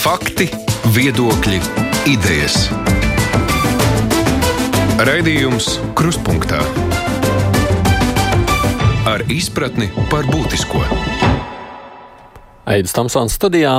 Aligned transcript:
Fakti, 0.00 0.46
viedokļi, 0.96 1.58
idejas. 2.08 2.54
Raidījums 5.04 5.66
Kruspunkta 5.92 6.62
ar 9.04 9.26
izpratni 9.28 9.90
par 10.08 10.24
būtisko. 10.30 10.80
Aizsmeļamies 12.64 12.96
Tamsons 12.96 13.36
studijā. 13.36 13.74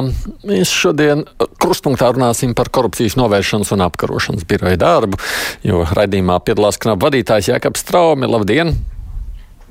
Mēs 0.46 0.70
šodien 0.70 1.26
krustpunktā 1.58 2.12
runāsim 2.14 2.54
par 2.54 2.70
korupcijas 2.70 3.18
novēršanas 3.18 3.74
un 3.74 3.88
apkarošanas 3.88 4.46
biroja 4.46 4.78
darbu, 4.78 5.18
jo 5.66 5.82
raidījumā 5.90 6.38
piedalās 6.46 6.78
knapu 6.86 7.08
vadītājs 7.08 7.50
Jēkabs 7.50 7.82
Straumi. 7.82 8.30
Labdien! 8.30 8.76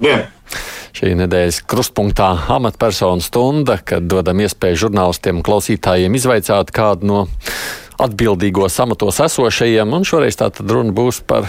Dien. 0.03 0.27
Šī 0.97 1.13
nedēļas 1.21 1.61
krustpunktā 1.71 2.31
amatpersonu 2.57 3.23
stunda, 3.25 3.79
kad 3.79 4.09
dodam 4.11 4.43
iespēju 4.43 4.87
žurnālistiem 4.87 5.45
klausītājiem 5.47 6.17
izvaicāt 6.19 6.73
kādu 6.75 7.11
no 7.11 7.21
atbildīgo 8.01 8.67
amatos 8.83 9.21
esošajiem, 9.27 9.95
un 9.95 10.09
šoreiz 10.09 10.41
tā 10.41 10.51
tad 10.51 10.71
runa 10.71 10.95
būs 10.97 11.23
par 11.27 11.49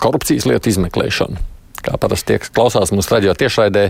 korupcijas 0.00 0.46
lietu 0.48 0.72
izmeklēšanu. 0.72 1.57
Kā 1.84 1.94
parasti 2.00 2.34
tiek 2.34 2.48
klausās 2.54 2.90
mūsu 2.94 3.14
raidījā 3.14 3.34
tiešraidē, 3.38 3.84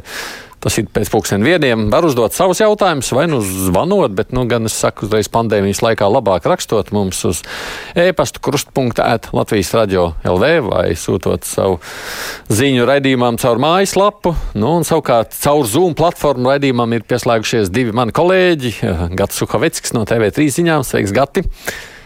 tas 0.63 0.77
ir 0.81 0.89
pēc 0.93 1.11
pusdien 1.13 1.45
vieniem. 1.45 1.87
Var 1.93 2.05
uzdot 2.05 2.35
savus 2.37 2.61
jautājumus, 2.61 3.11
vai 3.15 3.27
nu 3.31 3.39
zvanot, 3.45 4.13
bet, 4.19 4.33
nu, 4.37 4.45
gan 4.51 4.69
es 4.69 4.77
saku, 4.79 5.07
uzreiz 5.07 5.31
pandēmijas 5.33 5.81
laikā 5.85 6.09
labāk 6.11 6.47
rakstot 6.51 6.91
mums 6.95 7.21
uz 7.29 7.43
e-pasta 7.99 8.43
krustpunkta 8.45 9.07
ēt 9.15 9.31
Latvijas 9.37 9.73
radio 9.77 10.11
LV 10.27 10.51
vai 10.69 10.87
sūtot 10.99 11.47
savu 11.49 11.79
ziņu 12.53 12.89
raidījumam 12.89 13.39
caur 13.41 13.63
mājaslapu. 13.63 14.35
Nu, 14.59 14.75
un 14.81 14.89
savukārt 14.89 15.37
caur 15.39 15.65
Zoom 15.69 15.97
platformu 15.99 16.53
raidījumam 16.53 16.97
ir 16.99 17.07
pieslēgušies 17.09 17.73
divi 17.73 17.95
mani 17.97 18.15
kolēģi. 18.17 18.75
Gats 19.19 19.39
Suhaveckis 19.39 19.95
no 19.97 20.05
TV3 20.09 20.51
ziņām. 20.59 20.87
Sveiks, 20.87 21.15
Gati! 21.15 21.47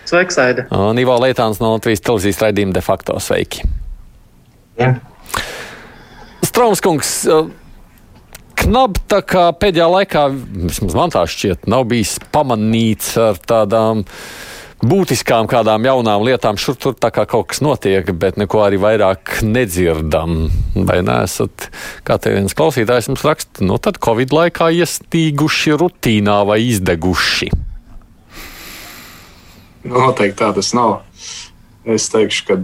Sveiks, 0.09 0.37
Aida! 0.43 0.67
Un 0.77 0.99
Ivo 1.01 1.17
Leitāns 1.23 1.63
no 1.63 1.73
Latvijas 1.77 2.05
televīzijas 2.05 2.43
raidījuma 2.45 2.77
de 2.77 2.85
facto 2.85 3.17
sveiki! 3.23 3.65
Ja. 4.81 4.95
Straumskungs, 6.53 7.11
knap 8.61 8.99
tā 9.09 9.23
kā 9.25 9.47
pēdējā 9.57 9.87
laikā, 9.89 10.25
vismaz 10.69 10.97
man 10.99 11.13
tā 11.15 11.23
šķiet, 11.25 11.63
nav 11.65 11.87
bijis 11.89 12.19
pamanīts 12.35 13.15
ar 13.17 13.39
tādām 13.41 14.03
būtiskām 14.85 15.49
kādām 15.49 15.87
jaunām 15.89 16.27
lietām. 16.27 16.59
Šur 16.61 16.77
tur 16.77 16.99
tā 17.01 17.09
kā 17.15 17.25
kaut 17.31 17.49
kas 17.55 17.63
notiek, 17.65 18.11
bet 18.21 18.37
neko 18.37 18.61
arī 18.67 18.77
vairāk 18.83 19.39
nedzirdam. 19.49 20.51
Vai 20.77 20.99
neesat, 21.07 21.71
kā 22.05 22.19
te 22.21 22.35
viens 22.37 22.53
klausītājs 22.59 23.09
mums 23.09 23.25
raksta, 23.25 23.65
nu 23.65 23.81
tad 23.81 23.97
Covid 24.05 24.37
laikā 24.37 24.69
iestīguši 24.77 25.73
rutīnā 25.81 26.37
vai 26.53 26.61
izdeguši? 26.67 27.49
Noteikti 29.89 30.43
tā 30.45 30.53
tas 30.61 30.75
nav. 30.77 31.01
Es 31.89 32.13
teikšu, 32.13 32.45
ka 32.53 32.61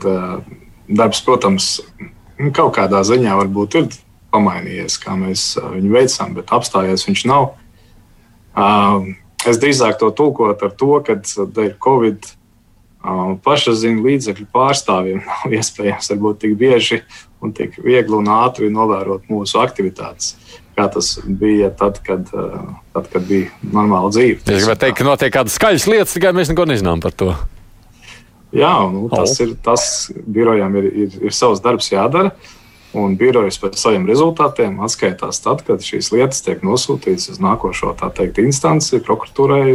darbs, 0.92 1.24
protams, 1.24 1.78
kaut 2.54 2.74
kādā 2.76 3.02
ziņā 3.06 3.36
varbūt 3.42 3.78
ir 3.80 3.88
pamainījies, 4.34 4.98
kā 5.02 5.16
mēs 5.18 5.54
viņu 5.62 5.92
veicam, 5.94 6.34
bet 6.36 6.52
apstājies 6.54 7.06
viņš 7.08 7.24
nav. 7.30 7.52
Es 9.48 9.60
drīzāk 9.62 9.98
to 10.00 10.10
tulkotu 10.14 10.68
ar 10.68 10.74
to, 10.78 10.92
ka 11.06 11.18
dēļ 11.22 11.72
Covid 11.82 12.32
pašaziņu 13.44 14.04
līdzekļu 14.04 14.46
pārstāvjiem 14.54 15.20
nav 15.24 15.52
iespējams 15.58 16.10
varbūt 16.12 16.40
tik 16.44 16.56
bieži 16.58 17.02
un 17.44 17.54
tik 17.54 17.78
viegli 17.82 18.16
un 18.18 18.30
ātri 18.34 18.70
novērot 18.74 19.28
mūsu 19.30 19.60
aktivitātes. 19.62 20.34
Kā 20.78 20.86
tas 20.94 21.16
bija 21.26 21.70
tad, 21.74 21.98
kad, 22.06 22.26
tad, 22.30 23.06
kad 23.10 23.22
bija 23.26 23.50
normāla 23.62 24.10
dzīve. 24.14 24.42
Es 24.44 24.62
gribēju 24.62 24.82
teikt, 24.84 24.98
ka 25.00 25.06
notiek 25.06 25.34
kādas 25.34 25.56
skaļas 25.58 25.86
lietas, 25.90 26.14
tikai 26.14 26.34
mēs 26.36 26.52
neko 26.52 26.68
nezinām 26.70 27.02
par 27.02 27.14
to. 27.18 27.32
Jā, 28.54 28.72
nu, 28.88 29.08
tas 29.12 29.34
ir 29.44 29.52
tas, 29.64 29.82
birojam 30.24 30.76
ir, 30.80 30.88
ir, 30.88 31.18
ir 31.28 31.34
savs 31.36 31.60
darbs 31.64 31.90
jādara. 31.92 32.32
Un 32.96 33.18
birojas 33.20 33.58
pēc 33.60 33.76
saviem 33.76 34.06
rezultātiem 34.08 34.78
atskaitās 34.80 35.42
tad, 35.44 35.60
kad 35.66 35.84
šīs 35.84 36.08
lietas 36.14 36.40
tiek 36.46 36.62
nosūtītas 36.64 37.28
uz 37.34 37.42
nākošo 37.44 37.92
teikt, 38.00 38.40
instanci, 38.40 39.02
prokuratūrai, 39.04 39.66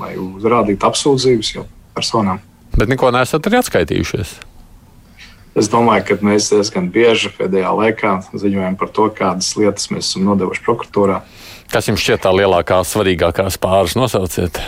lai 0.00 0.14
uzrādītu 0.16 0.88
apsūdzības 0.88 1.52
jau 1.58 1.66
personām. 1.92 2.40
Bet 2.72 2.88
neko 2.88 3.12
nesat 3.12 3.44
arī 3.50 3.60
atskaitījušies. 3.60 4.32
Es 5.52 5.68
domāju, 5.68 6.06
ka 6.08 6.16
mēs 6.24 6.48
diezgan 6.48 6.86
bieži 6.94 7.28
pēdējā 7.36 7.74
laikā 7.76 8.14
ziņojam 8.32 8.78
par 8.80 8.88
to, 8.96 9.10
kādas 9.12 9.50
lietas 9.60 9.90
mēs 9.92 10.08
esam 10.08 10.24
nodevuši 10.30 10.64
prokuratūrā. 10.64 11.18
Kas 11.72 11.90
jums 11.90 12.00
šķiet 12.00 12.24
tā 12.24 12.32
lielākā, 12.32 12.80
svarīgākās 12.88 13.60
pāris 13.60 13.92
nosauciet? 14.00 14.62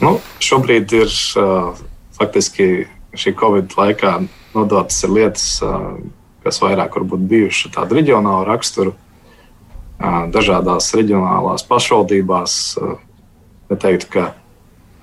Nu, 0.00 0.14
šobrīd 0.40 0.96
ir 0.96 1.12
uh, 1.12 1.76
faktiski 2.18 2.86
šī 3.16 3.34
Covid 3.38 3.74
laikā 3.78 4.14
nodotas 4.54 5.02
ir 5.04 5.14
lietas, 5.14 5.46
kas 6.44 6.60
vairāk 6.62 6.96
varbūt 6.98 7.26
bijušas 7.30 7.74
tādu 7.74 7.98
reģionālu 7.98 8.46
raksturu, 8.48 8.94
dažādās 10.34 10.92
reģionālās 10.96 11.66
pašvaldībās. 11.68 12.52
Neteiktu, 13.68 14.08
ka 14.14 14.22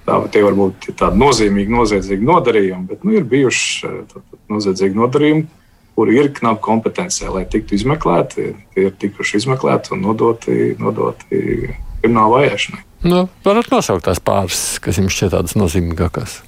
tā, 0.07 0.15
tie 0.33 0.41
var 0.45 0.55
būt 0.57 0.89
tādi 0.97 1.21
nozīmīgi, 1.21 1.69
noziedzīgi 1.69 2.25
nodarījumi, 2.25 2.87
bet 2.89 3.03
nu, 3.05 3.13
ir 3.13 3.27
bijuši 3.29 3.91
noziedzīgi 4.49 4.97
nodarījumi, 4.97 5.45
kuri 5.95 6.17
ir 6.17 6.31
knapi 6.35 6.63
kompetencijā, 6.65 7.29
lai 7.35 7.45
tiktu 7.49 7.77
izmeklēti. 7.77 8.47
Tie 8.73 8.87
ir 8.89 8.97
tikuši 8.99 9.43
izmeklēti 9.43 9.93
un 9.95 10.01
nodoti, 10.07 10.73
nodoti 10.81 11.43
krimināla 12.01 12.41
vajāšanai. 12.41 12.81
Nu, 13.05 13.21
varat 13.45 13.69
nosaukt 13.69 14.07
tās 14.07 14.17
pāris, 14.23 14.65
kas 14.81 14.97
jums 14.97 15.13
šķiet 15.13 15.35
tādas 15.37 15.53
nozīmīgākās 15.59 16.39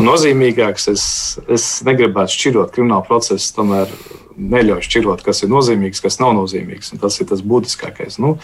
nozīmīgāks. 0.00 0.88
Es, 0.92 1.04
es 1.52 1.66
negribētu 1.86 2.34
šķirot 2.36 2.74
kriminālu 2.74 3.06
procesu, 3.08 3.50
tomēr 3.56 3.90
neļauju 4.36 4.86
šķirot, 4.86 5.24
kas 5.26 5.42
ir 5.44 5.52
nozīmīgs, 5.52 6.02
kas 6.04 6.20
nav 6.22 6.34
nozīmīgs. 6.38 6.94
Tas 7.00 7.18
ir 7.20 7.28
tas 7.30 7.42
būtiskākais. 7.44 8.18
Nu, 8.22 8.36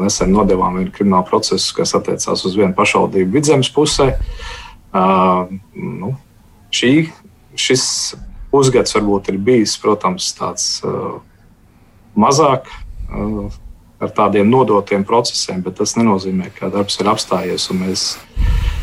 nesen 0.00 0.32
nodevām 0.34 0.80
vienu 0.80 0.92
kriminālu 0.94 1.28
procesu, 1.28 1.74
kas 1.76 1.94
attiecās 1.98 2.44
uz 2.48 2.56
vienu 2.56 2.74
pašvaldību 2.76 3.38
vidzemes 3.38 3.70
pusē. 3.72 4.14
Uh, 4.90 5.46
nu, 5.76 6.16
šī, 6.74 7.10
šis 7.54 7.84
pusgads 8.50 8.96
varbūt 8.96 9.30
ir 9.30 9.38
bijis, 9.38 9.76
protams, 9.78 10.32
tāds 10.34 10.80
uh, 10.82 11.20
mazāk 12.18 12.66
uh, 12.72 13.52
ar 14.00 14.16
tādiem 14.16 14.50
nodotiem 14.50 15.04
procesiem, 15.06 15.62
bet 15.62 15.78
tas 15.78 15.94
nenozīmē, 15.94 16.50
ka 16.56 16.72
darbs 16.74 16.98
ir 16.98 17.12
apstājies 17.12 17.68
un 17.70 17.84
mēs 17.84 18.08
mēs 18.16 18.79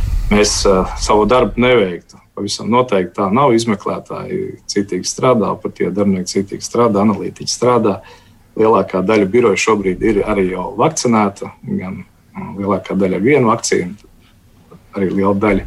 uh, 0.66 0.98
savu 1.00 1.26
darbu 1.26 1.62
neveiktu. 1.62 2.20
Pavisam 2.36 2.68
noteikti 2.70 3.16
tā 3.16 3.30
nav. 3.34 3.54
Izmeklētāji 3.56 4.58
citīgi 4.70 5.08
strādā, 5.08 5.54
pat 5.62 5.78
tie 5.80 5.88
darbinieki 5.88 6.34
citīgi 6.34 6.66
strādā, 6.66 7.06
analītiķi 7.06 7.54
strādā. 7.54 8.02
Lielākā 8.58 9.00
daļa 9.06 9.30
biroja 9.32 9.60
šobrīd 9.62 10.04
ir 10.04 10.20
arī 10.28 10.50
jau 10.52 10.74
vakcinēta. 10.78 11.54
Gan 11.64 12.04
lielākā 12.58 12.98
daļa 13.00 13.18
ar 13.18 13.24
vienu 13.24 13.52
vakcīnu, 13.54 13.96
arī 14.98 15.10
liela 15.14 15.34
daļa. 15.48 15.66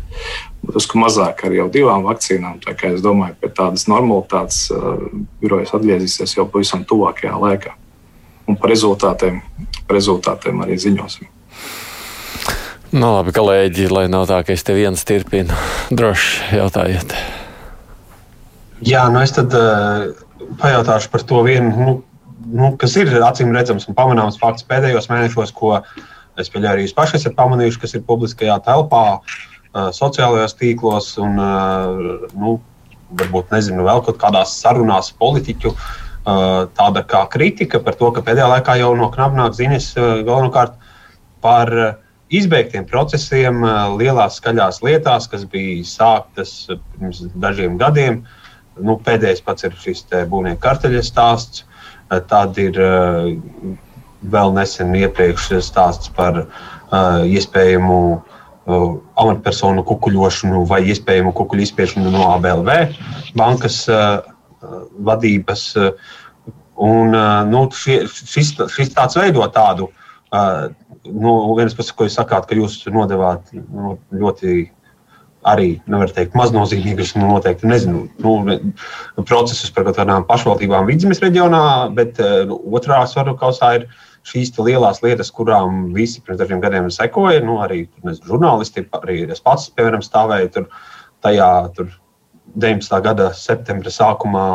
Būtiski 0.60 1.00
mazāk 1.00 1.44
ar 1.48 1.56
jau 1.56 1.66
divām 1.72 2.04
vakcīnām. 2.04 2.60
Tā 2.60 2.76
kā 2.76 2.92
es 2.92 3.00
domāju, 3.04 3.38
ka 3.38 3.46
pie 3.46 3.52
tādas 3.62 3.88
normalitātes 3.88 4.66
uh, 4.76 5.08
birojas 5.40 5.72
atgriezīsies 5.72 6.36
jau 6.36 6.44
pavisam 6.52 6.84
tuvākajā 6.84 7.32
laikā. 7.48 7.76
Un 8.50 8.60
par 8.60 8.74
rezultātiem, 8.74 9.40
par 9.86 9.96
rezultātiem 9.96 10.60
arī 10.66 10.76
ziņosim. 10.82 11.39
Nu, 12.90 13.12
labi, 13.14 13.30
kolēģi, 13.30 13.84
lai 13.94 14.08
nav 14.10 14.24
tā, 14.26 14.40
ka 14.42 14.50
es 14.50 14.64
te 14.66 14.74
viens 14.74 15.04
turpinu. 15.06 15.54
Droši 15.98 16.56
jautājiet. 16.58 17.12
Jā, 18.82 19.04
nu 19.14 19.20
es 19.22 19.30
tad 19.36 19.54
uh, 19.54 20.08
pajautāšu 20.58 21.12
par 21.12 21.22
to 21.22 21.44
vienu, 21.46 21.70
nu, 21.70 21.94
nu, 22.50 22.72
kas 22.80 22.96
ir 22.98 23.12
acīm 23.22 23.54
redzams 23.54 23.86
un 23.86 23.94
pamanāms 23.94 24.40
fakts 24.42 24.66
pēdējos 24.66 25.06
mēnešos, 25.12 25.54
ko 25.54 25.76
es 26.40 26.50
pieļauju 26.50 26.72
arī 26.72 26.88
jūs 26.88 26.96
paši 26.96 27.20
esat 27.20 27.38
pamanījuši, 27.38 27.80
kas 27.84 27.94
ir 27.94 28.04
publiskajā 28.10 28.58
telpā, 28.66 29.04
uh, 29.20 29.88
sociālajos 29.94 30.58
tīklos 30.58 31.14
un, 31.22 31.38
uh, 31.38 32.26
nu, 32.34 32.58
varbūt, 33.22 33.54
nezinu, 33.54 33.86
vēl 33.86 34.02
kaut 34.06 34.18
kādās 34.18 34.58
sarunās 34.58 35.14
politiķu. 35.18 35.76
Tāda 36.20 37.00
kā 37.08 37.22
kritika 37.32 37.78
par 37.82 37.96
to, 37.98 38.10
ka 38.14 38.20
pēdējā 38.22 38.46
laikā 38.50 38.74
jau 38.78 38.90
no 38.94 39.08
knapnāk 39.10 39.54
ziņas 39.56 39.86
galvenokārt 40.26 40.76
par 41.42 41.72
uh, 41.72 41.94
izbeigtiem 42.30 42.86
procesiem, 42.86 43.64
lielās 43.98 44.38
skaļās 44.38 44.80
lietās, 44.86 45.26
kas 45.30 45.44
bija 45.50 45.82
sāktas 45.86 46.52
pirms 46.70 47.24
dažiem 47.42 47.78
gadiem. 47.80 48.22
Nu, 48.80 48.96
pēdējais 49.04 49.42
pats 49.44 49.66
ir 49.66 49.74
šis 49.82 50.04
būvnieku 50.30 50.62
karteļa 50.62 51.02
stāsts. 51.04 51.64
Tad 52.30 52.58
ir 52.58 52.78
vēl 54.30 54.54
nesen 54.54 54.94
iepriekš 54.98 55.52
stāsts 55.66 56.10
par 56.14 56.44
iespējamu 57.26 57.98
amatpersonu 58.70 59.82
kukuļošanu 59.86 60.64
vai 60.70 60.82
iespējamu 60.92 61.34
kukuļu 61.34 61.66
izspiešanu 61.66 62.12
no 62.14 62.26
ABLV 62.36 62.70
bankas 63.38 63.82
vadības. 65.10 65.66
Un, 66.80 67.12
nu, 67.50 67.64
šie, 67.76 68.02
šis, 68.08 68.54
šis 68.72 68.92
tāds 68.96 69.18
veido 69.18 69.44
tādu 69.52 69.90
uh, 69.90 70.09
no 70.32 71.32
vienas 71.56 71.74
puses, 71.76 71.94
ko 71.96 72.06
jūs 72.06 72.18
sakāt, 72.18 72.46
ka 72.48 72.58
jūs 72.58 72.82
nodevāt 72.92 73.50
nu, 73.54 73.96
ļoti 74.12 74.68
arī 75.48 75.70
nevar 75.88 76.10
teikt 76.12 76.36
maznozīmīgus, 76.36 77.14
nu, 77.16 77.30
noteikti 77.32 77.68
nezinu, 77.68 78.04
nu, 78.20 78.60
procesus 79.24 79.72
par 79.72 79.88
kādām 79.88 80.26
pašvaldībām 80.28 80.88
vidzemes 80.90 81.22
reģionā, 81.24 81.62
bet 81.96 82.20
nu, 82.48 82.60
otrā 82.76 83.00
svaru 83.08 83.36
kausā 83.40 83.72
ir 83.78 83.88
šīs 84.28 84.52
lielās 84.60 85.00
lietas, 85.00 85.32
kurām 85.32 85.94
visi 85.96 86.20
pirms 86.20 86.42
dažiem 86.42 86.60
gadiem 86.60 86.90
sekoja. 86.92 87.40
Nu, 87.44 87.56
arī 87.64 87.86
nezinu, 88.04 88.34
žurnālisti, 88.34 88.84
arī 89.00 89.22
es 89.32 89.40
pats, 89.40 89.70
piemēram, 89.72 90.04
stāvēju 90.04 90.52
tur 90.58 90.68
tajā 91.24 91.50
tur 91.76 91.88
19. 92.60 93.00
gada 93.04 93.30
septembra 93.36 93.92
sākumā 93.94 94.46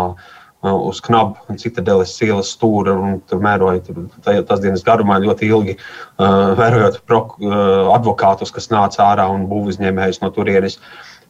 uz 0.66 1.02
knabu 1.06 1.38
un 1.52 1.60
citadeles 1.62 2.14
ielas 2.26 2.54
stūra 2.56 2.96
un 2.98 3.20
tur 3.30 3.42
mēroja 3.44 3.84
tur, 3.86 4.06
tas 4.24 4.62
dienas 4.64 4.86
garumā 4.86 5.20
ļoti 5.24 5.50
ilgi, 5.50 5.76
uh, 5.78 6.54
vērojot 6.58 7.02
prok, 7.06 7.36
uh, 7.42 7.92
advokātus, 7.96 8.54
kas 8.56 8.72
nāca 8.74 9.04
ārā 9.06 9.28
un 9.34 9.46
būvizņēmējus 9.52 10.22
no 10.24 10.32
turienes. 10.36 10.80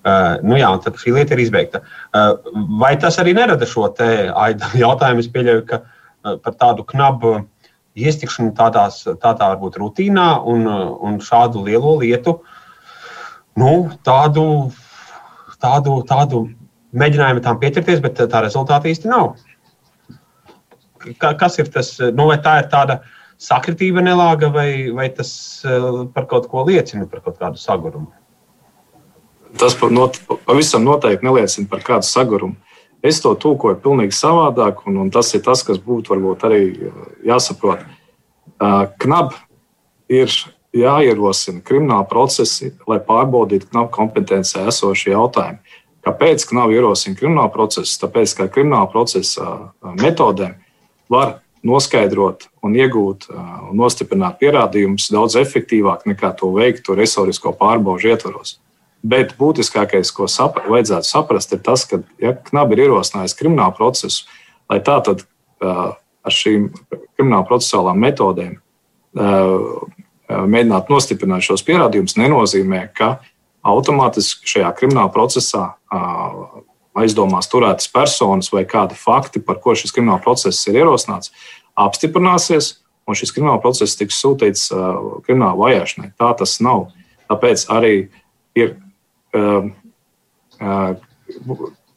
Uh, 0.06 0.38
nu 0.46 0.60
jā, 0.60 0.70
tad 0.84 1.00
šī 1.02 1.16
lieta 1.16 1.34
ir 1.34 1.42
izbeigta. 1.42 1.82
Uh, 2.14 2.38
vai 2.80 2.94
tas 3.02 3.18
arī 3.22 3.34
nerada 3.38 3.66
šo 3.68 3.90
jautājumu? 4.86 5.24
Es 5.24 5.32
pieļauju, 5.34 5.66
ka 5.72 5.82
uh, 5.82 6.38
par 6.38 6.58
tādu 6.62 6.86
knabu 6.88 7.40
iestikšanu 7.96 8.54
tādās, 8.56 9.02
tādā 9.08 9.54
varbūt 9.54 9.80
rutīnā 9.80 10.28
un, 10.52 10.68
un 10.68 11.18
šādu 11.24 11.64
lielo 11.66 11.96
lietu, 12.02 12.38
nu, 13.56 13.72
tādu, 14.04 14.46
tādu, 15.64 16.02
tādu 16.08 16.46
mēģinājumi 17.00 17.44
tam 17.46 17.60
pieķerties, 17.62 18.02
bet 18.04 18.22
tā 18.32 18.42
rezultāta 18.46 18.90
īsti 18.92 19.12
nav. 19.12 19.36
Kas 21.22 21.60
ir 21.62 21.70
tas? 21.74 21.92
Nu, 22.16 22.28
vai 22.32 22.40
tā 22.42 22.58
ir 22.64 22.70
tāda 22.72 23.00
sakritība 23.42 24.04
nelāga, 24.04 24.50
vai, 24.54 24.92
vai 24.96 25.10
tas 25.14 25.32
eh, 25.68 26.06
par 26.16 26.28
kaut 26.32 26.48
ko 26.52 26.66
liecina, 26.68 27.08
par 27.10 27.22
kaut 27.26 27.38
kādu 27.42 27.62
sagurumu? 27.62 28.10
Tas 29.60 29.78
not, 29.92 30.18
pavisam 30.48 30.84
noteikti 30.84 31.28
neliecina 31.28 31.70
par 31.72 31.84
kādu 31.86 32.08
sagurumu. 32.08 32.58
Es 33.06 33.22
to 33.22 33.36
tūkoju 33.38 33.78
pavisam 33.84 34.16
savādāk, 34.18 34.82
un, 34.90 34.98
un 35.04 35.12
tas 35.14 35.30
ir 35.38 35.44
tas, 35.46 35.62
kas 35.64 35.78
būtu 35.84 36.16
varbūt 36.16 36.48
arī 36.48 36.64
eh, 36.74 37.00
jāsaprot. 37.30 37.86
Knab 39.04 39.34
ir 40.08 40.32
jāierosina 40.76 41.64
krimināla 41.66 42.06
procesi, 42.10 42.72
lai 42.88 43.02
pārbaudītu 43.04 43.70
knapu 43.72 43.92
kompetencē 43.96 44.66
esošie 44.72 45.14
jautājumi. 45.14 45.60
Kāpēc 46.06 46.46
nav 46.54 46.74
ierosināts 46.74 47.20
krimināla 47.20 47.50
process? 47.54 47.98
Tāpēc, 48.02 48.36
ka 48.38 48.48
krimināla 48.52 48.90
procesa 48.92 49.74
metodēm 49.98 50.54
var 51.10 51.40
noskaidrot 51.66 52.46
un 52.66 52.76
iegūt 52.78 53.26
un 53.34 53.74
nostiprināt 53.80 54.38
pierādījumus 54.42 55.10
daudz 55.14 55.38
efektīvāk 55.42 56.06
nekā 56.06 56.32
to 56.38 56.52
veiktu 56.54 56.94
resorisko 56.98 57.56
pārbaužu 57.58 58.14
ietvaros. 58.14 58.60
Bet 59.06 59.36
būtiskākais, 59.38 60.10
ko 60.14 60.30
sap 60.30 60.62
vajadzētu 60.66 61.10
saprast, 61.10 61.54
ir 61.54 61.62
tas, 61.66 61.86
ka, 61.90 62.02
ja 62.22 62.34
knabi 62.50 62.78
ir 62.78 62.86
ierosinājis 62.88 63.38
kriminālu 63.38 63.76
procesu, 63.78 64.26
lai 64.70 64.80
tā 64.86 64.98
tad 65.06 65.26
ar 65.62 66.34
šīm 66.34 66.72
krimināla 67.18 67.46
procesuālām 67.50 68.02
metodēm 68.02 68.58
mēģinātu 70.26 70.94
nostiprināt 70.94 71.46
šos 71.46 71.64
pierādījumus, 71.66 72.18
nenozīmē, 72.18 72.82
ka 72.98 73.20
automātiski 73.66 74.48
šajā 74.56 74.72
krimināla 74.78 75.12
procesā 75.14 75.64
aizdomās 76.96 77.50
turētas 77.52 77.90
personas 77.92 78.52
vai 78.54 78.64
kādi 78.70 78.96
fakti, 78.96 79.42
par 79.44 79.60
ko 79.64 79.74
šis 79.76 79.92
krimināla 79.96 80.22
process 80.24 80.62
ir 80.70 80.80
ierosināts, 80.80 81.34
apstiprināsies, 81.76 82.78
un 83.06 83.18
šis 83.18 83.34
krimināla 83.36 83.60
process 83.64 83.98
tiks 84.00 84.22
sūtīts 84.22 84.70
krimināla 85.26 85.58
vajāšanai. 85.60 86.14
Tā 86.18 86.32
tas 86.40 86.56
nav. 86.64 86.88
Tāpēc 87.30 87.66
arī 87.74 87.96
ir 88.56 88.78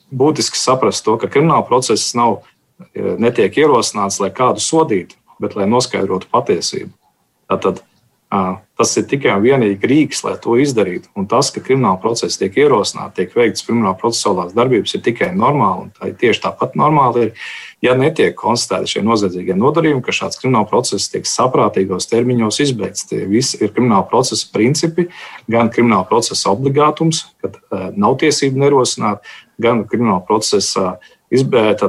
būtiski 0.09 0.59
saprast 0.59 1.05
to, 1.07 1.15
ka 1.21 1.31
krimināla 1.31 1.67
process 1.69 2.11
nav, 2.19 2.43
netiek 2.95 3.55
ierosināts, 3.61 4.19
lai 4.23 4.33
kādu 4.35 4.63
sodītu, 4.65 5.19
bet 5.39 5.55
lai 5.59 5.69
noskaidrotu 5.71 6.27
patiesību. 6.33 6.91
Tātad 7.49 7.85
Tas 8.29 8.91
ir 9.01 9.07
tikai 9.09 9.33
un 9.39 9.43
vienīgi 9.43 9.89
rīks, 9.89 10.21
lai 10.27 10.35
to 10.43 10.59
izdarītu. 10.61 11.09
Un 11.17 11.25
tas, 11.31 11.49
ka 11.51 11.63
krimināla 11.65 11.97
procesa 12.03 12.43
tiek 12.43 12.59
ierosināta, 12.61 13.15
tiek 13.17 13.33
veikts 13.35 13.65
krimināla 13.65 13.97
procesuālās 13.99 14.53
darbības, 14.55 14.93
ir 14.95 15.03
tikai 15.07 15.31
normāli. 15.35 15.89
Tā 15.97 16.11
ir 16.11 16.19
tieši 16.21 16.43
tāpat 16.45 16.77
normāli 16.77 17.25
ir, 17.25 17.49
ja 17.83 17.97
netiek 17.97 18.37
konstatēti 18.39 18.93
šie 18.93 19.03
noziedzīgie 19.07 19.57
nodarījumi, 19.57 20.05
ka 20.05 20.15
šāds 20.15 20.39
krimināla 20.43 20.69
process 20.69 21.09
tiek 21.11 21.25
saprātīgos 21.27 22.11
termiņos 22.13 22.61
izbeigts. 22.69 23.09
Tie 23.09 23.25
visi 23.31 23.63
ir 23.65 23.73
krimināla 23.73 24.05
procesa 24.13 24.53
principi, 24.53 25.09
gan 25.51 25.73
krimināla 25.73 26.05
procesa 26.11 26.53
obligātums, 26.53 27.25
kad 27.41 27.57
uh, 27.57 27.89
nav 27.97 28.21
tiesību 28.21 28.61
nerosināt, 28.61 29.25
gan 29.59 29.87
krimināla 29.89 30.21
procesa 30.29 30.99
izbeigta, 31.33 31.89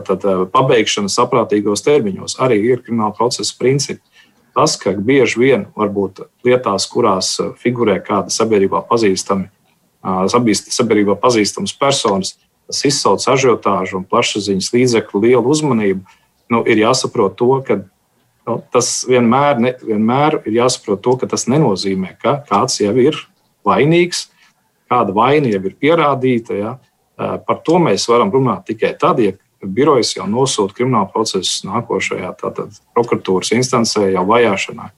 pabeigšana 0.55 1.11
saprātīgos 1.11 1.83
termiņos 1.83 2.39
arī 2.43 2.63
ir 2.71 2.81
krimināla 2.85 3.13
procesa 3.19 3.59
principi 3.59 4.01
tas, 4.55 4.75
ka 4.79 4.93
bieži 4.95 5.39
vien 5.39 5.65
varbūt 5.77 6.23
lietās, 6.45 6.87
kurās 6.91 7.35
uh, 7.41 7.53
figurē 7.59 7.99
kāda 8.03 8.33
sabiedrībā 8.33 8.83
pazīstama, 8.89 9.49
sabiedrībā 9.99 11.17
pazīstamas 11.19 11.73
personas, 11.75 12.37
tas 12.69 12.83
izsauc 12.85 13.23
ažiotāžu 13.27 13.99
un 13.99 14.05
plašsaziņas 14.07 14.73
līdzekļu 14.73 15.21
lielu 15.25 15.49
uzmanību. 15.49 16.19
Nu, 16.49 16.61
ir 16.65 16.81
jāsaprot 16.83 17.35
to, 17.37 17.49
ka 17.65 17.81
nu, 18.47 18.59
tas 18.73 19.05
vienmēr, 19.09 19.59
ne, 19.61 19.73
vienmēr 19.81 20.39
ir 20.45 20.61
jāsaprot 20.61 21.01
to, 21.05 21.15
ka 21.21 21.29
tas 21.29 21.47
nenozīmē, 21.49 22.15
ka 22.21 22.39
kāds 22.49 22.79
jau 22.81 22.93
ir 22.97 23.17
vainīgs, 23.67 24.27
kāda 24.89 25.13
vaina 25.13 25.51
jau 25.51 25.61
ir 25.65 25.75
pierādīta. 25.81 26.57
Ja? 26.57 26.75
Par 27.17 27.61
to 27.65 27.81
mēs 27.83 28.07
varam 28.09 28.31
runāt 28.33 28.69
tikai 28.69 28.93
tad, 29.01 29.19
ja 29.21 29.35
birojas 29.63 30.13
jau 30.15 30.27
nosūta 30.29 30.75
kriminālu 30.77 31.09
procesu 31.13 31.67
nākošajā 31.67 32.31
tātad, 32.39 32.79
prokuratūras 32.95 33.53
instancē 33.57 34.09
jau 34.13 34.23
vajāšanai 34.29 34.89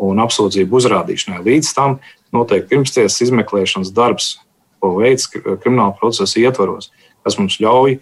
un 0.00 0.22
apsūdzību 0.24 0.78
uzrādīšanai. 0.80 1.42
Līdz 1.44 1.72
tam 1.76 1.98
notiek 2.34 2.68
pirmstiesas 2.70 3.20
izmeklēšanas 3.26 3.92
darbs, 3.96 4.38
ko 4.80 4.94
veids 5.00 5.28
krimināla 5.30 5.92
procesa 5.98 6.40
ietvaros, 6.40 6.88
kas 7.24 7.36
mums 7.40 7.58
ļauj 7.60 7.98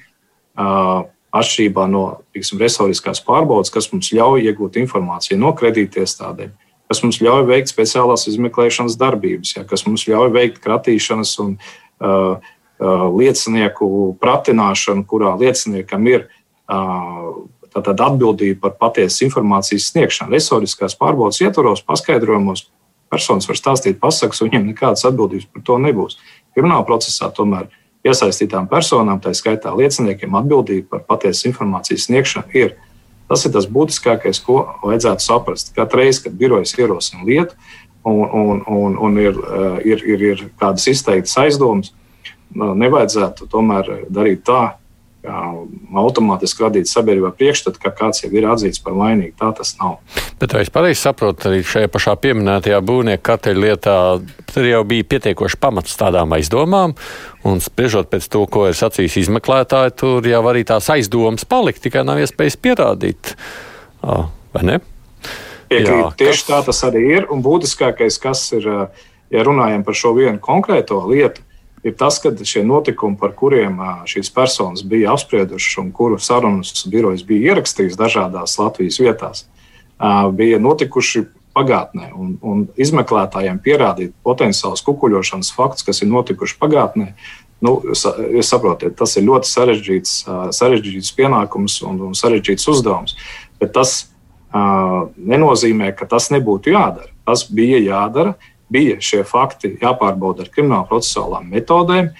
atšķirībā 1.38 1.88
no 1.90 2.04
tiksim, 2.34 2.60
resoriskās 2.62 3.20
pārbaudas, 3.26 3.72
kas 3.74 3.90
mums 3.92 4.12
ļauj 4.14 4.46
iegūt 4.48 4.78
informāciju 4.80 5.40
no 5.42 5.52
kredītiestādēm, 5.58 6.54
kas 6.88 7.02
mums 7.04 7.18
ļauj 7.22 7.44
veikt 7.50 7.72
speciālās 7.74 8.28
izmeklēšanas 8.30 8.96
darbības, 8.98 9.56
ja, 9.58 9.66
kas 9.68 9.84
mums 9.86 10.06
ļauj 10.08 10.32
veikt 10.34 10.62
kratīšanas 10.64 11.36
un 11.44 11.58
Uh, 11.98 12.38
liecinieku 12.78 14.16
pratināšanu, 14.22 15.04
kurā 15.08 15.34
lieciniekam 15.40 16.06
ir 16.06 16.26
uh, 16.28 17.34
tātad 17.74 18.00
atbildība 18.06 18.68
par 18.68 18.76
patiesas 18.78 19.22
informācijas 19.26 19.90
sniegšanu. 19.92 20.34
Resoriskās 20.34 20.96
pārbaudas 20.98 21.40
ietvaros, 21.42 21.84
paskaidrojumos 21.86 22.68
personas 23.10 23.48
var 23.48 23.58
stāstīt 23.58 24.00
pasakas, 24.00 24.42
un 24.42 24.50
viņiem 24.50 24.70
nekādas 24.72 25.06
atbildības 25.08 25.48
par 25.52 25.64
to 25.64 25.78
nebūs. 25.82 26.18
Krimināla 26.56 26.86
procesā 26.88 27.30
tomēr 27.34 27.68
iesaistītām 28.06 28.68
personām, 28.70 29.20
tā 29.20 29.32
skaitā 29.36 29.72
lieciniekiem, 29.76 30.36
atbildība 30.38 30.96
par 30.96 31.04
patiesas 31.14 31.48
informācijas 31.50 32.08
sniegšanu 32.08 32.54
ir. 32.56 32.76
Tas 33.28 33.44
ir 33.44 33.52
tas 33.52 33.66
būtiskākais, 33.68 34.40
ko 34.40 34.62
vajadzētu 34.84 35.24
saprast. 35.24 35.74
Katru 35.76 36.00
reizi, 36.00 36.24
kad 36.24 36.36
birojas 36.38 36.72
ierosina 36.78 37.26
lietu 37.28 37.58
un, 38.08 38.24
un, 38.24 38.62
un, 38.64 38.96
un 39.04 39.18
ir, 39.20 39.36
uh, 39.36 39.76
ir, 39.84 40.04
ir, 40.04 40.24
ir 40.32 40.44
kādas 40.60 40.86
izteiktas 40.88 41.36
aizdomas, 41.42 41.92
nevajadzētu 42.54 43.48
tomēr 43.52 43.90
darīt 44.08 44.44
tā, 44.48 44.62
automātiski 45.98 46.62
radīt 46.62 46.88
sabiedrībā 46.88 47.32
priekšstatu, 47.36 47.80
ka 47.82 47.90
kāds 47.94 48.22
jau 48.22 48.30
ir 48.32 48.46
atzīts 48.48 48.80
par 48.84 48.94
vainīgu. 48.96 49.34
Tā 49.38 49.50
tas 49.58 49.74
nav. 49.80 49.98
Bet 50.38 50.54
vai 50.54 50.62
es 50.62 50.70
pareizi 50.72 51.00
saprotu, 51.02 51.48
arī 51.50 51.64
šajā 51.66 51.90
pašā 51.92 52.14
pieminētajā 52.22 52.78
būvnieku 52.86 53.24
karteļa 53.26 53.64
lietā 53.64 53.96
tur 54.52 54.68
jau 54.68 54.84
bija 54.88 55.08
pietiekoši 55.10 55.58
pamats 55.60 55.98
tādām 55.98 56.32
aizdomām, 56.36 56.94
un 57.48 57.60
spriežot 57.64 58.12
pēc 58.12 58.30
to, 58.30 58.44
ko 58.46 58.68
ir 58.70 58.78
sacījis 58.78 59.18
izmeklētāji, 59.24 59.96
tur 59.98 60.30
jau 60.30 60.44
arī 60.52 60.64
tās 60.68 60.88
aizdomas 60.94 61.48
palika, 61.48 61.82
tikai 61.88 62.06
nav 62.06 62.22
iespējas 62.22 62.60
pierādīt. 62.62 63.34
Vai 64.02 64.64
ne? 64.64 64.78
Piekrīt, 65.68 66.14
tieši 66.22 66.40
kas... 66.44 66.48
tā 66.48 66.62
tas 66.70 66.84
arī 66.88 67.04
ir. 67.18 67.28
Un 67.34 67.42
būtiskākais, 67.44 68.22
kas 68.22 68.46
ir, 68.56 68.70
ja 69.34 69.44
runājam 69.44 69.82
par 69.84 69.98
šo 69.98 70.14
vienu 70.16 70.38
konkrēto 70.40 71.02
lietu, 71.10 71.42
ir 71.86 71.94
tas, 71.98 72.18
ka 72.22 72.32
šie 72.32 72.64
notikumi, 72.66 73.18
par 73.20 73.34
kuriem 73.38 73.80
šīs 74.08 74.30
personas 74.34 74.84
bija 74.86 75.12
apspriedušas 75.14 75.78
un 75.82 75.92
kuru 75.94 76.18
sarunas 76.22 76.84
birojas 76.90 77.24
bija 77.26 77.54
ierakstījis 77.54 77.98
dažādās 77.98 78.58
Latvijas 78.60 79.00
vietās, 79.02 79.44
bija 80.38 80.60
notikuši 80.62 81.26
pagātnē. 81.58 82.12
Un, 82.14 82.36
un 82.42 82.64
izmeklētājiem 82.78 83.60
pierādīt 83.64 84.14
potenciāls 84.26 84.84
kukuļošanas 84.86 85.52
fakts, 85.56 85.86
kas 85.86 86.02
ir 86.04 86.10
notikuši 86.12 86.58
pagātnē, 86.60 87.12
nu, 87.64 87.74
jūs 87.88 88.52
saprotat, 88.52 88.94
tas 88.98 89.16
ir 89.18 89.26
ļoti 89.26 89.50
sarežģīts, 89.50 90.14
sarežģīts 90.54 91.14
pienākums 91.18 91.80
un, 91.86 91.98
un 92.10 92.14
sarežģīts 92.18 92.68
uzdevums. 92.70 93.16
Bet 93.58 93.74
tas 93.74 93.96
uh, 94.04 95.08
nenozīmē, 95.18 95.90
ka 95.98 96.06
tas 96.06 96.30
nebūtu 96.34 96.74
jādara. 96.74 97.10
tas 97.26 97.44
bija 97.50 97.80
jādara. 97.82 98.36
Bija 98.68 98.98
šie 99.00 99.22
fakti 99.24 99.76
jāpārbauda 99.80 100.44
ar 100.44 100.50
krimināla 100.52 100.88
procesuālām 100.88 101.48
metodēm. 101.48 102.10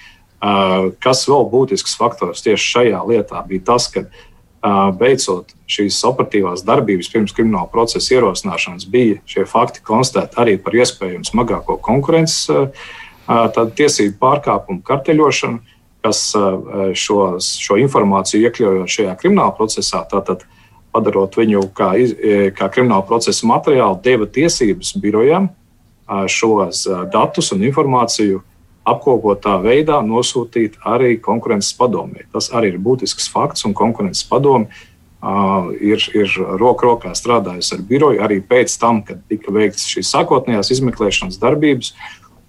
Kas 1.03 1.25
vēl 1.29 1.45
būtisks 1.51 1.97
faktors 1.99 2.41
tieši 2.45 2.71
šajā 2.73 3.03
lietā 3.09 3.43
bija 3.47 3.65
tas, 3.73 3.89
ka 3.93 4.05
beidzot 4.99 5.53
šīs 5.69 5.99
operatīvās 6.09 6.63
darbības 6.67 7.11
pirms 7.13 7.35
krimināla 7.35 7.69
procesa 7.71 8.15
ierosināšanas 8.15 8.87
bija 8.91 9.19
šie 9.29 9.45
fakti 9.47 9.83
konstatēti 9.85 10.39
arī 10.41 10.57
par 10.63 10.75
iespējamu 10.75 11.27
smagāko 11.27 11.77
konkurences 11.83 12.49
tiesību 13.29 14.17
pārkāpumu, 14.19 14.81
karteļošanu, 14.83 15.59
kas 16.03 16.23
šo, 16.97 17.19
šo 17.37 17.77
informāciju 17.83 18.47
iekļaujot 18.47 18.95
šajā 18.95 19.13
krimināla 19.19 19.53
procesā, 19.55 20.01
tātad 20.09 20.47
padarot 20.95 21.37
viņu 21.37 21.67
kā, 21.77 21.91
kā 22.57 22.69
krimināla 22.73 23.05
procesa 23.07 23.47
materiālu, 23.47 23.99
deva 24.03 24.25
tiesības 24.25 24.95
birojam 24.99 25.51
šos 26.31 26.85
datus 27.13 27.51
un 27.53 27.63
informāciju 27.67 28.41
apkopotā 28.89 29.57
veidā 29.61 29.99
nosūtīt 30.05 30.79
arī 30.87 31.17
konkurences 31.21 31.75
padomē. 31.77 32.25
Tas 32.33 32.49
arī 32.55 32.73
ir 32.73 32.79
būtisks 32.83 33.29
fakts, 33.31 33.65
un 33.67 33.75
konkurences 33.77 34.25
padome 34.27 34.69
uh, 34.69 35.69
ir, 35.75 36.03
ir 36.15 36.35
roku 36.61 36.87
rokā 36.87 37.13
strādājusi 37.17 37.75
ar 37.75 37.85
biroju 37.89 38.23
arī 38.25 38.39
pēc 38.41 38.75
tam, 38.81 39.03
kad 39.05 39.21
tika 39.31 39.53
veikts 39.55 39.87
šīs 39.91 40.11
sākotnējās 40.15 40.73
izmeklēšanas 40.77 41.39
darbības. 41.41 41.93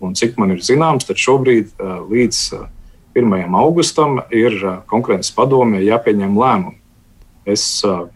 Un 0.01 0.15
cik 0.17 0.39
man 0.41 0.55
ir 0.55 0.63
zināms, 0.65 1.05
tad 1.09 1.21
šobrīd 1.21 1.75
uh, 1.77 1.99
līdz 2.09 2.45
uh, 2.57 2.69
1. 3.19 3.57
augustam 3.59 4.23
ir 4.33 4.55
uh, 4.63 4.79
konkurences 4.89 5.35
padomē 5.37 5.83
jāpieņem 5.85 6.39
lēmumi. 6.41 6.79
Es 7.49 7.83
uh, 7.85 8.07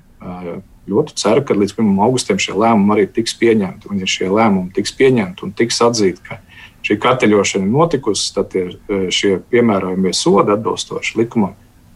ļoti 0.90 1.16
ceru, 1.20 1.44
ka 1.46 1.56
līdz 1.56 1.76
1. 1.78 1.92
augustam 2.06 2.40
šie 2.40 2.56
lēmumi 2.58 2.96
arī 2.96 3.06
tiks 3.10 3.36
pieņemti. 3.40 3.90
Un, 3.90 4.00
ja 4.02 4.08
šie 4.10 4.30
lēmumi 4.32 4.72
tiks 4.76 4.94
pieņemti 4.98 5.46
un 5.46 5.54
tiks 5.56 5.80
atzīti, 5.84 6.24
ka 6.28 6.40
šī 6.84 6.98
karteļošana 7.00 7.66
ir 7.66 7.74
notikusi, 7.74 8.30
tad 8.36 8.56
ir 8.58 8.74
e, 8.74 9.04
šie 9.14 9.38
piemērojamie 9.52 10.12
sodi 10.16 10.54
atbilstoši 10.54 11.20
likumam 11.22 11.54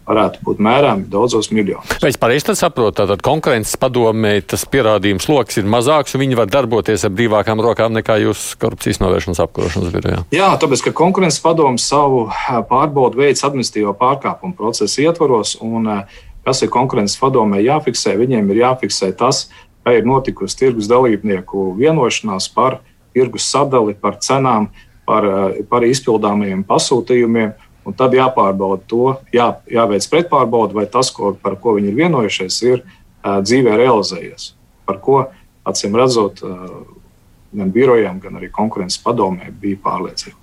varētu 0.08 0.40
būt 0.44 0.60
mērāmi 0.64 1.08
daudzos 1.12 1.50
miljonos. 1.52 1.98
Es 2.06 2.16
pareizi 2.20 2.54
saprotu, 2.56 3.04
tad 3.10 3.22
konkurences 3.24 3.76
padomē 3.80 4.38
tas 4.48 4.64
pierādījums 4.70 5.28
lokus 5.28 5.60
ir 5.60 5.68
mazāks, 5.68 6.14
un 6.16 6.24
viņi 6.24 6.38
var 6.38 6.48
darboties 6.52 7.04
ar 7.04 7.12
brīvākām 7.12 7.60
rokām 7.64 7.92
nekā 7.98 8.18
jūs 8.22 8.54
korupcijas 8.60 9.02
novēršanas 9.02 9.42
apkarošanas 9.44 9.92
birojā? 9.92 10.22
Jā, 10.34 10.48
tāpēc, 10.60 10.86
ka 10.86 10.94
konkurences 11.02 11.42
padomu 11.44 11.80
savu 11.82 12.24
e, 12.30 12.62
pārbaudu 12.70 13.20
veids 13.20 13.44
administratīvo 13.44 13.92
pārkāpumu 14.00 14.56
procesu 14.56 15.04
ietvaros, 15.04 15.58
un 15.64 15.92
e, 15.92 16.00
kas 16.48 16.64
ir 16.64 16.72
konkurences 16.72 17.18
padomē 17.20 17.60
jāfiksē, 17.60 18.14
viņiem 18.16 18.46
ir 18.54 18.62
jāfiksē 18.62 19.12
tas, 19.20 19.48
ka 19.84 19.92
ir 19.92 20.06
notikusi 20.08 20.56
tirgus 20.56 20.88
dalībnieku 20.88 21.74
vienošanās 21.76 22.48
par 22.54 22.80
tirgus 23.12 23.50
sadali, 23.52 23.92
par 23.94 24.16
cenām, 24.24 24.70
par, 25.08 25.26
eh, 25.26 25.62
par 25.68 25.84
izpildāmajiem 25.84 26.64
pasūtījumiem. 26.64 27.52
Un 27.88 27.94
tad 27.96 28.12
jāpārbauda 28.12 28.82
to, 28.86 29.16
jā, 29.32 29.48
jāveic 29.64 30.08
pretpārbauda, 30.12 30.74
vai 30.76 30.86
tas, 30.86 31.10
ko, 31.10 31.32
par 31.32 31.56
ko 31.56 31.76
viņi 31.76 31.88
ir 31.88 31.94
vienojušies, 31.96 32.56
ir 32.68 32.82
uh, 32.82 33.40
dzīvē 33.40 33.78
realizējies. 33.80 34.50
Par 34.84 34.98
ko, 35.00 35.22
acīm 35.64 35.96
redzot, 35.96 36.42
uh, 36.44 36.84
gan 37.56 37.72
birojām, 37.72 38.20
gan 38.20 38.36
arī 38.36 38.50
konkurences 38.52 39.00
padomē 39.00 39.48
bija 39.48 39.80
pārliecība. 39.80 40.36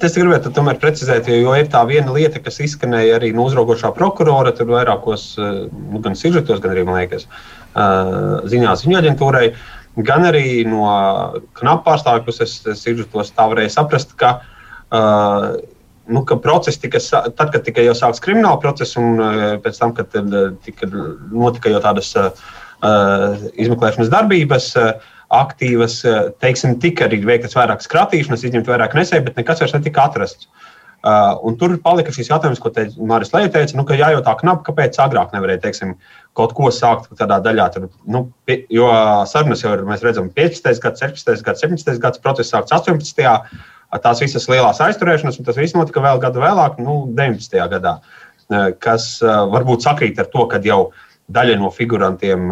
Es 0.00 0.14
gribētu 0.16 0.48
tomēr 0.56 0.78
precizēt, 0.80 1.26
jo 1.28 1.52
ir 1.58 1.66
tā 1.68 1.82
viena 1.84 2.14
lieta, 2.14 2.40
kas 2.40 2.56
izskanēja 2.64 3.18
arī 3.18 3.34
no 3.36 3.44
uzraugošā 3.50 3.90
prokurora, 3.96 4.52
tur 4.56 4.70
vairākos, 4.72 5.34
nu, 5.36 6.00
gan 6.00 6.16
sižetos, 6.16 6.62
gan 6.62 6.72
arī, 6.72 6.86
man 6.88 7.02
liekas, 7.02 7.26
ziņās 8.48 8.84
viņa 8.86 9.02
aģentūrai. 9.02 9.50
Gan 10.06 10.24
arī 10.24 10.62
no 10.70 10.86
knapu 11.58 11.84
pārstāvju 11.90 12.24
puses 12.30 12.56
es 12.72 12.86
izjutos 12.88 13.34
tā 13.36 13.44
varēja 13.50 13.74
saprast, 13.74 14.14
ka, 14.16 14.38
uh, 14.94 15.50
nu, 16.08 16.24
ka 16.24 16.38
process 16.40 16.80
tika, 16.80 17.02
tad, 17.28 17.50
kad 17.52 17.66
tika 17.66 17.84
jau 17.84 17.96
sākts 17.98 18.24
krimināla 18.24 18.62
process 18.62 18.96
un 19.00 19.20
pēc 19.60 19.82
tam, 19.82 19.92
kad 19.98 20.16
tika, 20.64 20.88
notika 21.28 21.74
jau 21.74 21.82
tādas 21.84 22.14
izmeklēšanas 22.80 24.08
darbības, 24.14 24.72
uh, 24.80 25.18
aktīvas, 25.34 26.00
uh, 26.08 26.32
teiksim, 26.42 26.78
tika 26.82 27.06
arī 27.06 27.20
veiktas 27.26 27.56
vairākas 27.58 27.90
kratīšanas, 27.90 28.44
izņemt 28.46 28.70
vairāk 28.70 28.96
nesēju, 28.98 29.26
bet 29.28 29.38
nekas 29.40 29.62
vairs 29.62 29.76
netika 29.76 30.08
atrasts. 30.08 30.50
Uh, 31.00 31.38
un 31.48 31.54
tur 31.56 31.72
palika 31.80 32.12
šis 32.12 32.28
jautājums, 32.28 32.58
ko 32.60 32.68
Mārcis 33.08 33.32
Lēja 33.32 33.48
teica, 33.54 33.76
nu, 33.78 33.86
ka 33.88 33.96
jājautā 33.96 34.34
knapi, 34.42 34.66
kāpēc 34.66 34.98
agrāk 35.00 35.30
nevarēja 35.32 35.62
teiksim, 35.62 35.94
kaut 36.36 36.52
ko 36.58 36.68
sākt 36.76 37.08
tādā 37.16 37.38
daļā. 37.40 37.68
Tur, 37.72 37.86
nu, 38.04 38.26
pie, 38.44 38.58
jo 38.68 38.90
sarunas 39.30 39.64
jau 39.64 39.72
ir, 39.78 39.86
mēs 39.88 40.04
redzam, 40.04 40.28
15. 40.36 40.82
gads, 40.84 41.00
16. 41.00 41.40
gads, 41.46 41.64
17. 41.64 41.96
gads, 42.02 42.20
process 42.20 42.52
sākts 42.52 42.76
18. 42.76 43.24
Tās 44.04 44.20
visas 44.20 44.44
lielās 44.52 44.82
aizturēšanas, 44.84 45.40
un 45.40 45.48
tas 45.48 45.56
viss 45.56 45.74
notika 45.74 46.04
vēl 46.04 46.20
gadu 46.20 46.44
vēlāk, 46.44 46.76
nu, 46.84 47.00
19. 47.16 47.56
gadā, 47.72 47.96
uh, 48.04 48.68
kas 48.84 49.14
uh, 49.24 49.46
varbūt 49.56 49.88
sakrīt 49.88 50.20
ar 50.20 50.28
to, 50.28 50.44
ka 50.52 50.60
jau 50.68 50.82
daļa 51.34 51.58
no 51.60 51.70
figurantiem 51.74 52.50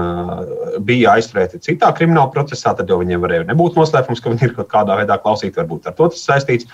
bija 0.87 1.17
aizturēti 1.19 1.61
citā 1.65 1.91
krimināla 1.97 2.31
procesā, 2.35 2.75
tad 2.79 2.91
jau 2.91 3.01
viņiem 3.03 3.23
varēja 3.25 3.49
nebūt 3.49 3.79
noslēpums, 3.79 4.23
ka 4.23 4.33
viņi 4.33 4.49
ir 4.49 4.55
kaut 4.59 4.71
kādā 4.73 4.99
veidā 5.01 5.19
klausīti, 5.23 5.57
varbūt 5.59 5.91
ar 5.91 5.97
to 5.99 6.11
tas 6.13 6.25
saistīts. 6.29 6.69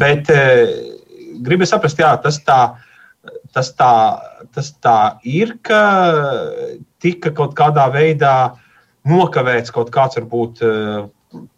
Bet 0.00 0.30
gribu 1.44 1.66
saprast, 1.68 2.00
jā, 2.00 2.12
tas 2.22 2.40
tā, 2.46 2.60
tas, 3.54 3.72
tā, 3.78 3.92
tas 4.54 4.70
tā 4.82 4.98
ir, 5.26 5.56
ka 5.66 5.82
tika 7.02 7.34
kaut 7.34 7.54
kādā 7.58 7.88
veidā 7.94 8.54
nokavēts 9.08 9.72
kaut 9.74 9.92
kāds 9.94 10.18
varbūt 10.20 10.62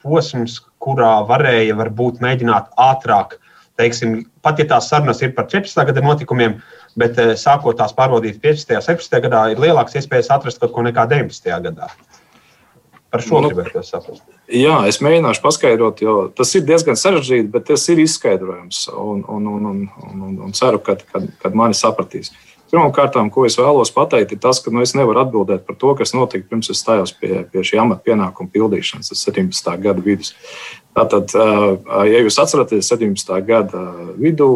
posms, 0.02 0.58
kurā 0.82 1.20
varēja 1.28 1.76
varbūt 1.78 2.20
mēģināt 2.24 2.72
ātrāk, 2.80 3.36
teiksim, 3.80 4.20
pat 4.44 4.60
ja 4.60 4.68
tās 4.74 4.88
sarunas 4.92 5.22
ir 5.24 5.34
par 5.36 5.48
14. 5.50 5.84
gada 5.88 6.04
notikumiem, 6.04 6.58
bet 7.00 7.18
eh, 7.18 7.34
sākot 7.40 7.78
tās 7.80 7.96
pārbaudīt 7.96 8.40
15. 8.44 8.76
un 8.78 8.86
17. 8.86 9.20
gadā, 9.26 9.44
ir 9.52 9.62
lielāks 9.62 9.96
iespējas 9.98 10.32
atrast 10.36 10.62
kaut 10.62 10.74
ko 10.76 10.86
nekā 10.86 11.08
19. 11.10 11.54
gadā. 11.68 11.90
Par 13.10 13.24
šo 13.26 13.40
nu, 13.42 13.50
gribētu 13.50 13.82
saprast. 13.82 14.22
Jā, 14.54 14.76
es 14.86 15.00
mēģināšu 15.02 15.42
paskaidrot, 15.42 16.02
jo 16.04 16.14
tas 16.34 16.52
ir 16.54 16.62
diezgan 16.66 16.98
sarežģīti, 16.98 17.50
bet 17.50 17.66
tas 17.70 17.82
ir 17.90 18.02
izskaidrojams. 18.04 18.84
Un, 18.94 19.24
un, 19.26 19.48
un, 19.50 19.66
un, 19.72 19.80
un, 20.10 20.36
un 20.46 20.54
ceru, 20.54 20.78
ka 20.86 20.94
kad, 21.00 21.26
kad 21.42 21.58
mani 21.58 21.74
sapratīs. 21.74 22.30
Pirmkārt, 22.70 23.16
ko 23.34 23.44
es 23.48 23.56
vēlos 23.58 23.90
pateikt, 23.90 24.36
ir 24.36 24.40
tas, 24.42 24.60
ka 24.62 24.70
nu, 24.70 24.84
es 24.84 24.94
nevaru 24.94 25.24
atbildēt 25.24 25.64
par 25.66 25.76
to, 25.80 25.90
kas 25.98 26.14
notika 26.14 26.46
pirms 26.52 26.70
es 26.70 26.78
stājos 26.78 27.12
pie, 27.18 27.42
pie 27.50 27.64
šī 27.66 27.80
amata 27.82 28.04
pienākuma 28.06 28.52
pildīšanas, 28.52 29.10
tas 29.10 29.24
17. 29.26 29.72
gada 29.82 30.04
vidus. 30.04 30.30
Tātad, 30.94 31.34
ja 31.34 32.22
jūs 32.22 32.38
atceraties, 32.42 32.92
17. 32.92 33.34
gada 33.48 33.82
vidū 34.18 34.52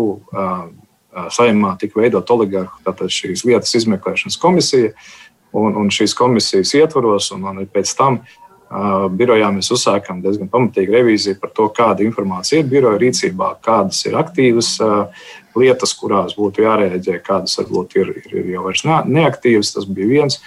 saimā 1.34 1.74
tika 1.78 2.00
veidot 2.00 2.30
oligarhu, 2.34 2.78
tātad 2.86 3.10
šīs 3.10 3.44
lietas 3.46 3.74
izmeklēšanas 3.78 4.38
komisija, 4.42 4.94
un, 5.54 5.74
un 5.78 5.92
šīs 5.94 6.14
komisijas 6.18 6.74
ietvaros, 6.78 7.30
un, 7.34 7.46
un 7.50 7.66
pēc 7.70 7.92
tam 7.98 8.20
uh, 8.22 8.34
birojā 9.10 9.50
mēs 9.54 9.70
uzsākām 9.74 10.22
diezgan 10.24 10.50
pamatīgu 10.50 10.94
revīziju 10.96 11.38
par 11.40 11.52
to, 11.54 11.68
kāda 11.74 12.04
informācija 12.06 12.62
ir 12.62 12.70
biroja 12.70 12.98
rīcībā, 13.02 13.54
kādas 13.64 14.02
ir 14.08 14.18
aktīvas 14.18 14.76
lietas, 15.60 15.94
kurās 15.98 16.36
būtu 16.38 16.64
jārēģē, 16.64 17.20
kādas 17.24 17.56
varbūt 17.60 17.96
ir, 18.00 18.12
ir 18.30 18.52
jau 18.54 18.66
vairs 18.66 18.84
neaktīvas. 18.86 19.74
Tas 19.76 19.88
bija 19.88 20.10
viens 20.10 20.40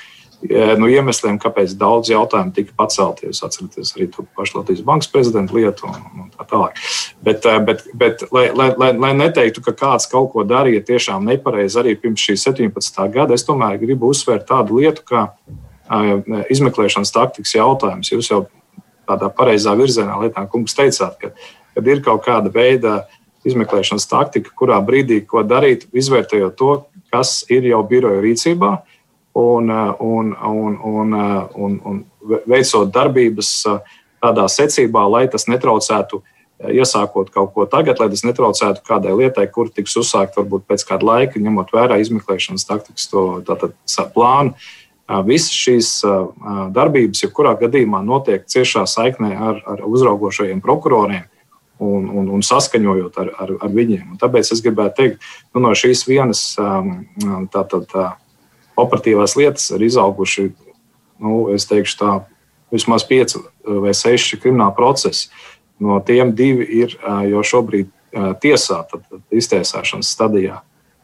no 0.77 0.85
iemesliem, 0.89 1.39
kāpēc 1.41 1.73
daudz 1.79 2.11
jautājumu 2.11 2.53
tika 2.53 2.75
pacelti. 2.77 3.25
Jūs 3.25 3.41
atceraties 3.47 3.93
arī 3.95 4.07
to 4.13 4.25
pašu 4.37 4.59
Latvijas 4.59 4.83
Bankas 4.85 5.09
prezidenta 5.09 5.55
lietu 5.57 5.87
un, 5.89 6.03
un 6.13 6.27
tā 6.35 6.45
tālāk. 6.49 6.77
Bet, 7.25 7.47
bet, 7.65 7.81
bet 7.97 8.25
lai, 8.31 8.47
lai, 8.53 8.69
lai, 8.77 8.91
lai 8.93 9.13
neteiktu, 9.17 9.63
ka 9.65 9.73
kāds 9.77 10.05
kaut 10.11 10.29
ko 10.35 10.45
darīja 10.47 10.85
tiešām 10.91 11.25
nepareizi 11.25 11.81
arī 11.81 11.95
pirms 11.97 12.21
šī 12.21 12.37
17. 12.43 13.01
gada, 13.13 13.33
es 13.33 13.47
tomēr 13.47 13.79
gribu 13.81 14.11
uzsvērt 14.13 14.45
tādu 14.51 14.77
lietu, 14.81 15.07
kā 15.07 15.31
izmeklēšanas 16.53 17.13
taktikas 17.15 17.55
jautājums. 17.57 18.11
Jūs 18.11 18.31
jau 18.31 18.45
tādā 19.07 19.29
pareizā 19.33 19.73
virzienā, 19.79 20.19
Lietā 20.21 20.43
kungs, 20.51 20.75
teicāt, 20.77 21.17
ka, 21.21 21.31
kad 21.75 21.87
ir 21.87 22.03
kaut 22.05 22.25
kāda 22.27 22.51
veida 22.53 22.99
izmeklēšanas 23.48 24.08
taktika, 24.12 24.54
kurā 24.58 24.77
brīdī 24.86 25.22
ko 25.25 25.44
darīt, 25.48 25.88
izvērtējot 25.96 26.56
to, 26.60 26.72
kas 27.13 27.42
ir 27.54 27.68
jau 27.70 27.82
biroja 27.88 28.22
rīcībā, 28.24 28.72
un, 29.38 29.70
un, 30.00 30.34
un, 30.34 30.80
un, 30.84 31.13
un, 31.56 31.77
un 31.86 32.01
veicot 32.50 32.89
darbības 32.94 33.51
tādā 34.24 34.48
secībā, 34.50 35.06
lai 35.12 35.27
tas 35.32 35.46
netraucētu 35.48 36.24
iesākot 36.74 37.30
kaut 37.34 37.54
ko 37.54 37.68
tagad, 37.70 38.00
lai 38.01 38.10
tas 38.10 38.25
netraucētu 38.25 38.82
kādai 38.88 39.13
lietai, 39.20 39.46
kur 39.54 39.70
tiks 39.70 39.94
uzsākt 40.01 40.39
varbūt 40.39 40.66
pēc 40.70 40.88
kāda 40.89 41.06
laika, 41.06 41.42
ņemot 41.42 41.70
vērā 41.74 42.00
izmeklēšanas 42.01 42.66
taktikas 42.66 43.10
to 43.12 43.27
tātad, 43.46 43.77
plānu. 44.16 44.58
Visas 45.24 45.54
šīs 45.56 45.92
darbības, 46.75 47.22
jebkurā 47.24 47.54
gadījumā, 47.62 48.01
notiek 48.04 48.44
ciešā 48.50 48.84
saiknē 48.89 49.30
ar, 49.38 49.62
ar 49.70 49.86
uzraugošajiem 49.88 50.60
prokuroriem 50.66 51.30
un, 51.79 52.07
un, 52.10 52.29
un 52.38 52.46
saskaņojot 52.46 53.19
ar, 53.22 53.34
ar, 53.43 53.51
ar 53.62 53.74
viņiem. 53.74 54.13
Un 54.13 54.22
tāpēc 54.22 54.51
es 54.53 54.63
gribētu 54.65 54.98
teikt, 55.01 55.27
nu, 55.53 55.62
no 55.65 55.74
šīs 55.77 56.05
vienas 56.07 56.43
tātad, 57.53 57.86
tā, 57.91 58.07
operatīvās 58.77 59.36
lietas 59.38 59.69
ir 59.75 59.86
izauguši, 59.88 60.50
nu, 61.24 61.48
es 61.53 61.67
teikšu, 61.69 61.98
tā 62.01 62.15
vismaz 62.74 63.05
pieci 63.07 63.41
vai 63.65 63.93
seši 63.96 64.39
krimināli 64.41 64.75
procesi. 64.77 65.29
No 65.81 66.00
tiem 66.05 66.34
divi 66.38 66.65
ir 66.81 66.96
jau 67.29 67.43
šobrīd 67.46 67.91
tiesā, 68.41 68.81
tad 68.89 69.05
iztiesāšanas 69.34 70.10
stadijā. 70.15 70.62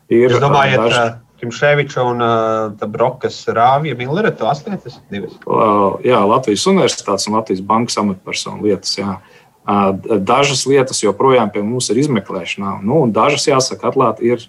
Ir, 0.10 0.32
Jūs 0.32 0.42
domājat, 0.42 0.82
daži... 0.82 1.04
Krimšēviča 1.44 2.04
un 2.08 2.24
uh, 2.24 2.84
Brokas 2.88 3.42
Rāvija 3.52 3.98
Millera, 4.00 4.30
tās 4.32 4.62
lietas 4.64 4.94
divas? 5.12 5.34
Uh, 5.44 5.98
jā, 6.06 6.22
Latvijas 6.24 6.64
universitātes 6.72 7.28
un 7.28 7.36
Latvijas 7.36 7.60
bankas 7.68 7.98
amatpersonu 8.00 8.64
lietas, 8.64 8.94
jā. 8.96 9.18
Uh, 9.18 9.33
dažas 9.66 10.66
lietas 10.68 11.04
joprojām 11.04 11.52
pie 11.54 11.64
mums 11.64 11.90
ir 11.90 12.02
izmeklēšanā, 12.04 12.82
nu, 12.84 13.04
un 13.06 13.14
dažas, 13.16 13.48
jāsaka, 13.48 13.92
atklāti 13.92 14.34
ir, 14.34 14.46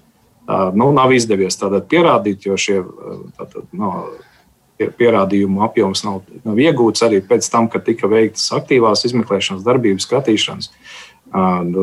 nu, 0.49 0.91
nav 0.97 1.15
izdevies 1.15 1.59
tātad 1.61 1.87
pierādīt, 1.91 2.49
jo 2.49 2.59
šie 2.59 2.81
tātad, 3.39 3.69
no, 3.73 4.09
pierādījumu 4.79 5.63
apjoms 5.65 6.03
nav, 6.05 6.23
nav 6.45 6.59
iegūts 6.59 7.05
arī 7.07 7.21
pēc 7.25 7.47
tam, 7.51 7.69
kad 7.71 7.85
tika 7.87 8.11
veiktas 8.11 8.49
aktīvās 8.57 9.07
izmeklēšanas 9.07 9.63
darbības, 9.67 10.07
skatīšanas, 10.09 10.71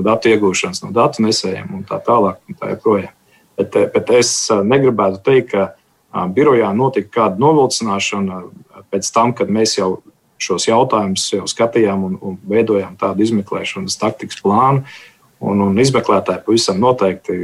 datu 0.03 0.31
iegūšanas 0.31 0.83
no 0.83 0.91
datu 0.95 1.23
nesējiem 1.25 1.71
un 1.75 1.85
tā 1.87 2.01
tālāk. 2.03 2.39
Un 2.47 2.59
tā 2.59 2.73
joprojām. 2.75 3.15
Bet, 3.59 3.75
bet 3.93 4.11
es 4.15 4.31
negribētu 4.49 5.21
teikt, 5.25 5.55
ka 5.55 6.27
birojā 6.35 6.71
notika 6.75 7.11
kāda 7.19 7.39
novilcināšana 7.41 8.43
pēc 8.91 9.11
tam, 9.13 9.35
kad 9.37 9.51
mēs 9.51 9.77
jau 9.77 10.01
šos 10.41 10.67
jautājumus 10.69 11.29
jau 11.33 11.47
skatījām 11.49 12.03
un, 12.07 12.19
un 12.21 12.37
veidojām 12.49 12.97
tādu 12.99 13.25
izmeklēšanas 13.25 13.99
taktikas 14.01 14.41
plānu. 14.43 14.85
Un, 15.41 15.57
un 15.65 15.79
izmeklētāji 15.81 16.43
pavisam 16.45 16.77
noteikti 16.77 17.35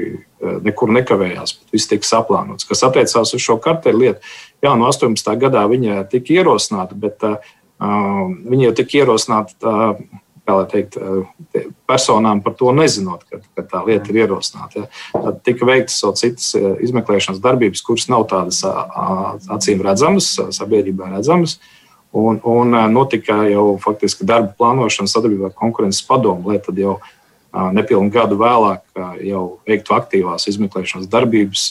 nekur 0.61 0.91
nekavējās, 0.93 1.55
bet 1.57 1.73
viss 1.73 1.89
tika 1.89 2.05
saplānots. 2.05 2.67
Kas 2.69 2.83
attiecās 2.85 3.33
uz 3.33 3.41
šo 3.41 3.55
karteļu 3.57 4.03
lietu, 4.03 4.35
jā, 4.61 4.75
no 4.77 4.85
18. 4.85 5.31
gadā 5.41 5.63
viņa 5.71 6.03
tika 6.11 6.35
ierosināta, 6.35 6.93
bet 6.93 7.25
uh, 7.25 7.39
viņa 7.81 8.67
jau 8.67 8.75
tika 8.77 8.99
ierosināta 8.99 9.57
uh, 9.73 10.21
teikt, 10.47 10.97
eh, 10.97 11.65
personām 11.87 12.41
par 12.43 12.53
to 12.53 12.71
nezinot, 12.71 13.23
ka, 13.29 13.39
ka 13.55 13.63
tā 13.63 13.85
lieta 13.85 14.09
ir 14.11 14.23
ierosināta. 14.23 14.79
Ja. 14.79 14.87
Tad 15.13 15.41
tika 15.43 15.65
veiktas 15.65 15.99
vēl 16.03 16.15
citas 16.15 16.55
eh, 16.55 16.67
izmeklēšanas 16.87 17.41
darbības, 17.43 17.81
kuras 17.83 18.07
nav 18.09 18.27
tādas 18.31 18.63
acīm 19.47 19.83
redzamas, 19.83 20.37
sabiedrībā 20.51 21.11
redzamas. 21.17 21.59
Un, 22.15 22.39
un 22.47 22.71
notika 22.93 23.41
jau 23.49 23.75
faktiski 23.83 24.25
darba 24.25 24.53
plānošana 24.57 25.11
sadarbībā 25.11 25.49
ar 25.49 25.55
konkurences 25.57 26.05
padomu, 26.07 26.49
lai 26.49 26.61
tad 26.63 26.79
jau 26.79 26.97
nepilnu 27.75 28.11
gadu 28.13 28.37
vēlāk 28.39 28.83
jau 29.27 29.43
veiktu 29.67 29.95
aktīvās 29.95 30.47
izmeklēšanas 30.51 31.09
darbības 31.11 31.69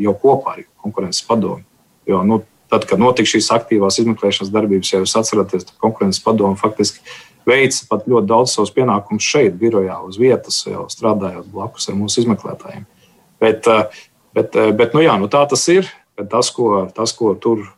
jau 0.00 0.14
kopā 0.18 0.56
ar 0.56 0.64
konkurences 0.82 1.24
padomu. 1.26 1.62
Jo, 2.08 2.22
nu, 2.26 2.40
tad, 2.72 2.84
kad 2.88 3.00
notika 3.00 3.28
šīs 3.28 3.50
aktīvās 3.54 4.00
izmeklēšanas 4.02 4.52
darbības, 4.52 4.92
ja 4.92 5.02
jūs 5.02 5.16
atceraties, 5.20 5.66
tad 5.68 5.80
konkurences 5.82 6.22
padomu 6.24 6.58
faktiski 6.58 7.04
veica 7.48 7.86
pat 7.88 8.06
ļoti 8.08 8.28
daudz 8.28 8.54
savus 8.54 8.72
pienākumus 8.76 9.24
šeit, 9.24 9.56
birojā, 9.60 9.98
uz 10.04 10.18
vietas, 10.20 10.60
jau 10.68 10.86
strādājot 10.92 11.48
blakus 11.52 11.88
ar 11.88 11.96
mūsu 11.98 12.22
izmeklētājiem. 12.24 12.84
Bet, 13.40 13.68
bet, 14.36 14.58
bet 14.76 14.96
nu 14.96 15.04
jā, 15.04 15.16
nu 15.20 15.30
tā 15.32 15.44
tas 15.48 15.64
ir. 15.72 15.88
Tas 16.18 16.48
ko, 16.50 16.88
tas, 16.90 17.12
ko 17.14 17.36
tur 17.38 17.68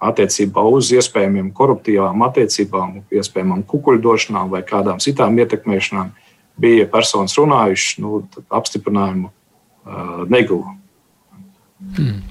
attiecībā 0.00 0.64
uz 0.72 0.90
iespējamiem 0.96 1.50
koruptīvām 1.56 2.24
attiecībām, 2.26 3.00
iespējamām 3.12 3.64
kukuļdošanām 3.68 4.50
vai 4.52 4.62
kādām 4.66 5.00
citām 5.02 5.36
ietekmēšanām, 5.42 6.12
bija 6.60 6.88
personas 6.90 7.36
runājušas, 7.38 8.00
nu, 8.02 8.22
apstiprinājumu 8.48 9.30
uh, 9.30 10.24
neguva. 10.32 10.74
Hmm. 11.96 12.22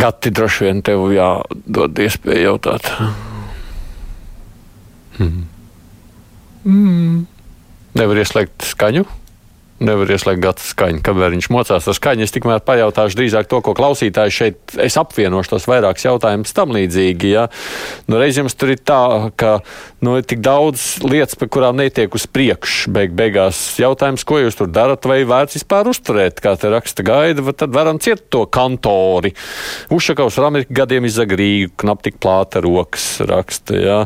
Gati 0.00 0.32
droši 0.36 0.68
vien 0.68 0.82
tev 0.84 1.06
jādod 1.14 2.04
iespēju 2.04 2.44
jautāt. 2.44 2.92
Hmm. 5.16 5.46
Mm. 6.64 7.24
Nevar 7.96 8.20
ieslēgt 8.20 8.68
skaņu 8.68 9.06
nevar 9.84 10.10
ieslēgt 10.12 10.42
gata 10.42 10.64
skaņu. 10.64 11.00
Kamēr 11.04 11.34
viņš 11.34 11.48
mocās 11.52 11.88
ar 11.88 11.96
skaņu, 11.96 12.26
es 12.26 12.34
tikmēr 12.34 12.60
pajautāšu 12.66 13.18
drīzāk 13.18 13.48
to, 13.50 13.60
ko 13.64 13.74
klausītājs 13.76 14.36
šeit, 14.36 14.58
es 14.82 14.96
apvienošu 15.00 15.54
tos 15.54 15.66
vairākus 15.70 16.04
jautājumus 16.04 16.54
tam 16.56 16.74
līdzīgi. 16.76 17.30
Ja? 17.32 17.46
Nu, 18.10 18.18
reiz 18.20 18.38
jums 18.38 18.56
tur 18.58 18.74
ir 18.74 18.82
tā, 18.84 19.30
ka 19.40 19.58
nu, 20.04 20.18
ir 20.20 20.26
tik 20.28 20.42
daudz 20.44 21.00
lietas, 21.04 21.38
par 21.40 21.50
kurām 21.52 21.80
netiek 21.80 22.12
uz 22.16 22.26
priekšu. 22.28 22.92
Beig, 22.94 23.14
beigās 23.16 23.58
jautājums, 23.80 24.26
ko 24.28 24.42
jūs 24.42 24.58
tur 24.60 24.68
darat, 24.72 25.06
vai 25.08 25.22
vērts 25.28 25.56
vispār 25.60 25.88
uzturēt, 25.90 26.42
kā 26.44 26.54
te 26.60 26.72
raksta 26.72 27.06
gaida, 27.06 27.44
tad 27.56 27.72
varam 27.74 28.00
ciet 28.02 28.26
to 28.32 28.44
kantori. 28.52 29.32
Ušakaus 29.92 30.36
ar 30.40 30.50
Ameriku 30.50 30.76
gadiem 30.76 31.08
izagrīgu, 31.08 31.72
knap 31.80 32.04
tik 32.04 32.20
plāta 32.20 32.60
rokas 32.64 33.08
raksta. 33.24 33.80
Ja? 33.80 33.98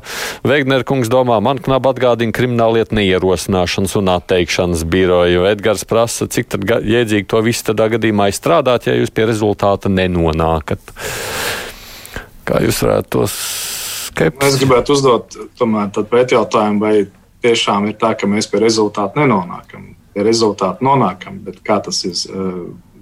Vegner 0.46 0.86
kungs 0.86 1.10
domā, 1.10 1.40
man 1.42 1.58
knap 1.62 1.90
atgādina 1.90 2.34
krimināllietu 2.34 2.94
neierosināšanas 3.00 3.98
un 3.98 4.14
atteikšanas 4.14 4.86
biroju. 4.90 5.44
Edgars 5.64 5.86
prasa, 5.88 6.26
cik 6.28 6.58
jēdzīgi 6.60 7.24
to 7.24 7.38
visu 7.40 7.64
tādā 7.70 7.86
gadījumā 7.94 8.26
izstrādāt, 8.28 8.84
ja 8.84 8.98
jūs 8.98 9.08
pie 9.16 9.24
rezultāta 9.30 9.88
nenonākat. 9.88 10.92
Kā 12.44 12.60
jūs 12.60 12.82
varētu 12.84 13.08
to 13.14 13.22
skeptiski? 13.32 14.50
Es 14.50 14.58
gribētu 14.60 14.92
uzdot 14.92 15.38
tomēr 15.56 15.88
pretjautājumu, 16.10 16.82
vai 16.84 16.92
tiešām 17.40 17.88
ir 17.88 17.96
tā, 17.96 18.12
ka 18.12 18.28
mēs 18.28 18.50
pie 18.52 18.60
rezultāta 18.60 19.22
nenonākam. 19.22 19.94
Pie 20.12 20.28
rezultāta 20.28 20.84
nonākam, 20.84 21.40
bet 21.46 21.64
kā 21.64 21.78
tas 21.80 22.02
ir 22.04 22.12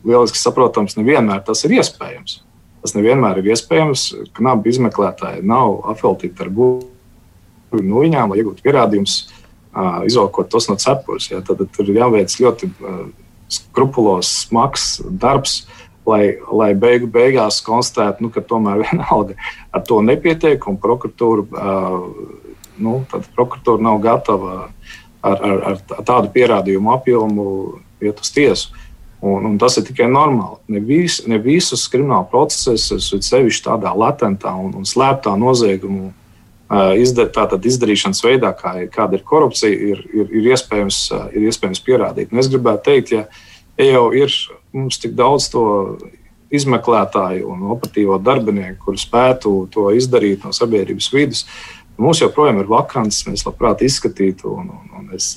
lieliski 0.07 0.39
saprotams, 0.39 0.95
nevienmēr 1.01 1.43
tas 1.43 1.67
ir 1.67 1.75
iespējams. 1.81 2.39
Tas 2.87 2.95
nevienmēr 2.95 3.43
ir 3.43 3.51
iespējams, 3.57 4.07
ka 4.39 4.47
nabu 4.47 4.71
izmeklētāji 4.71 5.43
nav 5.43 5.81
apveltīti 5.97 6.47
ar 6.47 6.55
būvniecību 6.55 7.91
no 7.91 8.07
viņām, 8.07 8.31
lai 8.31 8.45
iegūtu 8.45 8.63
pierādījumus 8.63 9.19
izvalkot 10.07 10.51
tos 10.53 10.69
no 10.69 10.77
cepures. 10.81 11.31
Ja, 11.31 11.41
tad 11.45 11.63
tur 11.73 11.89
ir 11.89 12.01
jāveic 12.03 12.35
ļoti 12.41 12.71
skrupulos, 13.53 14.31
smags 14.47 15.01
darbs, 15.21 15.63
lai, 16.09 16.39
lai 16.53 16.73
beigu 16.79 17.09
beigās 17.13 17.61
konstatētu, 17.65 18.25
nu, 18.25 18.33
ka 18.33 18.45
tomēr 18.45 18.83
vienalga 18.87 19.37
ar 19.73 19.85
to 19.89 20.01
nepietiek, 20.05 20.69
un 20.69 20.79
prokuratūra, 20.81 21.65
nu, 22.83 22.95
prokuratūra 23.37 23.89
nav 23.89 24.01
gatava 24.05 24.55
ar, 25.23 25.37
ar, 25.37 25.61
ar 25.73 26.07
tādu 26.07 26.33
pierādījumu 26.35 26.97
apjomu 26.97 27.45
iet 28.03 28.23
uz 28.23 28.33
tiesu. 28.35 28.73
Un, 29.23 29.45
un 29.47 29.59
tas 29.59 29.77
ir 29.79 29.85
tikai 29.87 30.09
normāli. 30.11 30.57
Ne, 30.75 30.81
vis, 30.83 31.21
ne 31.31 31.37
visus 31.39 31.85
krimināla 31.93 32.27
procesus, 32.27 33.13
sevišķi 33.23 33.69
tādā 33.69 33.93
latentā 33.95 34.51
un, 34.59 34.73
un 34.81 34.89
slēptā 34.89 35.37
nozieguma 35.39 36.11
izdar, 37.01 37.29
tātad 37.35 37.67
izdarīšanas 37.69 38.23
veidā, 38.25 38.53
kā, 38.57 38.75
kāda 38.93 39.19
ir 39.19 39.25
korupcija, 39.29 39.73
ir, 39.93 40.03
ir, 40.13 40.29
ir, 40.31 40.51
iespējams, 40.55 41.05
ir 41.35 41.49
iespējams 41.51 41.83
pierādīt. 41.85 42.33
Un 42.33 42.41
es 42.43 42.51
gribētu 42.53 42.87
teikt, 42.89 43.13
ja, 43.13 43.27
ja 43.81 43.89
jau 43.91 44.07
ir 44.17 44.33
mums 44.73 45.01
tik 45.03 45.17
daudz 45.19 45.51
to 45.53 45.65
izmeklētāju 46.53 47.49
un 47.49 47.65
operatīvo 47.73 48.19
darbinieku, 48.21 48.87
kuri 48.87 49.01
spētu 49.01 49.55
to 49.73 49.89
izdarīt 49.97 50.45
no 50.45 50.53
sabiedrības 50.57 51.09
vidus, 51.15 51.47
mums 52.01 52.21
joprojām 52.21 52.61
ir 52.61 52.71
vakants, 52.71 53.23
mēs 53.29 53.47
labprāt 53.49 53.85
izskatītu. 53.85 54.53
Un, 54.61 54.73
un, 54.77 54.89
un 55.01 55.17
es 55.17 55.35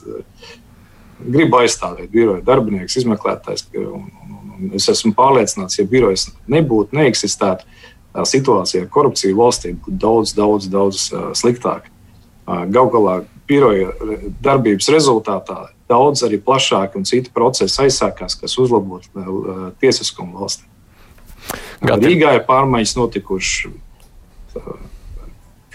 gribu 1.20 1.62
aizstāvēt 1.62 2.12
biroja 2.12 2.44
darbinieks, 2.46 2.98
izmeklētājs. 3.02 3.68
Un, 3.80 4.08
un, 4.24 4.40
un 4.56 4.76
es 4.76 4.88
esmu 4.92 5.14
pārliecināts, 5.18 5.80
ja 5.80 5.88
birojas 5.90 6.30
nebūtu, 6.52 6.96
neeksistētu, 7.00 7.68
situācija 8.24 8.86
ar 8.86 8.92
korupciju 8.92 9.36
valstī 9.38 9.74
būtu 9.76 9.98
daudz, 10.00 10.34
daudz, 10.38 10.70
daudz 10.72 11.08
sliktāka. 11.36 11.92
Galu 12.46 12.92
galā 12.94 13.16
biroja 13.50 13.92
darbības 14.46 14.88
rezultātā 14.94 15.66
daudz 15.90 16.24
arī 16.26 16.40
plašāki 16.42 17.00
un 17.00 17.06
citi 17.06 17.34
procesi 17.34 17.82
aizsākās, 17.84 18.38
kas 18.40 18.58
uzlabotu 18.62 19.74
tiesiskumu 19.82 20.40
valstī. 20.40 20.66
Gati. 21.86 22.08
Rīgā 22.08 22.36
ir 22.40 22.46
pārmaiņas 22.48 22.96
notikušas. 22.98 23.74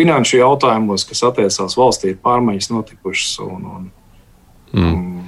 Finanšu 0.00 0.40
jautājumos, 0.40 1.04
kas 1.06 1.22
attiecās 1.28 1.76
valstī, 1.76 2.14
ir 2.14 2.20
pārmaiņas 2.24 2.70
notikušas. 2.72 3.34
Un, 3.44 3.66
un, 3.76 3.90
mm. 4.72 4.94
un 4.94 5.19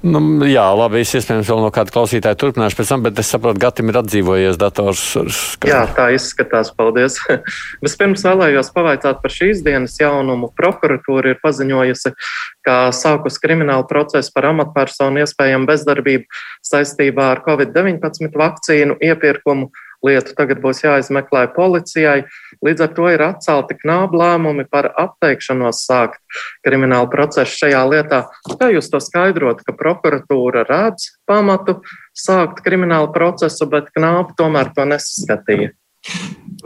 Nu, 0.00 0.20
jā, 0.48 0.64
labi. 0.72 1.02
Es 1.04 1.12
iespējams 1.18 1.48
vēl 1.50 1.58
no 1.60 1.68
kāda 1.74 1.92
klausītāja 1.92 2.38
turpināšu 2.40 2.78
pēc 2.78 2.92
tam, 2.92 3.02
bet 3.04 3.18
es 3.20 3.28
saprotu, 3.28 3.60
Gatim 3.60 3.90
ir 3.92 3.98
atdzīvojies 4.00 4.56
dators. 4.60 5.02
Jā, 5.68 5.82
tā 5.96 6.06
izskatās. 6.16 6.72
Paldies. 6.76 7.18
Vispirms 7.84 8.24
vēlējos 8.24 8.72
pavaicāt 8.72 9.20
par 9.20 9.34
šīs 9.34 9.60
dienas 9.66 9.98
jaunumu. 10.00 10.48
Prokuratūra 10.56 11.34
ir 11.34 11.42
paziņojusi, 11.44 12.14
ka 12.64 12.78
sākus 12.96 13.36
kriminālu 13.42 13.84
procesu 13.90 14.32
par 14.32 14.48
amatpersonu 14.54 15.20
iespējamu 15.20 15.68
bezdarbību 15.68 16.40
saistībā 16.64 17.34
ar 17.34 17.44
Covid-19 17.44 18.32
vakcīnu 18.40 18.96
iepirkumu 19.04 19.68
lietu 20.06 20.34
tagad 20.36 20.60
būs 20.62 20.82
jāizmeklē 20.84 21.46
policijai. 21.54 22.24
Līdz 22.64 22.84
ar 22.86 22.92
to 22.96 23.08
ir 23.12 23.24
atcelti 23.24 23.76
knābu 23.80 24.20
lēmumi 24.20 24.66
par 24.70 24.90
atteikšanos 25.00 25.82
sākt 25.86 26.20
kriminālu 26.66 27.10
procesu 27.12 27.64
šajā 27.64 27.82
lietā. 27.90 28.22
Kā 28.60 28.70
jūs 28.74 28.90
to 28.92 29.00
skaidrot, 29.02 29.62
ka 29.66 29.76
prokuratūra 29.76 30.64
redz 30.68 31.10
pamatu 31.28 31.80
sākt 32.16 32.64
kriminālu 32.64 33.12
procesu, 33.14 33.68
bet 33.70 33.92
knābu 33.96 34.36
tomēr 34.38 34.72
to 34.76 34.88
nesaskatīja? 34.88 35.72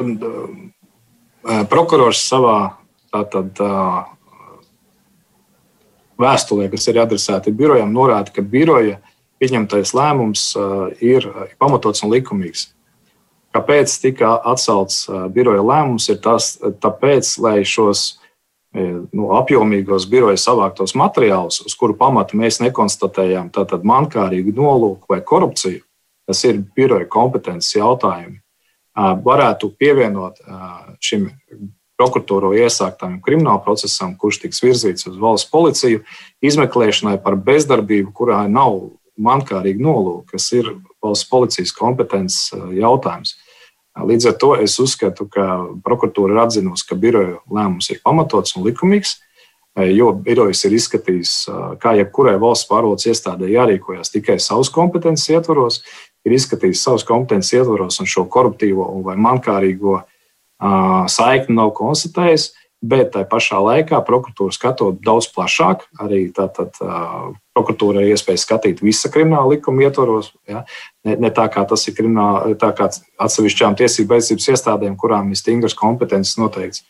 Un, 0.00 0.16
um, 0.18 1.66
prokurors 1.70 2.22
savā 2.26 2.58
tātad, 3.14 3.58
vēstulē, 6.20 6.68
kas 6.72 6.86
ir 6.90 7.00
adresēta 7.02 7.52
birojam, 7.54 7.92
norāda, 7.94 8.32
ka 8.34 8.42
biroja 8.42 9.00
pieņemtais 9.42 9.94
lēmums 9.96 10.46
ir 11.02 11.26
pamatots 11.60 12.04
un 12.06 12.14
likumīgs. 12.14 12.68
Kāpēc 13.54 13.92
tika 14.02 14.34
atcelts 14.50 15.04
biroja 15.30 15.62
lēmums? 15.62 16.08
Ir 16.10 16.18
tas, 16.24 16.56
tāpēc, 16.82 17.36
lai 17.38 17.60
šos 17.62 18.16
nu, 18.74 19.28
apjomīgos 19.38 20.08
biroja 20.10 20.40
savāktos 20.40 20.96
materiālus, 20.98 21.60
uz 21.62 21.76
kuru 21.78 21.94
pamata 21.98 22.36
mēs 22.38 22.58
nekonstatējām 22.64 23.52
mankārīgu 23.86 24.56
nolūku 24.56 25.06
vai 25.14 25.20
korupciju, 25.22 25.84
tas 26.26 26.42
ir 26.48 26.58
biroja 26.74 27.06
kompetences 27.06 27.76
jautājumi, 27.76 28.40
varētu 28.94 29.70
pievienot 29.78 30.42
šim 31.02 31.30
prokuratūro 31.94 32.50
iesāktam 32.58 33.20
krimināla 33.22 33.62
procesam, 33.62 34.16
kurš 34.18 34.40
tiks 34.42 34.62
virzīts 34.64 35.06
uz 35.06 35.18
valsts 35.20 35.50
policiju, 35.50 36.02
izmeklēšanai 36.42 37.20
par 37.22 37.38
bezdarbību, 37.38 38.10
kurā 38.16 38.42
nav 38.50 38.80
mankārīgi 39.14 39.82
nolūki, 39.82 40.34
kas 40.34 40.50
ir 40.58 40.72
valsts 41.04 41.30
policijas 41.30 41.70
kompetences 41.76 42.50
jautājums. 42.74 43.36
Līdz 43.94 44.26
ar 44.26 44.38
to 44.42 44.54
es 44.58 44.74
uzskatu, 44.82 45.28
ka 45.30 45.44
prokuratūra 45.86 46.34
ir 46.34 46.40
atzinusi, 46.42 46.86
ka 46.88 46.98
biroja 46.98 47.36
lēmums 47.46 47.92
ir 47.94 48.00
pamatots 48.02 48.56
un 48.58 48.66
likumīgs, 48.66 49.20
jo 49.94 50.08
birojas 50.24 50.64
ir 50.66 50.74
izskatījis, 50.74 51.34
kā 51.82 51.94
jebkurai 51.98 52.34
valsts 52.42 52.66
pārvaldes 52.70 53.06
iestādē 53.10 53.52
jārīkojas 53.52 54.10
tikai 54.14 54.40
savas 54.42 54.70
kompetences 54.74 55.30
ietvaros, 55.30 55.80
ir 56.26 56.34
izskatījis 56.34 56.82
savas 56.82 57.06
kompetences 57.06 57.54
ietvaros 57.54 58.00
un 58.02 58.10
šo 58.10 58.26
koruptīvo 58.30 58.88
vai 59.06 59.14
mankārīgo 59.14 60.00
saikni 61.10 61.58
nav 61.58 61.74
konstatējis. 61.78 62.50
Bet 62.84 63.14
tajā 63.14 63.24
pašā 63.30 63.58
laikā 63.64 64.00
prokuratūra 64.04 64.52
skatot 64.52 64.98
daudz 65.04 65.30
plašāk, 65.32 65.86
arī 66.04 66.26
tātad 66.34 66.74
prokuratūra 67.54 68.02
ir 68.02 68.12
iespēja 68.12 68.42
skatīt 68.42 68.82
visa 68.84 69.08
krimināla 69.14 69.54
likuma 69.54 69.86
ietvaros. 69.86 70.32
Ja? 70.50 70.64
Ne, 71.06 71.14
ne 71.22 71.30
tā 71.32 71.46
kā 71.54 71.62
tas 71.70 71.86
ir 71.88 71.94
krimināla, 71.96 72.56
tā 72.60 72.72
kā 72.76 72.90
atsevišķām 73.24 73.78
tiesību 73.78 74.18
aizsardzības 74.18 74.50
iestādēm, 74.56 74.98
kurām 75.00 75.30
ir 75.32 75.40
stingras 75.40 75.76
kompetences 75.78 76.36
noteikts. 76.40 76.84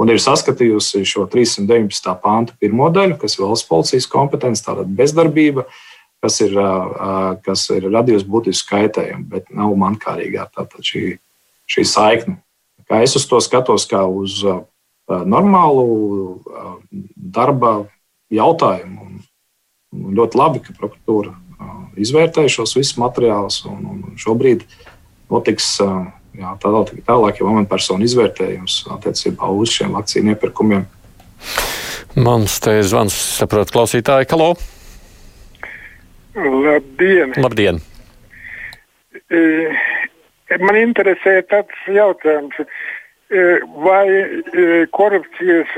Un 0.00 0.12
ir 0.12 0.20
saskatījusi 0.22 1.02
šo 1.08 1.26
319. 1.28 2.12
pānta 2.22 2.54
pirmo 2.60 2.86
daļu, 2.92 3.18
kas 3.20 3.36
ir 3.36 3.44
valsts 3.44 3.68
policijas 3.68 4.06
kompetence, 4.08 4.62
tātad 4.64 4.88
bezdarbība, 4.96 5.66
kas 6.24 6.38
ir, 6.44 6.54
kas 7.44 7.66
ir 7.74 7.88
radījusi 7.90 8.28
būtisku 8.28 8.76
kaitējumu, 8.76 9.26
bet 9.32 9.50
nav 9.56 9.74
mankārīgā 9.82 10.46
šī, 10.78 11.04
šī 11.68 11.84
saikne. 11.88 12.38
Kā 12.88 13.02
es 13.04 13.16
uz 13.18 13.26
to 13.28 13.40
skatos, 13.44 13.84
kā 13.90 14.02
uz 14.08 14.40
normālu 15.26 16.40
darba 17.14 17.74
jautājumu. 18.32 19.06
Un 19.90 20.14
ļoti 20.14 20.38
labi, 20.38 20.62
ka 20.62 20.74
prokuratūra 20.78 21.34
izvērtē 22.00 22.46
šos 22.50 22.76
visus 22.78 22.98
materiālus. 23.00 23.64
Un, 23.68 23.82
un 23.90 24.18
šobrīd 24.20 24.64
notiks 25.30 25.72
jā, 25.80 26.54
tālāk, 26.62 26.94
tālāk 27.06 27.42
jau 27.42 27.50
amatpersonu 27.50 28.06
izvērtējums 28.06 28.84
attiecībā 28.96 29.50
uz 29.50 29.74
šiem 29.74 29.96
vakcīnu 29.98 30.34
iepirkumiem. 30.34 30.86
Mans 32.18 32.58
te 32.62 32.80
zvans, 32.86 33.14
saprotu, 33.38 33.74
klausītāji, 33.76 34.28
Kalo. 34.30 34.52
Labdien! 36.34 37.34
Labdien. 37.38 37.80
Man 40.58 40.76
interesē 40.78 41.38
tāds 41.50 41.82
jautājums. 41.86 42.56
Vai 43.30 44.06
korupcijas 44.90 45.70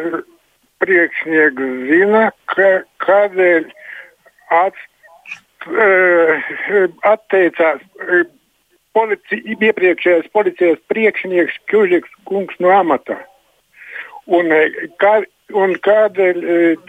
priekšnieks 0.80 1.66
zina, 1.90 2.22
ka, 2.48 2.70
kādēļ 3.04 3.66
at, 4.56 4.78
atteicās 7.12 7.84
polici, 8.96 9.42
iepriekšējais 9.52 10.32
policijas 10.32 10.80
priekšnieks 10.88 11.60
Kjužiks 11.68 12.16
kungs 12.24 12.56
no 12.58 12.72
amata? 12.72 13.20
Un, 14.32 14.48
kā, 15.02 15.14
un 15.52 15.76
kādēļ 15.84 16.42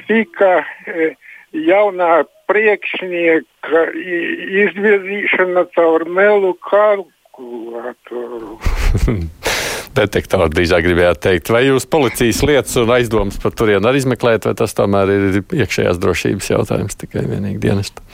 tika 0.08 0.54
jaunā 1.52 2.24
priekšnieka 2.48 3.86
izvirzīšana 4.64 5.68
caur 5.76 6.08
melu 6.08 6.56
kalkulātoru? 6.72 8.60
Detektoru 9.98 10.50
drīzāk 10.54 10.86
gribējāt 10.86 11.22
teikt. 11.24 11.52
Vai 11.54 11.66
jūs 11.68 11.88
policijas 11.90 12.42
lietas 12.48 12.78
un 12.82 12.94
aizdomas 12.96 13.40
par 13.42 13.56
turienu 13.58 13.90
arī 13.90 14.02
izmeklējat, 14.04 14.50
vai 14.50 14.56
tas 14.60 14.78
tomēr 14.78 15.12
ir 15.14 15.42
iekšējās 15.42 16.02
drošības 16.02 16.52
jautājums 16.56 17.00
tikai 17.00 17.26
vienīgi 17.30 17.62
dienestu? 17.64 18.06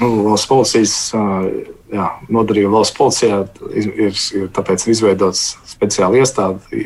Nu, 0.00 0.10
valsts 0.26 0.48
policijas 0.50 0.96
jā, 1.92 2.08
nodarījuma 2.32 2.78
valsts 2.78 2.96
policijā 2.98 3.44
ir, 3.72 3.86
ir, 4.08 4.18
ir 4.40 4.50
tāpēc 4.56 4.88
izveidots 4.92 5.46
speciāla 5.70 6.20
iestāde 6.20 6.82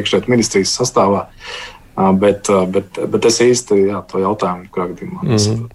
iekšējā 0.00 0.26
ministrijas 0.32 0.74
sastāvā. 0.80 1.28
Bet, 2.18 2.48
bet, 2.72 2.98
bet 3.12 3.26
es 3.28 3.36
īsti 3.44 3.76
jā, 3.90 3.98
to 4.08 4.22
jautājumu, 4.22 4.70
kurā 4.72 4.88
gadījumā. 4.94 5.26
Mm 5.26 5.36
-hmm. 5.36 5.66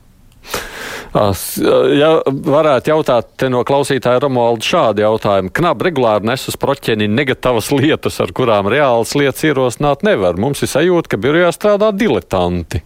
Ja 1.17 2.09
varētu 2.25 2.91
jautāt 2.91 3.45
no 3.49 3.63
klausītāja 3.65 4.21
Romualda 4.21 4.65
šādu 4.67 5.01
jautājumu. 5.01 5.49
Knab 5.55 5.81
regulāri 5.87 6.29
nes 6.29 6.43
uz 6.51 6.57
proķeni 6.59 7.07
negatīvas 7.09 7.71
lietas, 7.73 8.19
ar 8.21 8.33
kurām 8.37 8.69
reālas 8.69 9.15
lietas 9.17 9.45
ierosināt 9.47 10.05
nevar. 10.05 10.37
Mums 10.37 10.61
ir 10.61 10.71
sajūta, 10.71 11.13
ka 11.13 11.21
birojā 11.21 11.49
strādā 11.55 11.89
diletanti. 11.95 12.83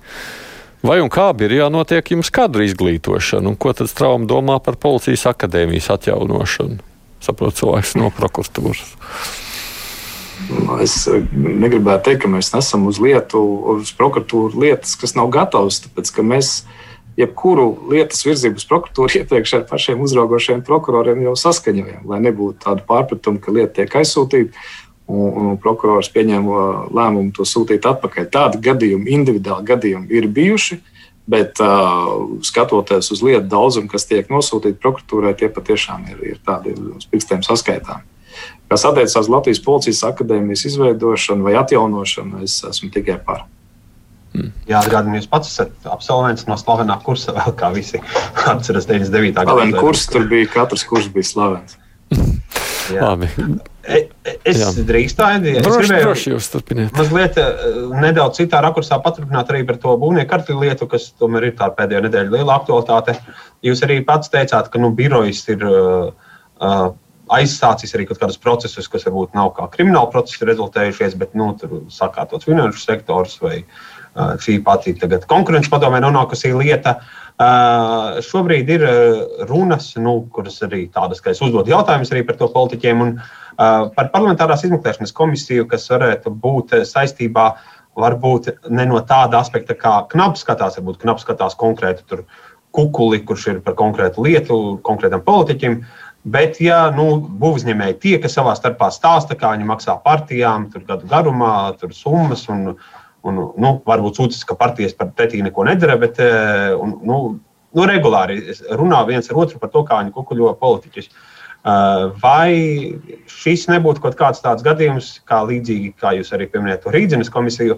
Vai 0.82 0.98
un 1.04 1.12
kā 1.13 1.28
birojā 1.38 1.67
notiek 1.74 2.08
jums 2.13 2.32
kadru 2.34 2.63
izglītošana, 2.65 3.52
un 3.52 3.58
ko 3.60 3.74
tad 3.78 3.91
Strauma 3.91 4.26
domā 4.30 4.58
par 4.63 4.80
policijas 4.82 5.28
akadēmijas 5.30 5.91
atjaunošanu? 5.98 6.80
Saprotu, 7.22 7.60
cilvēks 7.60 7.98
no 8.00 8.10
prokuratūras. 8.17 8.96
Es 10.82 10.96
negribētu 11.06 12.08
teikt, 12.08 12.24
ka 12.24 12.32
mēs 12.32 12.50
nesam 12.56 12.88
uz 12.89 12.98
lietu, 13.02 13.41
uz 13.76 13.91
prokuratūru 13.98 14.63
lietas, 14.63 14.96
kas 14.98 15.13
nav 15.20 15.30
gatavas, 15.34 15.84
tāpēc 15.84 16.10
ka 16.15 16.26
mēs 16.26 16.63
jebkuru 17.22 17.66
lietas 17.92 18.24
virzību 18.26 18.62
uz 18.62 18.68
prokuratūru 18.70 19.16
iepriekš 19.22 19.58
ar 19.60 19.66
pašiem 19.70 20.04
uzraugošiem 20.06 20.64
prokuroriem 20.68 21.24
jau 21.28 21.36
saskaņojam, 21.40 22.06
lai 22.12 22.22
nebūtu 22.28 22.62
tādu 22.66 22.86
pārpratumu, 22.88 23.42
ka 23.42 23.56
lieta 23.56 23.82
tiek 23.82 24.00
aizsūtīta. 24.02 24.70
Un, 25.12 25.32
un 25.36 25.56
prokurors 25.60 26.08
pieņēma 26.14 26.60
lēmumu 26.96 27.34
to 27.36 27.44
sūtīt 27.44 27.84
atpakaļ. 27.90 28.30
Tādi 28.32 28.62
gadījumi, 28.64 29.12
individuāli 29.12 29.68
gadījumi 29.68 30.08
ir 30.16 30.28
bijuši, 30.32 30.78
bet 31.28 31.60
uh, 31.60 32.38
skatoties 32.48 33.12
uz 33.12 33.24
lietu 33.26 33.50
daudzumu, 33.52 33.90
kas 33.92 34.08
tiek 34.08 34.30
nosūtīti 34.32 34.80
prokuratūrai, 34.80 35.34
tie 35.36 35.50
patiešām 35.52 36.06
ir, 36.14 36.24
ir 36.32 36.40
tādi 36.48 36.78
uz 36.96 37.10
pirkstiem 37.12 37.44
saskaitāmi. 37.44 38.08
Kas 38.72 38.86
attiecas 38.88 39.18
uz 39.20 39.28
Latvijas 39.28 39.60
Policijas 39.64 40.06
akadēmijas 40.08 40.64
izveidošanu 40.70 41.50
vai 41.50 41.58
atjaunošanu, 41.60 42.46
es 42.46 42.62
esmu 42.70 42.88
tikai 42.94 43.18
par. 43.26 43.44
Mm. 44.32 44.52
Jāatgādina, 44.70 45.17
jūs 45.20 45.28
pats 45.28 45.50
esat 45.52 45.89
absolvents 45.91 46.46
no 46.48 46.56
slavenā 46.60 46.96
kursa, 47.04 47.34
vēl 47.36 47.56
kā 47.60 47.72
visi 47.76 48.00
atceras 48.52 48.88
99. 48.88 49.34
gada. 49.36 49.58
Slavens 49.58 49.82
kurs, 49.84 50.06
tur 50.12 50.30
bija 50.32 50.48
katrs 50.54 50.86
kurs 50.88 51.10
bija 51.12 51.28
slavens. 51.28 51.76
Labi. 52.96 53.28
E, 53.82 53.98
e, 54.24 54.34
es 54.48 54.60
Jā. 54.62 54.70
drīkstēju, 54.88 55.54
es 55.60 55.67
gribēju 55.67 56.06
droši 56.06 56.34
jūs 56.34 56.48
turpiniet. 56.54 56.96
Mazliet 56.96 57.38
e, 57.41 57.46
nedaudz 57.98 58.39
citā 58.39 58.62
rakursā 58.63 59.00
paturpināt 59.04 59.52
arī 59.52 59.63
par 59.67 59.80
to 59.84 59.96
būvnieku 60.00 60.58
lietu, 60.62 60.88
kas 60.91 61.10
tomēr 61.20 61.50
ir 61.50 61.56
tā 61.60 61.72
pēdējo 61.76 62.04
nedēļu 62.08 62.36
liela 62.36 62.60
aktualitāte. 62.60 63.17
Jūs 63.65 63.84
arī 63.88 64.02
pats 64.08 64.32
teicāt, 64.32 64.72
ka 64.72 64.82
nu, 64.82 64.91
birojas 64.98 65.44
ir 65.54 65.65
uh, 65.67 66.91
aizsācis 67.32 67.96
arī 67.96 68.08
kaut 68.10 68.22
kādus 68.22 68.39
procesus, 68.41 68.89
kas 68.91 69.06
varbūt 69.08 69.36
nav 69.38 69.54
kā 69.58 69.67
krimināla 69.76 70.10
procesi 70.13 70.48
rezultējušies, 70.50 71.17
bet 71.22 71.36
nu, 71.38 71.52
tur 71.62 71.84
sakārtots 71.94 72.50
finanšu 72.50 72.82
sektors 72.82 73.38
vai 73.44 73.62
uh, 73.62 73.91
šī 74.15 74.60
pati 74.63 74.93
konkurences 75.30 75.71
padomē 75.71 76.02
nonākusi 76.04 76.54
lieta. 76.56 77.00
Šobrīd 78.21 78.69
ir 78.69 78.84
runas, 79.50 79.93
nu, 79.97 80.19
kuras 80.34 80.60
arī 80.67 80.86
tādas, 80.93 81.21
ka 81.24 81.32
es 81.32 81.41
uzdodu 81.41 81.71
jautājumus 81.71 82.12
arī 82.12 82.26
par 82.28 82.38
to 82.38 82.50
politiķiem 82.52 83.02
un 83.02 83.13
par 83.58 84.12
parlamentārās 84.13 84.65
izmeklēšanas 84.67 85.15
komisiju, 85.15 85.67
kas 85.71 85.89
varētu 85.89 86.34
būt 86.43 86.76
saistībā 86.88 87.47
varbūt 88.00 88.52
ne 88.71 88.86
no 88.88 89.02
tāda 89.08 89.41
aspekta, 89.41 89.76
kā 89.76 90.06
knaps 90.12 90.45
skatās, 90.45 90.78
varbūt 90.80 91.02
knaps 91.02 91.26
skatās 91.26 91.58
konkrētu 91.60 92.24
kukuli, 92.71 93.19
kurš 93.28 93.47
ir 93.52 93.60
par 93.65 93.76
konkrētu 93.80 94.24
lietu, 94.24 94.62
konkrētam 94.86 95.24
politiķim. 95.26 95.82
Bet, 96.21 96.60
ja 96.62 96.91
nu, 96.93 97.15
būvniecēji 97.41 97.97
tie, 98.00 98.17
kas 98.21 98.36
savā 98.38 98.54
starpā 98.56 98.91
stāsta, 98.93 99.36
kā 99.36 99.56
viņi 99.56 99.65
maksā 99.71 99.95
partijām, 100.04 100.69
tur 100.71 100.86
gadu 100.86 101.10
garumā, 101.10 101.74
tur 101.82 101.95
summas 101.97 102.45
un 102.54 102.76
Un, 103.28 103.38
nu, 103.62 103.72
varbūt 103.86 104.18
sūdzas, 104.18 104.46
ka 104.50 104.58
partijas 104.58 104.96
par 104.98 105.12
pretī 105.14 105.44
neko 105.46 105.66
nedara, 105.68 105.98
bet 106.02 106.18
eh, 106.24 106.72
un, 106.74 106.96
nu, 107.06 107.18
nu, 107.78 107.86
regulāri 107.86 108.40
runā 108.80 109.04
viens 109.10 109.30
ar 109.30 109.44
otru 109.44 109.62
par 109.62 109.70
to, 109.74 109.84
kā 109.86 110.00
viņi 110.02 110.16
kukuļo 110.16 110.56
politiķus. 110.62 111.12
Vai 111.62 112.54
šis 113.30 113.68
nebūtu 113.70 114.02
kaut 114.02 114.16
kāds 114.18 114.42
tāds 114.42 114.66
gadījums, 114.66 115.20
kā 115.30 115.44
līdzīgi, 115.46 115.92
kā 116.02 116.16
jūs 116.18 116.32
arī 116.34 116.48
pieminējat 116.50 116.88
to 116.88 116.94
Rīdzenes 116.96 117.30
komisiju, 117.30 117.78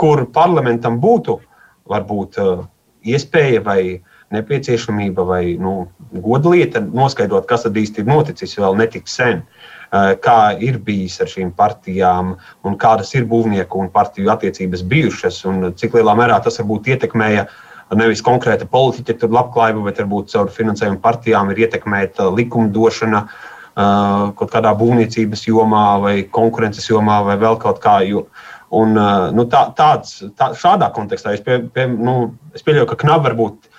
kur 0.00 0.24
parlamentam 0.32 0.96
būtu 1.02 1.36
varbūt 1.92 2.38
iespēja 3.04 3.60
vai 3.66 3.82
nepieciešamība 4.32 5.26
vai 5.26 5.42
nu, 5.60 5.90
godlieta 6.12 6.80
noskaidrot, 6.80 7.48
kas 7.50 7.66
tad 7.66 7.76
īsti 7.76 8.02
ir 8.02 8.08
noticis 8.08 8.56
vēl 8.58 8.78
netik 8.78 9.10
sen. 9.10 9.42
Kā 9.90 10.38
ir 10.62 10.78
bijis 10.86 11.16
ar 11.22 11.26
šīm 11.26 11.48
partijām, 11.58 12.36
un 12.62 12.76
kādas 12.78 13.10
ir 13.18 13.24
būvnieku 13.30 13.80
un 13.82 13.88
partiju 13.90 14.30
attiecības 14.30 14.84
bijušas, 14.86 15.40
un 15.50 15.72
cik 15.74 15.96
lielā 15.98 16.14
mērā 16.18 16.36
tas 16.44 16.60
varbūt 16.62 16.92
ietekmēja 16.94 17.48
nevis 17.98 18.22
konkrēta 18.22 18.68
politiķa 18.70 19.26
labklājību, 19.26 19.82
bet 19.88 19.98
varbūt 19.98 20.30
caur 20.30 20.52
finansējumu 20.54 21.00
partijām 21.02 21.50
ir 21.50 21.64
ietekmēta 21.66 22.28
likumdošana 22.36 23.24
kaut 23.74 24.50
kādā 24.52 24.72
būvniecības 24.78 25.44
jomā 25.48 25.84
vai 26.02 26.14
konkurences 26.38 26.88
jomā 26.90 27.20
vai 27.26 27.36
vēl 27.40 27.58
kaut 27.62 27.82
kā. 27.82 27.98
Un, 28.70 28.94
nu, 29.34 29.46
tā, 29.50 29.64
tāds, 29.74 30.20
tā, 30.38 30.52
šādā 30.54 30.92
kontekstā 30.94 31.34
es, 31.34 31.42
pie, 31.42 31.58
pie, 31.74 31.88
nu, 31.90 32.36
es 32.54 32.62
pieļauju, 32.62 32.86
ka 32.92 33.00
knapi 33.02 33.26
var 33.26 33.34
būt 33.38 33.70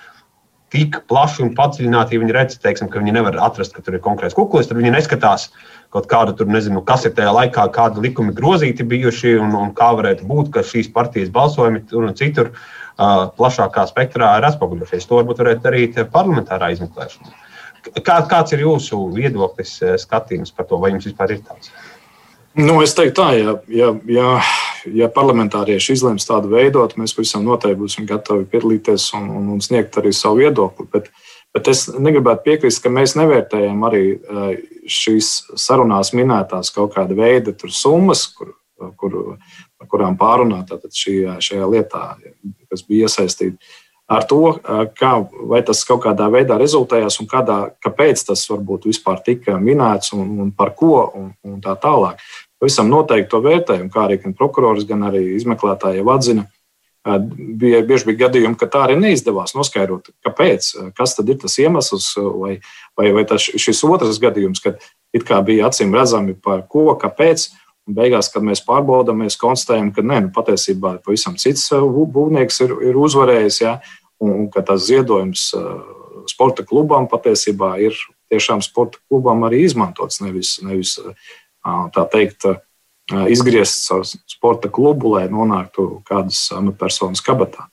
tik 0.72 0.98
plaši 1.08 1.46
un 1.46 1.54
padziļināti, 1.56 2.20
viņi 2.20 2.34
redz, 2.36 2.58
teiksim, 2.60 2.90
ka 2.92 3.00
viņi 3.00 3.14
nevar 3.16 3.38
atrast, 3.44 3.72
ka 3.76 3.84
tur 3.84 3.96
ir 3.96 4.04
konkrēts 4.04 4.36
kuklis, 4.36 4.68
tad 4.68 4.80
viņi 4.80 4.92
neskatās 4.92 5.48
kaut 5.92 6.08
kādu 6.10 6.34
tur, 6.36 6.48
nezinu, 6.48 6.80
kas 6.88 7.06
ir 7.08 7.14
tajā 7.16 7.32
laikā, 7.36 7.66
kādi 7.74 8.02
likumi 8.06 8.34
grozīti 8.36 8.86
bijuši 8.88 9.36
un, 9.42 9.54
un 9.58 9.72
kā 9.76 9.92
varētu 9.98 10.26
būt, 10.28 10.52
ka 10.54 10.64
šīs 10.66 10.88
partijas 10.94 11.32
balsojumi 11.34 11.84
tur 11.90 12.08
un 12.08 12.16
citur 12.18 12.52
uh, 12.52 13.28
plašākā 13.36 13.84
spektrā 13.90 14.34
ir 14.38 14.48
atspoguļojušies. 14.48 15.08
To 15.08 15.20
varbūt 15.20 15.42
varētu 15.44 15.66
darīt 15.66 16.00
parlamentārā 16.14 16.72
izmeklēšana. 16.74 17.34
Kā, 18.00 18.20
kāds 18.30 18.54
ir 18.54 18.62
jūsu 18.62 18.98
viedoklis, 19.14 19.80
skatījums 20.04 20.54
par 20.54 20.68
to, 20.70 20.78
vai 20.78 20.92
jums 20.92 21.08
vispār 21.08 21.34
ir 21.34 21.42
tāds? 21.44 21.72
Nu, 22.54 22.76
es 22.84 22.92
teiktu, 22.94 23.16
tā, 23.16 23.30
ja, 23.38 23.54
ja, 23.72 23.88
ja, 24.12 24.32
ja 24.92 25.08
parlamentārieši 25.12 25.96
izlems 25.96 26.26
tādu 26.28 26.52
veidot, 26.52 26.94
mēs 27.00 27.14
pavisam 27.16 27.46
noteikti 27.46 27.80
būsim 27.80 28.06
gatavi 28.08 28.44
piedalīties 28.52 29.08
un, 29.16 29.30
un, 29.38 29.46
un 29.54 29.62
sniegt 29.64 29.96
arī 29.98 30.12
savu 30.14 30.42
viedokli. 30.42 30.86
Bet, 30.92 31.08
bet 31.54 31.68
es 31.72 31.86
negribētu 31.92 32.46
piekrist, 32.46 32.82
ka 32.84 32.92
mēs 32.92 33.16
nevērtējam 33.18 33.84
arī 33.88 34.02
eh, 34.16 34.56
šīs 34.88 35.30
sarunās 35.60 36.14
minētās 36.16 36.72
kaut 36.74 36.96
kāda 36.96 37.16
veida 37.18 37.54
summas, 37.68 38.26
kur, 38.36 38.54
kur, 38.98 39.18
par 39.78 39.90
kurām 39.92 40.18
pārunāt 40.18 40.72
šī, 40.90 41.16
šajā 41.38 41.70
lietā, 41.70 42.04
kas 42.70 42.84
bija 42.88 43.08
iesaistīta 43.08 43.58
ar 44.12 44.26
to, 44.28 44.40
kā, 44.98 45.12
vai 45.48 45.62
tas 45.66 45.82
kaut 45.88 46.02
kādā 46.04 46.28
veidā 46.32 46.58
rezultējās 46.60 47.18
un 47.22 47.28
kādā, 47.30 47.58
kāpēc 47.82 48.24
tas 48.28 48.44
varbūt 48.50 48.88
vispār 48.90 49.22
tika 49.24 49.56
minēts 49.62 50.12
un, 50.16 50.34
un 50.42 50.50
par 50.56 50.74
ko 50.78 51.06
un, 51.18 51.30
un 51.46 51.60
tā 51.64 51.74
tālāk. 51.80 52.20
Pavisam 52.60 52.90
noteikti 52.92 53.30
to 53.32 53.40
vērtējumu, 53.42 53.90
kā 53.92 54.06
arī 54.06 54.18
gan 54.22 54.36
prokurors, 54.38 54.86
gan 54.88 55.06
arī 55.08 55.24
izmeklētāji 55.38 56.02
jau 56.02 56.10
atzina. 56.14 56.46
Bija, 57.02 57.80
bieži 57.82 58.06
bija 58.06 58.28
gadījumi, 58.28 58.54
ka 58.58 58.68
tā 58.70 58.84
arī 58.86 58.94
neizdevās 59.00 59.56
noskaidrot, 59.56 60.12
kāpēc, 60.22 60.68
kas 60.94 61.16
tad 61.16 61.32
ir 61.32 61.40
tas 61.42 61.56
iemesls, 61.58 62.12
vai, 62.16 62.52
vai, 62.98 63.08
vai 63.16 63.24
tas, 63.26 63.42
šis 63.42 63.82
otrs 63.88 64.20
gadījums, 64.22 64.62
kad 64.62 64.78
it 65.10 65.26
kā 65.26 65.40
bija 65.42 65.66
acīm 65.66 65.96
redzami 65.96 66.36
par 66.38 66.62
ko, 66.70 66.92
kāpēc, 67.00 67.48
Un 67.82 67.96
beigās, 67.98 68.28
kad 68.30 68.44
mēs 68.46 68.60
pārbaudām, 68.62 69.24
mēs 69.24 69.34
konstatējam, 69.40 69.88
ka 69.94 70.04
nē, 70.06 70.20
nu, 70.26 70.30
patiesībā 70.34 71.00
pavisam 71.02 71.34
cits 71.40 71.64
būvnieks 71.74 72.60
ir, 72.62 72.74
ir 72.92 72.98
uzvarējis. 72.98 73.58
Ja, 73.64 73.72
un 74.22 74.46
ka 74.54 74.62
tas 74.66 74.84
ziedojums 74.86 75.48
sporta 76.30 76.62
klubam 76.66 77.08
patiesībā 77.10 77.74
ir 77.82 77.96
tiešām 78.30 78.62
sporta 78.62 79.02
klubam 79.10 79.42
arī 79.48 79.64
izmantots. 79.66 80.20
Nevis, 80.22 80.60
nevis 80.62 80.94
tā 81.62 82.06
teikt, 82.12 82.46
izgriezt 83.32 83.86
savu 83.88 84.06
sporta 84.06 84.70
klubu, 84.72 85.16
lai 85.16 85.26
nonāktu 85.32 86.02
kādas 86.08 86.46
amatpersonas 86.56 87.24
kabatā. 87.24 87.68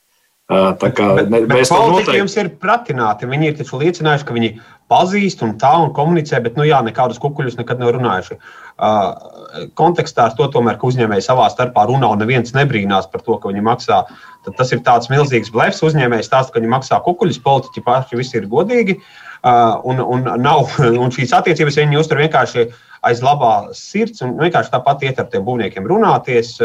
Tā 0.50 0.90
kā 0.98 1.12
bet, 1.14 1.28
bet, 1.30 1.46
mēs 1.52 1.70
tam 1.70 1.92
noteikti... 1.94 2.18
jums 2.18 2.36
ir 2.42 2.48
pratināti. 2.58 3.28
Viņi 3.30 3.52
ir 3.52 3.58
taču 3.60 3.78
liecinājuši, 3.78 4.26
ka 4.26 4.34
viņi 4.34 4.50
pazīst 4.90 5.44
un 5.46 5.54
tā 5.62 5.70
un 5.78 5.92
komunicē, 5.94 6.40
bet, 6.42 6.58
nu 6.58 6.66
jā, 6.66 6.80
nekādus 6.82 7.22
kukuļus 7.22 7.60
nekad 7.60 7.84
nav 7.84 7.94
runājuši. 7.94 8.40
Uh, 8.80 9.70
kontekstā 9.78 10.26
ar 10.26 10.34
to, 10.40 10.48
tomēr, 10.50 10.80
ka 10.82 10.90
uzņēmēji 10.90 11.28
savā 11.28 11.46
starpā 11.54 11.86
runā 11.92 12.10
un 12.10 12.24
neviens 12.24 12.56
nebrīnās 12.58 13.12
par 13.14 13.22
to, 13.22 13.38
ka 13.38 13.54
viņi 13.54 13.62
maksā, 13.68 14.02
tad 14.48 14.58
tas 14.58 14.74
ir 14.74 14.82
tāds 14.88 15.14
milzīgs 15.14 15.54
blefs. 15.54 15.86
Uzņēmēji 15.86 16.26
stāsta, 16.26 16.56
ka 16.56 16.64
viņi 16.64 16.74
maksā 16.74 16.98
kukuļus, 17.06 17.44
politiķi 17.46 17.86
paši 17.86 18.24
visi 18.24 18.42
ir 18.42 18.50
godīgi. 18.50 18.98
Uh, 18.98 19.29
un, 19.44 20.00
un, 20.00 20.30
nav, 20.42 20.70
un 21.04 21.12
šīs 21.14 21.34
attiecības 21.36 21.80
viņi 21.80 22.00
uztur 22.00 22.22
vienkārši 22.24 22.68
aiz 23.08 23.22
labā 23.24 23.72
sirds 23.78 24.24
un 24.26 24.36
vienkārši 24.40 24.74
tāpat 24.74 25.06
iet 25.08 25.20
ar 25.22 25.30
tiem 25.32 25.46
būvniekiem 25.48 25.88
runāties. 25.88 26.58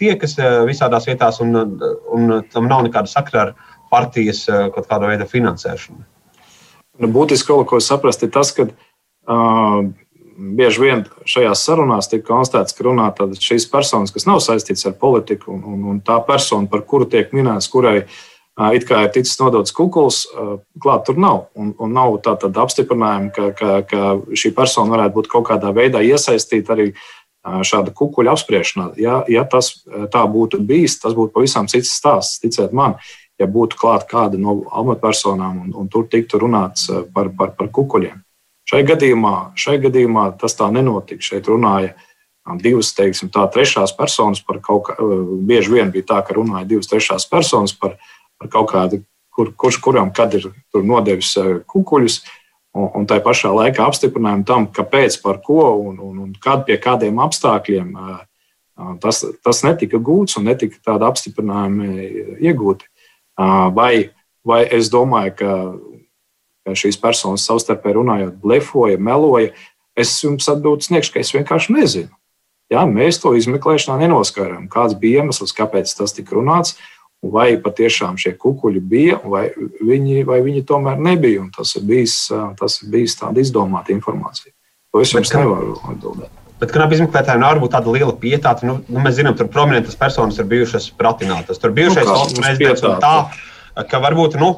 Tiekas 0.00 0.38
visādās 0.68 1.06
vietās, 1.08 1.40
un, 1.44 1.56
un 2.16 2.30
tam 2.52 2.68
nav 2.68 2.84
nekāda 2.86 3.08
sakra 3.08 3.42
ar 3.42 3.50
partijas 3.92 4.46
kaut 4.48 4.86
kāda 4.88 5.10
veida 5.10 5.26
finansēšanu. 5.28 6.00
Nu, 7.00 7.08
būtiski 7.12 7.48
kaut 7.48 7.66
ko 7.68 7.80
saprast, 7.80 8.24
ir 8.24 8.32
tas, 8.32 8.52
ka 8.56 8.66
uh, 8.68 9.82
bieži 10.56 10.82
vien 10.84 11.04
šajās 11.28 11.64
sarunās 11.64 12.08
tiek 12.08 12.24
konstatēts, 12.24 12.76
ka 12.76 12.84
runā 12.88 13.10
šīs 13.40 13.68
personas, 13.72 14.12
kas 14.12 14.28
nav 14.28 14.40
saistītas 14.44 14.88
ar 14.88 14.96
politiku, 15.00 15.52
un, 15.56 15.84
un 15.92 16.00
tā 16.04 16.18
persona, 16.28 16.68
par 16.68 16.84
kuru 16.88 17.08
tiek 17.08 17.32
minēts, 17.36 17.68
kurai 17.72 18.02
uh, 18.02 18.18
it 18.74 18.84
kā 18.88 19.04
ir 19.04 19.12
ticis 19.14 19.38
nodots 19.40 19.74
kukuls, 19.76 20.24
uh, 20.34 20.58
klāt 20.82 21.06
tur 21.06 21.20
nav. 21.20 21.46
Un, 21.54 21.72
un 21.78 21.94
nav 21.96 22.18
tāda 22.24 22.50
apstiprinājuma, 22.64 23.32
ka, 23.36 23.50
ka, 23.56 23.80
ka 23.88 24.12
šī 24.36 24.52
persona 24.56 24.96
varētu 24.96 25.16
būt 25.16 25.30
kaut 25.32 25.48
kādā 25.48 25.72
veidā 25.76 26.02
iesaistīta 26.04 26.74
arī 26.76 26.90
uh, 26.90 27.60
šāda 27.66 27.94
kukuļa 27.96 28.36
apspriešanā. 28.36 28.90
Ja, 29.00 29.22
ja 29.30 29.46
tas 29.48 29.72
tā 30.12 30.24
būtu 30.28 30.60
bijis, 30.66 30.98
tas 31.02 31.16
būtu 31.16 31.34
pavisam 31.36 31.70
cits 31.70 31.94
stāsts. 31.96 32.40
Ticiet 32.42 32.74
man, 32.76 32.98
ja 33.40 33.48
būtu 33.48 33.78
klāta 33.80 34.08
kāda 34.10 34.40
no 34.40 34.60
amatpersonām 34.82 35.64
un, 35.64 35.72
un 35.76 35.88
tur 35.88 36.08
tiktu 36.10 36.42
runāts 36.42 36.90
par, 37.14 37.32
par, 37.36 37.54
par 37.56 37.72
kukuļiem. 37.72 38.20
Šai 38.70 38.84
gadījumā, 38.86 39.34
šai 39.58 39.80
gadījumā 39.82 40.28
tas 40.38 40.54
tā 40.54 40.68
nenotika. 40.70 41.24
Šeit 41.24 41.48
runāja 41.50 41.94
divas, 42.62 42.92
teiksim, 42.94 43.30
tā 43.32 43.44
trešās 43.52 43.92
personas 43.96 44.42
par 44.44 44.60
kaut 44.62 44.88
kā. 44.88 44.96
Bieži 45.46 45.74
vien 45.74 45.90
bija 45.94 46.06
tā, 46.12 46.20
ka 46.26 46.36
runāja 46.36 46.68
divas 46.68 46.90
trešās 46.90 47.26
personas 47.30 47.74
par, 47.74 47.96
par 48.40 48.50
kaut 48.52 48.70
kādu, 48.72 49.02
kur, 49.34 49.52
kurš 49.56 49.80
kuram 49.84 50.12
kad 50.16 50.34
ir 50.34 50.48
nodevis 50.74 51.34
kukuļus. 51.70 52.22
Un, 52.70 52.86
un 53.00 53.06
tā 53.10 53.16
pašā 53.18 53.50
laikā 53.50 53.82
apstiprinājumu 53.82 54.44
tam, 54.46 54.68
kāpēc, 54.70 55.16
par 55.24 55.40
ko 55.42 55.72
un, 55.88 55.96
un, 55.98 56.20
un 56.22 56.34
kad, 56.38 56.62
pie 56.68 56.76
kādiem 56.78 57.18
apstākļiem 57.18 57.96
tas, 59.02 59.24
tas 59.42 59.62
netika 59.66 59.98
gūts 59.98 60.38
un 60.38 60.46
netika 60.46 60.78
tāda 60.92 61.08
apstiprinājuma 61.10 61.88
iegūti. 62.38 62.86
Vai, 63.74 64.12
vai 64.46 64.60
es 64.70 64.90
domāju, 64.92 65.34
ka, 65.40 65.56
ka 66.62 66.76
šīs 66.78 67.00
personas 67.02 67.48
savstarpēji 67.48 67.98
runājot, 67.98 68.38
blefoja, 68.38 69.00
meloja, 69.02 69.50
es 69.98 70.14
jums 70.22 70.48
atbildu 70.52 70.86
sniegšu, 70.86 71.16
ka 71.16 71.24
es 71.24 71.34
vienkārši 71.34 71.74
nezinu. 71.74 72.14
Jā, 72.70 72.84
mēs 72.86 73.18
to 73.18 73.34
izmeklēšanā 73.34 73.98
nenoskaidrojam, 74.04 74.68
kāds 74.70 74.94
bija 74.94 75.24
iemesls, 75.24 75.56
kāpēc 75.56 75.90
tas 75.90 76.14
tika 76.14 76.38
runāts 76.38 76.76
vai 77.20 77.54
patiešām 77.60 78.16
šie 78.20 78.32
kukuļi 78.40 78.80
bija, 78.80 79.18
vai 79.28 79.50
viņi, 79.84 80.22
vai 80.28 80.40
viņi 80.44 80.64
tomēr 80.68 81.00
nebija. 81.00 81.44
Tas 81.56 81.74
ir 81.76 81.84
bijis, 81.88 82.16
tas 82.60 82.80
ir 82.80 82.92
bijis 82.92 83.18
tāda 83.20 83.42
izdomāta 83.42 83.92
informācija. 83.92 84.54
To 84.90 85.02
es 85.04 85.12
jums 85.14 85.32
nevaru 85.36 85.76
atbildēt. 85.92 86.32
Bet 86.60 86.72
knapi 86.74 86.98
izmeklētājiem 86.98 87.40
nav 87.40 87.54
varbūt 87.54 87.72
tāda 87.72 87.92
liela 87.94 88.14
pietāta. 88.20 88.66
Nu, 88.68 88.80
nu, 88.84 89.00
mēs 89.04 89.16
zinām, 89.16 89.36
tur 89.36 89.48
prominentas 89.52 89.96
personas 89.96 90.36
ir 90.40 90.48
bijušas 90.48 90.90
pratinātas. 90.96 91.60
Tur 91.60 91.72
bijušais 91.76 92.04
nu, 92.04 92.12
valsts 92.12 92.40
prezidents 92.40 92.84
un 92.84 92.98
tā, 93.00 93.14
ka 93.88 94.00
varbūt. 94.02 94.36
Nu, 94.40 94.50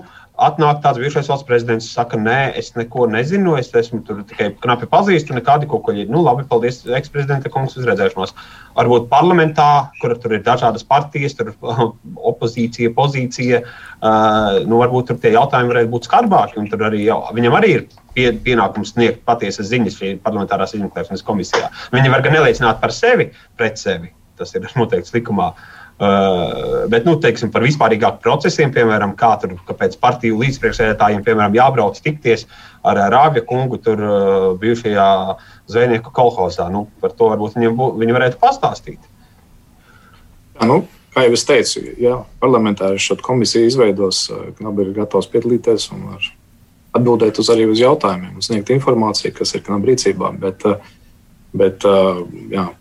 Atnāk 0.43 0.81
tāds 0.83 0.99
bijušais 0.99 1.29
valsts 1.31 1.47
prezidents, 1.47 1.87
saka, 1.95 2.19
nē, 2.19 2.53
es 2.59 2.73
neko 2.75 3.07
nezinu, 3.11 3.55
es 3.61 3.71
esmu 3.79 4.01
tur 4.07 4.23
tikai 4.27 4.49
knapi 4.63 4.89
pazīstu, 4.91 5.37
nekādi 5.37 5.69
kukuļi. 5.71 6.09
Nu, 6.11 6.23
labi, 6.27 6.45
paldies, 6.51 6.81
eksprezidenta 6.99 7.53
kungs, 7.53 7.77
uzredzēšanos. 7.79 8.35
Varbūt 8.79 9.07
parlamentā, 9.13 9.69
kur 10.03 10.17
tur 10.23 10.35
ir 10.35 10.45
dažādas 10.47 10.87
partijas, 10.89 11.37
tur 11.39 11.53
opozīcija, 12.33 12.95
pozīcija, 12.97 13.63
uh, 13.65 14.63
nu, 14.67 14.81
varbūt 14.83 15.13
tur 15.13 15.21
tie 15.23 15.35
jautājumi 15.37 15.75
varētu 15.75 15.93
būt 15.95 16.09
skarbāki, 16.11 16.59
un 16.63 16.71
tur 16.73 16.89
arī 16.89 17.05
jau, 17.05 17.21
viņam 17.37 17.59
arī 17.61 17.75
ir 17.77 17.85
pie, 18.17 18.31
pienākums 18.47 18.97
sniegt 18.97 19.23
patiesas 19.29 19.71
ziņas 19.71 20.01
šī 20.01 20.17
parlamentārās 20.25 20.75
izmeklēšanas 20.79 21.27
komisijā. 21.29 21.71
Viņi 21.95 22.11
var 22.13 22.27
gan 22.27 22.39
neliecināt 22.41 22.83
par 22.83 22.95
sevi, 22.97 23.31
pret 23.61 23.79
sevi, 23.79 24.11
tas 24.41 24.57
ir 24.59 24.67
noteikts 24.81 25.15
likumā. 25.15 25.53
Uh, 25.53 25.79
Uh, 26.03 26.89
bet, 26.91 27.05
nu, 27.07 27.13
teiksim, 27.23 27.53
par 27.55 27.63
vispārīgākiem 27.63 28.19
procesiem, 28.25 28.73
piemēram, 28.75 29.13
kā 29.15 29.37
tur, 29.39 29.53
kāpēc 29.69 29.93
partiju 30.03 30.41
līdzpriekšsēdētājiem, 30.41 31.21
piemēram, 31.23 31.55
jābrauc 31.55 32.01
tikties 32.03 32.43
ar 32.83 32.99
Rābja 33.13 33.45
kungu, 33.47 33.79
tur 33.79 34.03
uh, 34.03 34.47
bijušajā 34.59 35.07
zvejnieku 35.71 36.11
kolhozā. 36.17 36.67
Nu, 36.75 36.89
par 36.99 37.15
to 37.15 37.31
varbūt 37.31 37.55
viņiem 37.55 37.79
bū, 37.79 37.93
viņi 38.03 38.17
varētu 38.19 38.41
pastāstīt. 38.43 38.99
Jā, 40.57 40.67
nu, 40.67 40.81
kā 41.15 41.29
jau 41.29 41.39
es 41.39 41.47
teicu, 41.47 41.85
ja 42.03 42.19
parlamentāri 42.43 42.99
šo 42.99 43.21
komisiju 43.23 43.71
izveidos, 43.71 44.25
Knabi 44.59 44.89
ir 44.89 44.95
gatavs 44.99 45.31
piedalīties 45.31 45.87
un 45.95 46.17
atbildēt 46.99 47.39
uz 47.39 47.55
arī 47.55 47.71
uz 47.71 47.79
jautājumiem, 47.79 48.43
sniegt 48.43 48.75
informāciju, 48.75 49.37
kas 49.39 49.55
ir 49.55 49.63
kanām 49.69 49.87
rīcībā. 49.87 50.35
Bet, 50.43 50.67
bet 51.55 51.87
jā, 52.51 52.73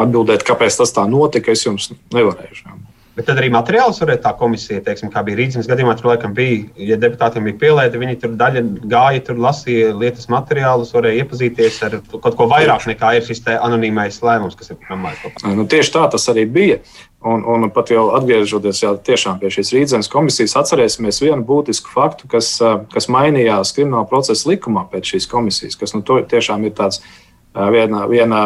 atbildēt, 0.00 0.46
kāpēc 0.46 0.80
tas 0.80 0.94
tā 0.96 1.04
notika, 1.10 1.52
es 1.52 1.66
jums 1.66 1.92
nevarēšu. 2.14 2.78
Bet 3.12 3.26
tad 3.28 3.36
arī 3.36 3.50
materiāls 3.52 3.98
varēja 4.00 4.22
tā 4.24 4.30
komisija, 4.40 4.80
teiksim, 4.86 5.10
kā 5.12 5.20
bija 5.26 5.36
Rīgas 5.36 5.66
gadījumā, 5.68 5.92
tur 5.98 6.08
laikam 6.08 6.32
bija, 6.32 6.62
ja 6.80 6.96
deputātiem 6.96 7.44
bija 7.44 7.58
pielaide, 7.60 7.98
viņi 8.00 8.14
tur 8.22 8.36
daļa 8.40 8.62
gāja, 8.88 9.20
tur 9.26 9.42
lasīja 9.42 9.90
lietas 10.00 10.30
materiālus, 10.32 10.94
varēja 10.96 11.20
iepazīties 11.20 11.76
ar 11.84 11.98
kaut 12.08 12.38
ko 12.38 12.46
vairāk 12.48 12.86
nekā 12.88 13.10
ir 13.18 13.26
šis 13.26 13.44
anonīmais 13.52 14.16
lēmums, 14.24 14.56
kas 14.56 14.72
ir 14.72 14.78
programmēts. 14.80 15.44
Nu, 15.44 15.66
tieši 15.68 15.92
tā 15.92 16.06
tas 16.14 16.24
arī 16.32 16.46
bija. 16.48 16.78
Un, 17.22 17.44
un 17.46 17.68
pat 17.70 17.92
jau 17.92 18.08
atgriežoties 18.16 18.80
jā, 18.82 18.94
pie 19.04 19.50
šīs 19.54 19.74
rīzes 19.76 20.08
komisijas, 20.10 20.56
atcerēsimies 20.58 21.20
vienu 21.22 21.44
būtisku 21.46 21.92
faktu, 21.92 22.26
kas, 22.32 22.48
kas 22.90 23.10
mainījās 23.12 23.76
krimināla 23.76 24.08
procesa 24.10 24.48
likumā 24.50 24.88
pēc 24.90 25.12
šīs 25.12 25.28
komisijas, 25.30 25.76
kas 25.78 25.94
nu, 25.94 26.00
tiešām 26.02 26.64
ir 26.66 26.74
tāds 26.80 27.04
viena, 27.52 28.08
viena, 28.10 28.42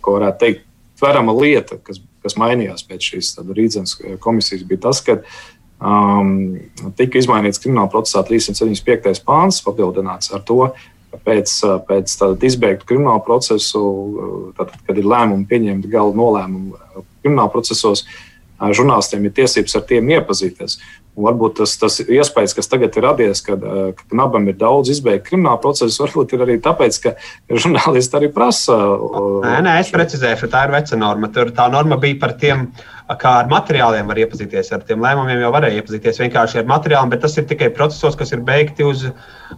ko 0.00 0.16
varētu 0.16 0.40
teikt, 0.40 0.64
tverama 0.98 1.34
lieta, 1.38 1.78
kas 1.82 2.02
kas 2.28 2.36
mainījās 2.38 2.84
pēc 2.88 3.12
šīs 3.12 3.32
rīzes 3.56 3.96
komisijas, 4.22 4.66
bija 4.68 4.84
tas, 4.88 5.00
ka 5.04 5.18
um, 5.80 6.58
tika 6.98 7.20
izmainīts 7.20 7.62
krimināla 7.62 7.90
procesā 7.92 8.24
375. 8.28 9.22
pāns, 9.26 9.62
papildināts 9.64 10.32
ar 10.34 10.44
to, 10.48 10.60
ka 11.12 11.20
pēc, 11.24 11.54
pēc 11.88 12.16
izbeigtu 12.50 12.88
kriminālu 12.88 13.24
procesu, 13.26 13.82
tad, 14.58 14.74
kad 14.86 14.98
ir 15.00 15.08
lēmumi 15.08 15.48
pieņemti 15.48 15.92
gala 15.92 16.16
nolēmumu 16.16 17.04
krimināla 17.22 17.52
procesos, 17.52 18.04
žurnālistiem 18.58 19.28
ir 19.28 19.36
tiesības 19.36 19.76
ar 19.78 19.84
tiem 19.86 20.08
iepazīties. 20.16 20.80
Un 21.18 21.26
varbūt 21.26 21.56
tas, 21.58 21.72
tas 21.80 21.96
iespējas, 22.04 22.52
kas 22.54 22.70
tagad 22.70 22.94
ir 22.94 23.02
radies, 23.02 23.40
kad, 23.42 23.62
ka 23.98 24.04
Knabam 24.12 24.44
ir 24.46 24.54
daudz 24.60 24.92
izbeigtu 24.92 25.32
kriminālu 25.32 25.58
procesu, 25.64 26.04
varbūt 26.04 26.36
ir 26.36 26.44
arī 26.44 26.58
tāpēc, 26.62 26.98
ka 27.02 27.14
žurnālisti 27.50 28.20
arī 28.20 28.28
prasa. 28.34 28.76
Nē, 29.42 29.56
nē, 29.66 29.72
es 29.82 29.90
precizēšu, 29.94 30.50
tā 30.52 30.68
ir 30.68 30.76
veca 30.76 30.98
norma. 31.00 31.30
Tur 31.34 31.50
tā 31.56 31.66
norma 31.72 31.98
bija 31.98 32.20
par 32.22 32.36
tiem, 32.38 32.68
kā 33.18 33.32
ar 33.40 33.50
materiāliem 33.50 34.06
var 34.06 34.20
iepazīties. 34.22 34.70
Ar 34.76 34.86
tiem 34.86 35.02
lēmumiem 35.02 35.42
jau 35.42 35.50
varēja 35.56 35.82
iepazīties 35.82 36.22
vienkārši 36.22 36.62
ar 36.62 36.70
materiāliem, 36.70 37.10
bet 37.16 37.24
tas 37.26 37.34
ir 37.40 37.50
tikai 37.50 37.72
procesos, 37.74 38.14
kas 38.20 38.30
ir 38.36 38.44
beigti 38.46 38.86
uz 38.86 39.08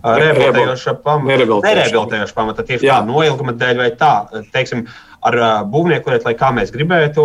rehabilitējoša 0.00 0.96
pamata. 1.04 1.34
Nereabilitējoša 1.34 2.40
pamata, 2.40 2.64
tieši 2.72 2.88
tā 2.88 3.00
noilguma 3.04 3.52
dēļ 3.60 3.84
vai 3.84 3.92
tā. 4.00 4.14
Teiksim, 4.54 4.86
ar 5.20 5.36
būvnieku 5.68 6.12
lietu, 6.12 6.28
lai 6.28 6.36
kā 6.38 6.50
mēs 6.56 6.72
gribētu, 6.72 7.22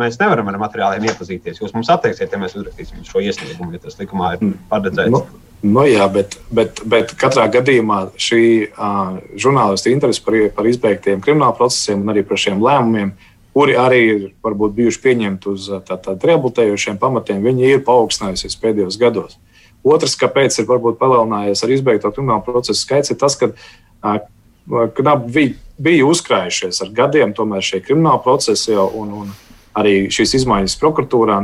mēs 0.00 0.16
nevaram 0.20 0.48
ar 0.48 0.60
materiāliem 0.62 1.08
iepazīties. 1.10 1.60
Jūs 1.60 1.74
mums 1.76 1.90
atteiksiet, 1.92 2.32
ja 2.32 2.40
mēs 2.40 2.56
uzrakstīsim 2.56 3.04
šo 3.04 3.20
iesniegumu, 3.24 3.74
ja 3.76 3.82
tas 3.82 3.98
likumā 4.00 4.36
ir 4.36 4.54
paredzēts. 4.70 5.12
Nu. 5.12 5.26
Nu, 5.64 5.80
jā, 5.88 6.04
bet, 6.12 6.34
bet, 6.52 6.82
bet 6.84 7.14
katrā 7.16 7.46
gadījumā 7.48 8.10
šī 8.20 8.40
uh, 8.66 9.14
žurnālisti 9.40 9.94
interese 9.94 10.20
par, 10.24 10.36
par 10.52 10.66
izbeigtiem 10.68 11.22
krimināla 11.24 11.56
procesiem 11.56 12.02
un 12.02 12.12
arī 12.12 12.20
par 12.28 12.40
šiem 12.42 12.60
lēmumiem, 12.60 13.14
kuri 13.56 13.78
arī 13.80 14.00
ir 14.10 14.26
varbūt 14.44 14.74
bijuši 14.76 15.00
pieņemti 15.00 15.48
uz 15.48 15.70
tādiem 15.88 16.20
rehabilitējošiem 16.20 17.00
pamatiem, 17.00 17.40
viņi 17.46 17.70
ir 17.70 17.80
paaugstinājusies 17.86 18.58
pēdējos 18.60 19.00
gados. 19.00 19.38
Otrs, 19.84 20.18
kāpēc 20.20 20.58
ir 20.60 20.68
palielinājies 20.68 21.64
ar 21.64 21.72
izbeigto 21.72 22.12
kriminālu 22.12 22.44
procesu 22.44 22.82
skaits, 22.82 23.14
ir 23.14 23.20
tas, 23.24 23.38
ka 23.40 23.48
uh, 23.54 24.20
knapi 24.68 25.32
bija, 25.32 25.56
bija 25.78 26.06
uzkrājušies 26.08 26.82
ar 26.84 26.92
gadiem, 26.94 27.34
tomēr 27.36 27.64
šie 27.64 27.82
krimināli 27.84 28.22
procesi 28.24 28.72
jau, 28.72 28.86
un, 29.00 29.12
un 29.24 29.34
arī 29.74 30.06
šīs 30.12 30.38
izmaiņas 30.40 30.78
prokuratūrā 30.80 31.40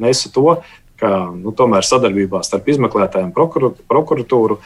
nesa 0.00 0.30
to, 0.34 0.60
ka 1.00 1.10
nu, 1.32 1.54
tomēr 1.56 1.86
sadarbībā 1.86 2.42
starp 2.44 2.68
izmeklētājiem 2.68 3.32
un 3.32 3.74
prokuratūru 3.88 4.60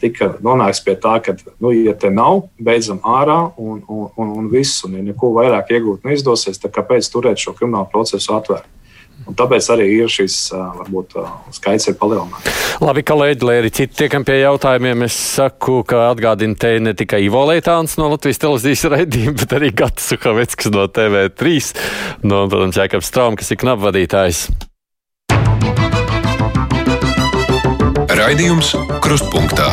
tika 0.00 0.30
nonākts 0.40 0.80
pie 0.84 0.94
tā, 0.96 1.18
ka, 1.24 1.34
nu, 1.60 1.74
ja 1.76 1.92
te 1.92 2.08
nav, 2.10 2.46
beidzam 2.56 3.02
ārā 3.04 3.50
un, 3.60 3.82
un, 3.84 4.08
un, 4.16 4.32
un 4.40 4.48
viss, 4.52 4.80
un 4.88 4.96
ja 4.96 5.04
neko 5.04 5.34
vairāk 5.36 5.74
iegūt 5.76 6.08
neizdosies, 6.08 6.60
tad 6.62 6.72
kāpēc 6.72 7.10
turēt 7.12 7.42
šo 7.42 7.52
kriminālu 7.58 7.90
procesu 7.92 8.32
atvērtu? 8.38 8.77
Un 9.26 9.36
tāpēc 9.36 9.66
arī 9.74 9.88
ir 9.98 10.10
šis 10.12 10.36
varbūt, 10.54 11.16
skaits 11.56 11.88
ir 11.90 11.96
palielināts. 12.00 12.46
Labi, 12.84 13.02
kolēģi, 13.02 13.44
lai 13.48 13.56
arī 13.62 13.72
citi 13.74 14.04
tiekam 14.04 14.24
pie 14.28 14.38
jautājumiem, 14.38 15.02
es 15.08 15.16
saku, 15.34 15.80
ka 15.88 16.06
atgādina 16.12 16.54
te 16.54 16.76
ne 16.82 16.94
tikai 16.96 17.24
Ivo 17.26 17.42
Leitāns 17.48 17.96
no 17.98 18.08
Latvijas 18.12 18.40
televīzijas 18.44 18.86
raidījuma, 18.94 19.36
bet 19.42 19.54
arī 19.58 19.72
Gatis 19.74 20.12
Suhavecks 20.12 20.70
no 20.70 20.86
TV3, 20.86 21.58
no, 22.22 22.44
protams, 22.46 22.78
Jēkabs 22.78 23.10
Straum, 23.10 23.38
kas 23.40 23.50
ir 23.52 23.60
knapvadītājs. 23.64 24.46
Raidījums 28.18 28.72
Krustpunktā. 29.04 29.68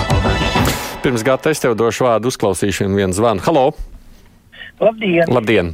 Pirms 1.06 1.24
gada 1.26 1.54
es 1.54 1.62
tev 1.62 1.78
došu 1.78 2.08
vārdu 2.08 2.34
uzklausīšanu 2.34 2.98
vienu 2.98 3.14
zvanu. 3.14 3.46
Halo! 3.46 3.68
Labdien! 4.82 5.30
Labdien. 5.30 5.72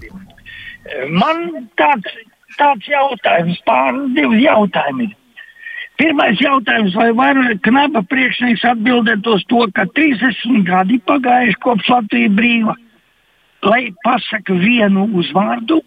Man 1.10 1.70
tāds 1.80 2.12
tāds 2.62 2.88
jautājums, 2.90 3.60
pāris 3.66 4.14
divi 4.18 4.46
jautājumi. 4.46 5.10
Pirmais 6.02 6.40
jautājums, 6.42 6.96
vai 6.98 7.12
var 7.14 7.38
knaba 7.68 8.02
priekšnieks 8.10 8.64
atbildēt 8.72 9.28
uz 9.30 9.44
to, 9.52 9.66
ka 9.76 9.86
30 9.98 10.64
gadi 10.66 10.98
pagājuši 11.06 11.60
kopš 11.62 11.92
Latvijas 11.94 12.34
brīva, 12.38 12.78
lai 13.68 13.84
pasaka 14.06 14.56
vienu 14.58 15.06
uzvārdu 15.22 15.82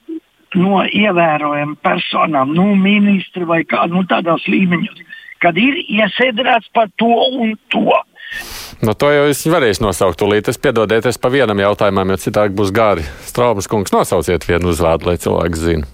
no 0.55 0.85
ievērojama 0.87 1.75
personām, 1.83 2.55
nu, 2.55 2.69
ministri 2.79 3.47
vai 3.49 3.65
kādu 3.67 3.99
nu, 3.99 4.05
tādos 4.11 4.47
līmeņos, 4.47 5.03
kad 5.43 5.59
ir 5.59 5.81
iesēdināts 5.83 6.71
par 6.77 6.93
to 7.01 7.11
un 7.11 7.57
to. 7.75 7.89
Nu, 8.85 8.95
to 8.99 9.11
jau 9.11 9.27
es 9.31 9.43
varēšu 9.51 9.85
nosaukt 9.85 10.19
tūlīt. 10.23 10.49
Es 10.51 10.59
piedodieties 10.63 11.19
pa 11.19 11.31
vienam 11.35 11.61
jautājumam, 11.63 12.15
jo 12.15 12.23
citādi 12.23 12.57
būs 12.59 12.73
gari. 12.75 13.05
Straumas 13.27 13.71
kungs, 13.71 13.95
nosauciet 13.95 14.47
vienu 14.49 14.73
uzvārdu, 14.75 15.11
lai 15.11 15.19
cilvēks 15.23 15.67
zinātu. 15.67 15.94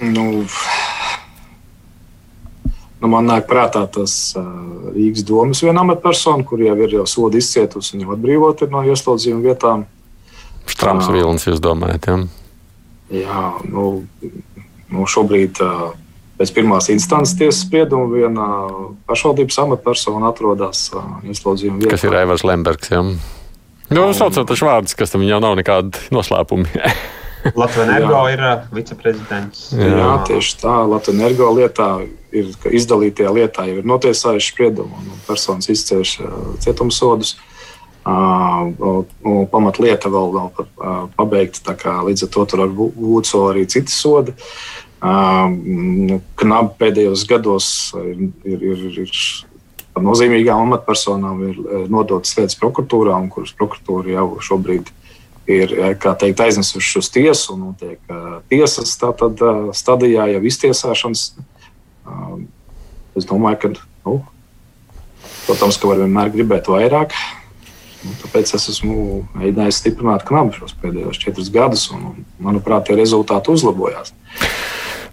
Nu, 0.00 0.44
nu, 3.00 3.08
man 3.10 3.26
nāk 3.26 3.48
prātā 3.50 3.82
tas 3.90 4.14
uh, 4.38 4.44
Rīgas 4.94 5.24
domas 5.26 5.62
viena 5.64 5.82
amatpersona, 5.82 6.46
kur 6.46 6.62
jau 6.62 6.76
ir 6.78 6.98
jau 7.00 7.06
sodu 7.10 7.40
izcietusi 7.40 7.96
un 7.96 8.04
jau 8.04 8.14
atbrīvota 8.14 8.70
no 8.70 8.84
ieslodzījuma 8.86 9.42
vietām. 9.50 9.86
Štrams 10.70 11.08
uh, 11.08 11.16
Vilnis, 11.16 11.48
jūs 11.50 11.62
domājat? 11.64 12.06
Ja? 12.06 12.18
Jā, 13.24 13.42
nu, 13.66 14.04
nu 14.92 15.08
šobrīd 15.10 15.58
uh, 15.64 15.90
pēc 16.38 16.54
pirmās 16.54 16.90
instances 16.94 17.34
tiesas 17.40 17.64
sprieduma 17.66 18.06
viena 18.12 18.48
pašvaldības 19.10 19.62
amatpersona 19.64 20.30
atrodas 20.30 20.86
uh, 20.94 21.18
ieslodzījuma 21.26 21.82
vietā. 21.82 21.96
Kas 21.96 22.06
ir 22.06 22.18
Aivars 22.22 22.46
Lembergs? 22.46 22.94
Ja? 22.94 23.02
Nu, 23.88 24.10
saucot 24.14 24.46
taču 24.46 24.68
vārdus, 24.68 24.94
kas 24.94 25.10
tam 25.10 25.24
jau 25.26 25.40
nav 25.42 25.58
nekādi 25.58 26.06
noslēpumi. 26.14 26.70
Latvijas 27.54 27.88
energo 27.88 28.22
ir 28.30 28.42
uh, 28.42 28.64
viceprezidents. 28.74 29.68
Jā, 29.74 29.90
jā, 29.94 30.08
tieši 30.28 30.56
tā. 30.62 30.74
Latvijas 30.90 31.16
energo 31.16 31.50
lietā 31.56 31.88
ir 32.34 32.50
izdalītajā 32.74 33.34
lietā 33.34 33.66
jau 33.68 33.78
ir 33.80 33.88
notiesājuši 33.88 34.52
spriedumu 34.52 34.98
un 34.98 35.20
personas 35.26 35.70
izcēš 35.72 36.18
uh, 36.24 36.34
cietumsodus. 36.64 37.36
Uh, 38.08 39.04
Pamatlieta 39.52 40.10
vēl 40.12 40.30
nav 40.32 40.62
uh, 40.62 41.08
pabeigta, 41.16 41.76
līdz 42.06 42.24
ar 42.24 42.32
to 42.32 42.44
tur 42.48 42.64
var 42.64 42.72
būt 42.72 43.32
arī 43.42 43.66
citi 43.68 43.92
sodi. 43.92 44.32
Uh, 44.98 45.46
nu, 45.52 46.22
Knabi 46.40 46.74
pēdējos 46.80 47.26
gados 47.28 47.68
ir, 48.00 48.30
ir, 48.48 48.64
ir, 48.72 49.02
ir 49.04 49.12
nozīmīgām 50.02 50.64
amatpersonām 50.64 51.42
ir 51.50 51.60
nodotas 51.90 52.34
lietas 52.38 52.58
prokuratūrā, 52.58 53.14
un 53.18 53.28
kuras 53.30 53.52
prokuratūra 53.58 54.16
jau 54.16 54.26
šobrīd 54.48 54.90
ir 54.90 55.07
teikt, 55.48 56.40
aiznesuši 56.44 56.98
uz 57.00 57.08
tiesu 57.12 57.54
un 57.54 57.70
notiek 57.70 58.12
tiesas 58.52 58.94
tātad, 59.00 59.40
stadijā, 59.76 60.28
jau 60.34 60.42
iztiesāšanas. 60.50 61.24
Es 63.18 63.26
domāju, 63.28 63.60
ka, 63.62 63.72
nu, 64.06 64.20
protams, 65.46 65.80
ka 65.80 65.90
var 65.90 66.04
vienmēr 66.04 66.32
gribēt 66.36 66.70
vairāk. 66.70 67.16
Nu, 68.04 68.14
tāpēc 68.22 68.52
es 68.54 68.68
esmu 68.70 69.24
mēģinājis 69.34 69.80
stiprināt 69.82 70.22
knabu 70.28 70.54
šos 70.54 70.76
pēdējos 70.78 71.18
četrus 71.18 71.50
gadus, 71.50 71.88
un, 71.96 72.22
manuprāt, 72.38 72.86
tie 72.86 73.00
rezultāti 73.00 73.50
uzlabojās. 73.56 74.14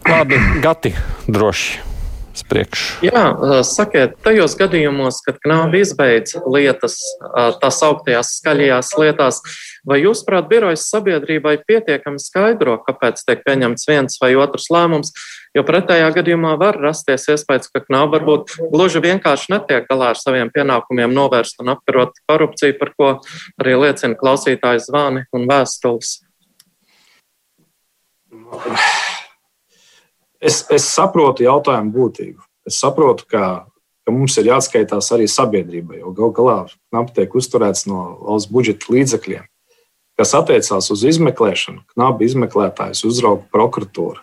Labi, 0.05 0.37
gati 0.61 0.93
droši 1.25 1.94
priekšu? 2.43 3.05
Jā, 3.05 3.23
sakiet, 3.67 4.17
tajos 4.25 4.57
gadījumos, 4.59 5.21
kad 5.25 5.37
knābi 5.43 5.83
izbeidz 5.85 6.35
lietas, 6.43 6.97
tās 7.61 7.79
augtajās 7.85 8.33
skaļajās 8.41 8.91
lietās, 8.99 9.39
vai 9.87 10.01
jūs, 10.01 10.25
prāt, 10.27 10.49
birojas 10.51 10.89
sabiedrībai 10.91 11.57
pietiekami 11.63 12.19
skaidro, 12.19 12.75
kāpēc 12.83 13.23
tiek 13.23 13.45
pieņemts 13.45 13.87
viens 13.87 14.19
vai 14.21 14.33
otrs 14.35 14.67
lēmums? 14.73 15.13
Jo 15.55 15.63
pretējā 15.63 16.09
gadījumā 16.17 16.57
var 16.59 16.75
rasties 16.81 17.29
iespējas, 17.31 17.71
ka 17.71 17.85
knāba 17.85 18.17
varbūt 18.17 18.57
gluži 18.73 18.99
vienkārši 19.05 19.53
netiek 19.53 19.87
galā 19.87 20.11
ar 20.11 20.19
saviem 20.19 20.51
pienākumiem 20.51 21.15
novērst 21.15 21.63
un 21.63 21.71
apkarot 21.77 22.19
korupciju, 22.27 22.75
par 22.81 22.91
ko 22.99 23.11
arī 23.61 23.79
liecina 23.85 24.19
klausītāju 24.19 24.83
zvani 24.89 25.27
un 25.31 25.47
vēstules. 25.47 26.19
Es, 30.45 30.61
es 30.69 30.85
saprotu 30.93 31.45
jautājumu 31.45 31.93
būtību. 31.95 32.43
Es 32.69 32.77
saprotu, 32.81 33.25
ka 33.29 33.65
ka 34.05 34.13
mums 34.13 34.37
ir 34.37 34.51
jāatskaitās 34.51 35.09
arī 35.15 35.25
sabiedrībai, 35.29 35.99
jo 36.03 36.13
gal 36.15 36.31
galā 36.35 36.57
knapi 36.93 37.15
tiek 37.17 37.35
uzturēts 37.39 37.87
no 37.89 38.03
valsts 38.21 38.51
budžeta 38.53 38.93
līdzekļiem. 38.93 39.47
Kas 40.15 40.31
attiecās 40.37 40.91
uz 40.93 41.01
izmeklēšanu, 41.09 41.81
knapi 41.95 42.29
izmeklētājs 42.29 43.03
uzrauga 43.07 43.43
prokuratūra. 43.51 44.21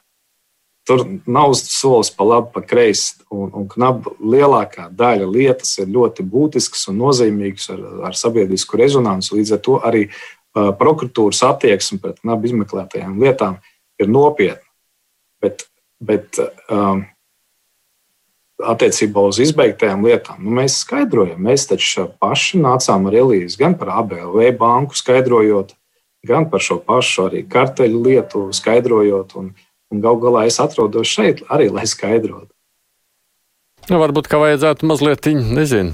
Tur 0.89 1.03
nav 1.31 1.53
solis 1.59 2.11
pa 2.15 2.25
labi, 2.27 2.49
pa 2.55 2.63
kreisi. 2.67 3.21
Un, 3.31 3.51
un 3.55 3.67
knapi 3.71 4.15
lielākā 4.19 4.89
daļa 4.99 5.29
lietas 5.31 5.77
ir 5.83 5.91
ļoti 5.95 6.25
būtiskas 6.27 6.89
un 6.91 6.99
nozīmīgas 7.03 7.69
ar, 7.75 7.83
ar 8.09 8.19
sabiedrisku 8.19 8.81
rezonanci. 8.81 9.35
Līdz 9.37 9.55
ar 9.59 9.61
to 9.67 9.77
arī 9.85 10.07
prokuratūras 10.55 11.43
attieksme 11.53 12.01
pret 12.03 12.19
knapi 12.23 12.51
izmeklētajām 12.51 13.21
lietām 13.23 13.61
ir 14.03 14.11
nopietna. 14.11 14.67
Bet, 15.43 15.67
bet 16.03 16.39
um, 16.71 17.05
attiecībā 18.63 19.25
uz 19.31 19.41
izbeigtajām 19.43 20.05
lietām. 20.07 20.43
Nu, 20.43 20.55
mēs 20.59 20.81
skaidrojam, 20.85 21.41
mēs 21.43 21.67
taču 21.71 22.09
paši 22.23 22.61
nācām 22.63 23.09
ar 23.11 23.19
Elīzi 23.23 23.61
gan 23.63 23.77
par 23.79 23.95
ABLV 24.03 24.53
banku 24.61 24.99
skaidrojot, 24.99 25.75
gan 26.27 26.49
par 26.51 26.63
šo 26.65 26.79
pašu 26.85 27.29
arī 27.29 27.45
karteļu 27.51 28.03
lietu 28.07 28.45
skaidrojot. 28.55 29.37
Un, 29.41 29.53
un 29.93 30.05
gal 30.05 30.21
galā 30.23 30.47
es 30.51 30.61
atrodos 30.63 31.11
šeit 31.11 31.45
arī, 31.53 31.71
lai 31.73 31.89
skaidrotu. 31.89 32.51
Nu, 33.91 33.99
varbūt, 33.99 34.29
ka 34.31 34.39
vajadzētu 34.39 34.87
mazliet, 34.87 35.27
nezinu 35.27 35.91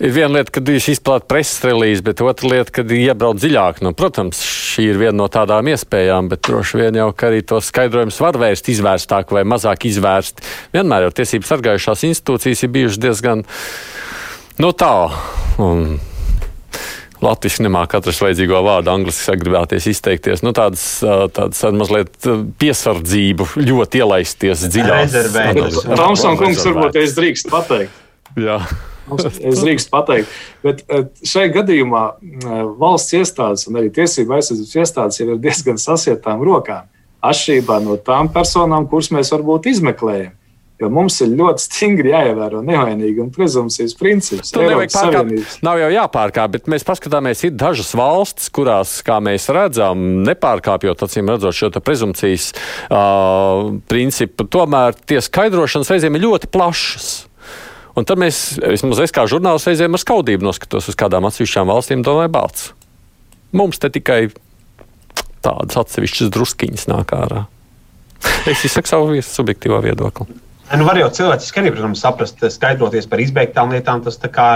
ir 0.00 0.12
viena 0.14 0.38
lieta, 0.38 0.52
kad 0.56 0.68
viņš 0.68 0.88
izplatīja 0.94 1.28
preses 1.30 1.64
relīzi, 1.66 2.04
bet 2.06 2.22
otra 2.24 2.50
lieta, 2.54 2.74
kad 2.80 2.92
iebrauc 2.94 3.40
dziļāk. 3.40 3.80
Nu, 3.84 3.92
protams, 3.96 4.40
šī 4.40 4.88
ir 4.92 5.00
viena 5.00 5.16
no 5.20 5.28
tādām 5.32 5.70
iespējām, 5.72 6.30
bet 6.32 6.44
droši 6.48 6.82
vien 6.82 7.00
jau 7.00 7.10
arī 7.28 7.42
tos 7.46 7.70
skaidrojumus 7.70 8.20
var 8.24 8.40
vērst 8.40 8.70
izvērstāk 8.72 9.34
vai 9.36 9.44
mazāk 9.48 9.88
izvērst. 9.90 10.44
Vienmēr 10.76 11.08
jau 11.08 11.16
tiesību 11.20 11.48
sargājušās 11.48 12.06
institūcijas 12.10 12.64
ir 12.64 12.72
bijušas 12.76 13.02
diezgan 13.02 13.44
no 14.60 14.70
nu, 14.70 14.76
tā. 14.76 14.94
Un, 15.60 15.98
Latvijas 17.20 17.58
nemāķi 17.60 17.98
atrast 17.98 18.22
vajadzīgo 18.24 18.62
vārdu, 18.64 18.88
angļuiski 18.94 19.26
sagribēties 19.26 19.88
izteikties. 19.92 20.40
Nu, 20.40 20.54
tādas, 20.56 20.84
tādas 21.36 21.60
mazliet 21.76 22.14
piesardzību, 22.60 23.50
ļoti 23.60 24.00
ielaisties 24.00 24.64
dziļāk. 24.72 25.18
Tomsons 25.84 26.40
kungs, 26.40 26.64
varbūt 26.64 26.96
es 27.02 27.12
drīkst 27.18 27.52
pateikt. 27.52 28.00
Jā. 28.40 28.62
Es 29.18 29.62
drīkstu 29.64 29.92
pateikt, 29.92 30.34
bet 30.64 30.82
eh, 30.88 31.06
šajā 31.26 31.52
gadījumā 31.58 32.04
eh, 32.10 32.64
valsts 32.80 33.16
iestādes 33.18 33.68
un 33.70 33.80
arī 33.80 33.92
tiesību 33.94 34.36
aizsardzības 34.38 34.76
iestādes 34.82 35.22
ir 35.22 35.36
diezgan 35.42 35.80
sasietām 35.80 36.44
rokām. 36.46 36.90
Atšķirībā 37.20 37.80
no 37.84 37.98
tām 38.00 38.30
personām, 38.32 38.86
kuras 38.88 39.10
mēs 39.12 39.32
varbūt 39.34 39.68
izmeklējam. 39.74 40.36
Jo 40.80 40.88
mums 40.88 41.18
ir 41.20 41.34
ļoti 41.36 41.60
stingri 41.66 42.12
jāievēro 42.14 42.62
nevainīga 42.64 43.20
un 43.26 43.28
prezumcijas 43.34 43.92
princips. 44.00 44.52
Tur 44.54 44.64
nevajag 44.64 44.94
pārkāpt. 44.94 45.56
Nav 45.66 45.80
jau 45.82 45.90
jāpārkāp, 45.92 46.54
bet 46.54 46.70
mēs 46.72 46.86
paskatāmies, 46.88 47.42
ir 47.44 47.52
dažas 47.60 47.92
valstis, 47.98 48.48
kurās, 48.56 48.94
kā 49.04 49.18
mēs 49.24 49.50
redzam, 49.52 50.22
nepārkāpjot, 50.24 51.04
acīm 51.04 51.28
redzot, 51.34 51.56
šo 51.56 51.68
prezumcijas 51.84 52.54
uh, 52.88 53.74
principu, 53.92 54.48
tomēr 54.48 54.96
tie 55.04 55.20
skaidrošanas 55.24 55.92
reizēm 55.92 56.16
ir 56.16 56.24
ļoti 56.24 56.48
plašas. 56.48 57.10
Un 57.98 58.06
tad 58.06 58.20
mēs, 58.22 58.60
vismaz 58.62 59.00
es 59.02 59.14
kā 59.14 59.24
žurnālists, 59.30 59.68
reizēm 59.70 59.96
ar 59.96 60.02
skaudību 60.02 60.46
noskatos 60.46 60.90
uz 60.92 60.98
kādām 60.98 61.26
atsevišķām 61.26 61.70
valstīm, 61.70 62.04
domāju, 62.06 62.32
balts. 62.34 62.68
Mums 63.56 63.82
te 63.82 63.90
tikai 63.90 64.28
tādas 65.42 65.80
atsevišķas 65.80 66.30
druskiņas 66.34 66.86
nāk 66.92 67.16
ārā. 67.16 67.46
Es 68.50 68.62
izsaku 68.68 68.90
savu 68.90 69.18
subjektīvo 69.24 69.80
viedokli. 69.84 70.28
Nu, 70.70 70.84
var 70.86 70.98
jau 71.00 71.08
cilvēciski 71.10 71.64
arī, 71.64 71.70
protams, 71.74 71.98
saprast, 72.04 72.42
skaidroties 72.54 73.08
par 73.10 73.18
izbeigtām 73.22 73.72
lietām, 73.74 74.04
tas 74.04 74.20
kā 74.30 74.48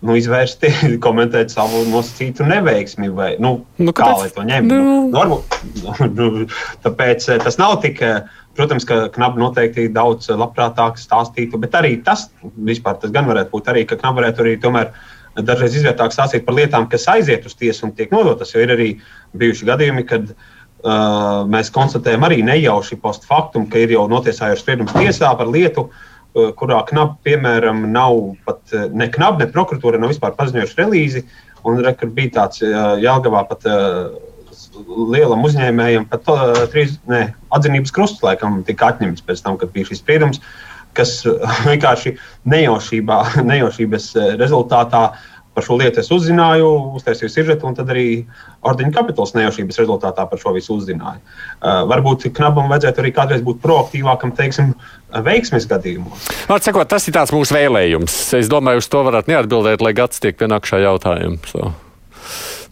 nu, 0.00 0.14
izvērst, 0.16 0.64
komentēt 1.04 1.52
savu 1.52 1.82
nosacītu 1.90 2.46
neveiksmi. 2.48 3.10
Vai, 3.12 3.34
nu, 3.42 3.58
nu, 3.76 3.94
kā 3.96 4.08
lai 4.14 4.30
to 4.32 4.44
ņemtu? 4.46 4.78
Nu. 4.78 4.94
Nu, 5.10 5.18
varbūt, 5.18 5.58
nu, 6.16 6.46
tāpēc 6.86 7.28
eh, 7.28 7.42
tas 7.44 7.60
nav 7.60 7.80
tik. 7.84 8.00
Protams, 8.58 8.84
ka 8.84 9.04
knapi 9.14 9.38
noteikti 9.40 9.84
daudz 9.94 10.26
labprātāk 10.34 10.98
stāstītu, 10.98 11.60
bet 11.62 11.76
arī 11.78 11.92
tas, 12.04 12.26
vispār, 12.66 12.96
tas 13.00 13.12
gan 13.14 13.28
varētu 13.30 13.52
būt 13.52 13.68
arī, 13.70 13.84
ka 13.88 13.96
knapi 14.00 14.18
varētu 14.18 14.42
arī 14.42 14.56
tomēr 14.60 14.90
dažreiz 15.46 15.76
izvērtāk 15.78 16.12
stāstīt 16.12 16.42
par 16.44 16.56
lietām, 16.58 16.88
kas 16.90 17.06
aiziet 17.12 17.46
uz 17.46 17.54
tiesu 17.56 17.86
un 17.86 17.94
tiek 17.96 18.10
nodotas. 18.12 18.50
Jo 18.52 18.64
ir 18.64 18.74
arī 18.74 18.88
bijuši 19.38 19.68
gadījumi, 19.70 20.04
kad 20.08 20.32
uh, 20.32 20.48
mēs 21.50 21.72
konstatējam 21.74 22.24
arī 22.24 22.40
nejauši 22.46 22.96
post 23.02 23.26
factum, 23.28 23.66
ka 23.70 23.82
ir 23.82 23.92
jau 23.96 24.06
notiesājuši 24.10 24.62
spriedums 24.62 24.94
tiesā 24.96 25.32
par 25.36 25.50
lietu, 25.50 25.88
uh, 25.88 26.50
kurā 26.56 26.80
knapi, 26.88 27.18
piemēram, 27.28 27.84
nav 27.92 28.16
pat 28.46 28.74
ne 28.92 29.08
knapi, 29.10 29.44
ne 29.44 29.52
prokuratūra 29.52 30.00
nav 30.00 30.14
vispār 30.14 30.36
paziņojuši 30.38 30.78
relīzi. 30.78 31.24
Un 31.68 31.82
re, 31.84 31.92
bija 32.16 32.36
tāds 32.38 32.64
uh, 32.64 32.96
Jālgavā 33.02 33.46
pat. 33.50 33.68
Uh, 33.68 34.26
lielam 35.10 35.42
uzņēmējam 35.44 36.06
pat 36.08 36.28
uh, 36.30 36.52
trīs 36.72 36.94
ne, 37.10 37.34
atzinības 37.52 37.92
krusts 37.94 38.22
laikam 38.24 38.60
tika 38.64 38.92
atņemts 38.92 39.24
pēc 39.26 39.42
tam, 39.44 39.58
kad 39.60 39.72
bija 39.74 39.88
šis 39.88 40.00
spriedums, 40.00 40.40
kas 40.96 41.18
vienkārši 41.68 42.14
nejaušībā, 42.48 43.18
nejaušības 43.50 44.06
rezultātā 44.40 45.02
par 45.60 45.66
šo 45.66 45.76
lietu 45.76 46.00
es 46.00 46.08
uzzināju, 46.14 46.68
uztaisīju 46.96 47.28
sižetu, 47.28 47.68
un 47.68 47.76
tad 47.76 47.92
arī 47.92 48.06
ordeņa 48.64 48.94
kapitāls 48.96 49.34
nejaušības 49.36 49.82
rezultātā 49.82 50.24
par 50.30 50.40
šo 50.40 50.54
visu 50.56 50.78
uzzināju. 50.78 51.20
Uh, 51.60 51.82
varbūt 51.90 52.30
knabam 52.38 52.72
vajadzētu 52.72 53.04
arī 53.04 53.12
kādreiz 53.12 53.44
būt 53.44 53.60
proaktīvākam, 53.60 54.32
teiksim, 54.38 54.72
veiksmes 55.28 55.68
gadījumos. 55.68 56.30
Var 56.48 56.64
sakot, 56.64 56.88
tas 56.88 57.08
ir 57.10 57.16
tāds 57.18 57.34
mūsu 57.36 57.58
vēlējums. 57.58 58.16
Es 58.40 58.48
domāju, 58.48 58.80
uz 58.80 58.88
to 58.88 59.04
varat 59.04 59.28
neatbildēt, 59.28 59.84
lai 59.84 59.92
gads 60.00 60.22
tiek 60.24 60.40
pienākšā 60.40 60.80
jautājumā. 60.86 61.44
So. 61.50 61.72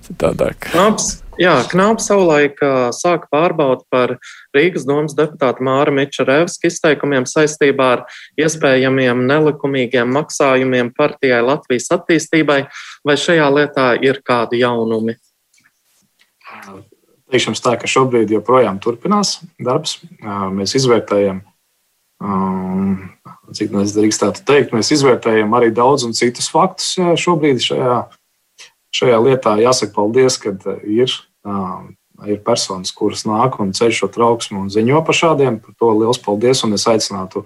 Citādāk. 0.09 0.71
Labs. 0.73 1.19
Jā, 1.39 1.53
Knāps 1.71 2.09
savulaik 2.09 2.59
sāka 2.97 3.29
pārbaudi 3.31 3.85
par 3.93 4.17
Rīgas 4.57 4.87
domas 4.89 5.13
deputāta 5.17 5.65
Māra 5.65 5.93
Mičerevska 5.93 6.71
izteikumiem 6.71 7.27
saistībā 7.29 7.89
ar 7.97 8.05
iespējamiem 8.41 9.27
nelikumīgiem 9.29 10.09
maksājumiem 10.17 10.93
partijai 10.97 11.43
Latvijas 11.45 11.91
attīstībai. 11.99 12.63
Vai 13.05 13.17
šajā 13.21 13.49
lietā 13.53 13.91
ir 14.01 14.23
kādi 14.25 14.63
jaunumi? 14.63 15.19
Teikšu 17.29 17.51
jums 17.51 17.61
tā, 17.61 17.75
ka 17.77 17.91
šobrīd 17.91 18.33
joprojām 18.33 18.81
turpinās 18.81 19.37
darbs. 19.61 19.99
Mēs 20.25 20.73
izvērtējam, 20.81 21.43
cik 23.53 23.75
mēs 23.77 23.93
drīkstētu 23.99 24.47
teikt, 24.49 24.73
mēs 24.73 24.95
izvērtējam 24.97 25.53
arī 25.61 25.69
daudz 25.77 26.09
un 26.09 26.17
citus 26.17 26.49
faktus 26.49 26.97
šobrīd 27.21 27.61
šajā, 27.69 27.99
šajā 28.97 29.21
lietā. 29.29 29.59
Jāsaka 29.61 29.93
paldies, 30.01 30.41
ka 30.41 30.57
ir 30.89 31.13
ir 32.27 32.41
personas, 32.45 32.93
kuras 32.95 33.25
nāk 33.29 33.59
un 33.63 33.75
ceļ 33.77 33.93
šo 33.95 34.09
trauksmu 34.15 34.65
un 34.65 34.71
ziņo 34.73 35.03
par 35.07 35.17
šādiem. 35.17 35.61
Par 35.63 35.77
to 35.79 35.93
liels 36.01 36.21
paldies, 36.23 36.65
un 36.67 36.75
es 36.75 36.87
aicinātu 36.91 37.45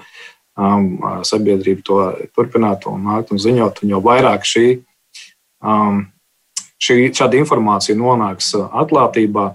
um, 0.56 0.86
sabiedrību 1.28 1.84
to 1.84 1.98
turpināt 2.36 2.86
un 2.90 3.04
nākt 3.08 3.34
un 3.34 3.42
ziņot. 3.42 3.82
Un 3.84 3.94
jo 3.94 4.02
vairāk 4.04 4.46
šī, 4.48 4.66
um, 5.60 6.06
šī 6.80 7.10
šāda 7.12 7.40
informācija 7.40 7.98
nonāks 7.98 8.54
atklātībā, 8.56 9.48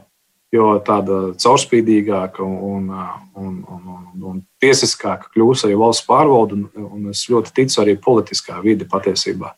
jo 0.54 0.72
tāda 0.86 1.20
caurspīdīgāka 1.36 2.44
un, 2.46 2.92
un, 3.36 3.56
un, 3.68 3.88
un, 3.98 4.28
un 4.30 4.42
tiesiskāka 4.64 5.34
kļūs 5.34 5.66
arī 5.68 5.76
valsts 5.80 6.08
pārvalde, 6.08 6.62
un, 6.62 6.88
un 6.88 7.10
es 7.12 7.26
ļoti 7.32 7.56
ticu 7.58 7.82
arī 7.84 7.98
politiskā 8.00 8.62
vide 8.64 8.88
patiesībā. 8.90 9.54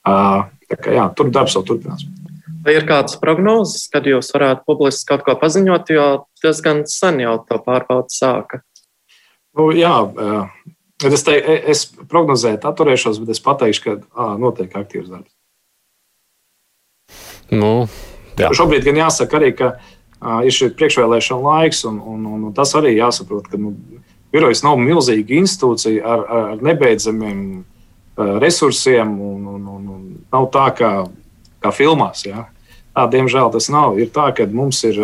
Uh, 0.00 0.48
kā, 0.76 0.96
jā, 0.96 1.06
tur 1.16 1.30
darbs 1.32 1.56
vēl 1.56 1.66
turpinās. 1.68 2.04
Vai 2.60 2.74
ir 2.76 2.84
kādas 2.88 3.16
prognozes, 3.20 3.86
kad 3.92 4.04
jūs 4.08 4.32
varētu 4.34 4.66
publiski 4.68 5.08
kaut 5.08 5.24
ko 5.24 5.36
paziņot, 5.40 5.92
jo 5.94 6.06
diezgan 6.42 6.82
sen 6.90 7.22
jau 7.22 7.38
to 7.48 7.56
pārbaudi 7.64 8.12
sāka? 8.12 8.60
Nu, 9.56 9.70
jā, 9.74 9.94
es, 11.08 11.24
te, 11.26 11.36
es 11.72 11.86
prognozēju, 12.10 12.60
atturēšos, 12.70 13.22
bet 13.22 13.32
es 13.34 13.42
pateikšu, 13.44 13.84
ka 13.86 13.96
ā, 13.96 14.28
notiek 14.40 14.76
aktīvs 14.76 15.08
darbs. 15.10 15.32
Nu, 17.50 17.88
jā. 18.38 18.52
Šobrīd 18.54 18.84
gan 18.86 19.00
jāsaka 19.00 19.40
arī, 19.40 19.50
ka 19.58 19.72
uh, 19.72 20.44
ir 20.46 20.54
šis 20.54 20.76
priekšvēlēšana 20.78 21.42
laiks, 21.48 21.82
un, 21.88 21.98
un, 21.98 22.28
un, 22.28 22.44
un 22.50 22.54
tas 22.54 22.76
arī 22.78 22.94
jāsaprot, 22.98 23.48
ka 23.50 23.58
nu, 23.58 23.72
birojas 24.30 24.62
nav 24.66 24.78
milzīga 24.78 25.40
institūcija 25.40 26.04
ar, 26.06 26.26
ar 26.28 26.64
nebeidzamiem 26.64 27.64
resursiem, 28.40 29.16
un, 29.20 29.46
un, 29.48 29.66
un, 29.66 29.88
un 29.96 30.02
nav 30.32 30.50
tā, 30.52 30.66
ka 30.76 30.90
kā 31.62 31.72
filmās. 31.74 32.24
Ja? 32.26 32.46
Tā, 32.94 33.06
diemžēl 33.10 33.50
tas 33.54 33.68
nav. 33.72 33.98
Ir 34.00 34.10
tā, 34.14 34.30
ka 34.36 34.46
mums 34.50 34.82
ir 34.88 35.00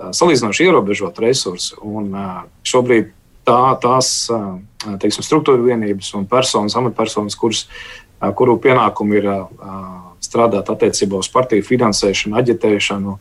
salīdzinoši 0.00 0.68
ierobežot 0.68 1.18
resursi. 1.22 1.74
Un 1.84 2.12
šobrīd 2.66 3.10
tā, 3.48 3.60
tās 3.82 4.28
teiksim, 4.80 5.24
struktūra 5.26 5.62
vienības 5.64 6.12
un 6.18 6.26
personas, 6.30 6.76
amatpersonas, 6.78 7.36
kuras, 7.38 7.66
kuru 8.36 8.56
pienākumu 8.62 9.18
ir 9.18 9.28
strādāt 10.20 10.70
attiecībā 10.72 11.20
uz 11.20 11.28
partiju 11.32 11.64
finansēšanu, 11.66 12.36
aģitēšanu 12.40 13.16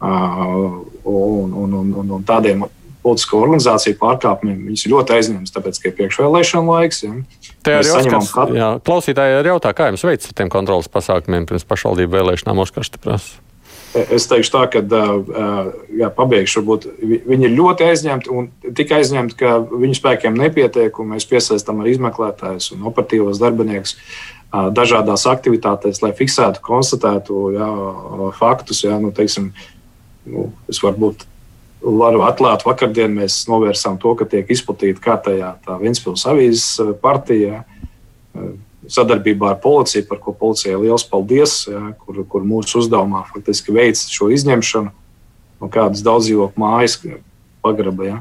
un, 0.00 0.84
un, 1.04 1.74
un, 1.80 1.94
un, 2.02 2.12
un 2.18 2.26
tādiem 2.26 2.64
politisko 3.04 3.42
organizāciju 3.44 3.98
pārkāpumiem. 4.00 4.64
Viņas 4.68 4.86
ir 4.86 4.94
ļoti 4.94 5.16
aizņemtas, 5.16 5.54
tāpēc, 5.56 5.82
ka 5.82 5.90
ir 5.90 5.98
priekšvēlēšana 5.98 6.74
laiks. 6.76 7.04
Ja. 7.04 7.12
Te 7.66 7.76
arī 7.80 7.92
Oskars, 7.98 8.32
kat... 8.34 8.56
jā, 8.56 8.72
klausītāji 8.86 9.38
ir 9.40 9.52
jautā, 9.52 9.74
kā 9.76 9.90
jums 9.90 10.04
veids 10.06 10.30
ar 10.30 10.36
tiem 10.40 10.50
kontrolas 10.52 10.90
pasākumiem 10.92 11.48
pirms 11.48 11.68
pašvaldību 11.68 12.18
vēlēšanām 12.18 12.64
Oskars 12.64 12.92
prasa. 13.00 13.40
Es 13.90 14.28
teikšu 14.30 14.52
tā, 14.54 14.60
ka 14.70 14.80
jā, 15.98 16.08
pabeigšu, 16.14 16.60
varbūt 16.60 16.84
viņi 17.26 17.48
ir 17.48 17.54
ļoti 17.56 17.88
aizņemti 17.88 18.30
un 18.30 18.46
tik 18.78 18.92
aizņemti, 18.94 19.34
ka 19.40 19.56
viņu 19.66 19.96
spēkiem 19.98 20.36
nepietiek, 20.38 21.00
mēs 21.10 21.26
piesaistām 21.26 21.82
arī 21.82 21.96
izmeklētājus 21.96 22.70
un 22.76 22.84
operatīvos 22.86 23.42
darbiniekus 23.42 23.96
dažādās 24.50 25.26
aktivitātēs, 25.30 26.02
lai 26.04 26.12
fiksētu, 26.14 26.62
konstatētu 26.62 27.42
jā, 27.56 27.68
faktus. 28.38 28.84
Jā, 28.86 28.98
nu, 29.02 29.10
teiksim, 29.14 29.50
nu, 30.30 30.48
es 30.70 30.78
varbūt 30.82 31.26
varu 31.82 32.24
atklāt, 32.26 32.64
vakardien 32.66 33.12
mēs 33.16 33.42
novērsām 33.50 33.98
to, 34.00 34.14
ka 34.18 34.26
tiek 34.28 34.50
izplatīta 34.52 35.02
kārtējā 35.04 35.52
tā 35.64 35.78
Ventspils 35.80 36.26
avīzes 36.28 36.96
partija 37.02 37.64
sadarbībā 38.90 39.54
ar 39.54 39.60
policiju, 39.62 40.06
par 40.08 40.20
ko 40.22 40.34
policijai 40.36 40.78
liels 40.80 41.04
paldies, 41.08 41.62
ja, 41.70 41.92
kur, 42.00 42.22
kur 42.28 42.46
mūsu 42.46 42.80
uzdevumā 42.82 43.24
faktiski 43.30 43.74
veids 43.76 44.08
šo 44.10 44.30
izņemšanu 44.34 44.90
no 45.60 45.68
kādas 45.72 46.02
daudzdzīvokļu 46.06 46.60
mājas 46.60 46.98
pagraba. 47.60 48.06
Ja, 48.08 48.20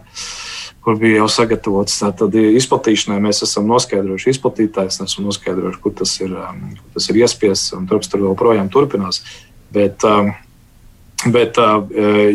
kur 0.84 0.98
bija 1.00 1.22
jau 1.22 1.28
sagatavots. 1.32 2.00
Tad 2.18 2.36
izplatīšanai 2.36 3.20
mēs 3.24 3.44
esam 3.46 3.68
noskaidrojuši, 3.70 4.34
izplatītājs 4.34 5.02
esam 5.04 5.28
noskaidrojuši, 5.28 5.82
kur 5.84 5.96
tas 6.02 6.16
ir, 6.22 6.34
kur 6.34 6.96
tas 6.96 7.10
ir 7.12 7.22
iespiests, 7.22 7.74
un 7.78 7.86
darbs 7.90 8.12
tur 8.12 8.24
joprojām 8.26 8.72
turpinās. 8.74 9.22
Bet, 9.76 10.06
bet 11.36 11.60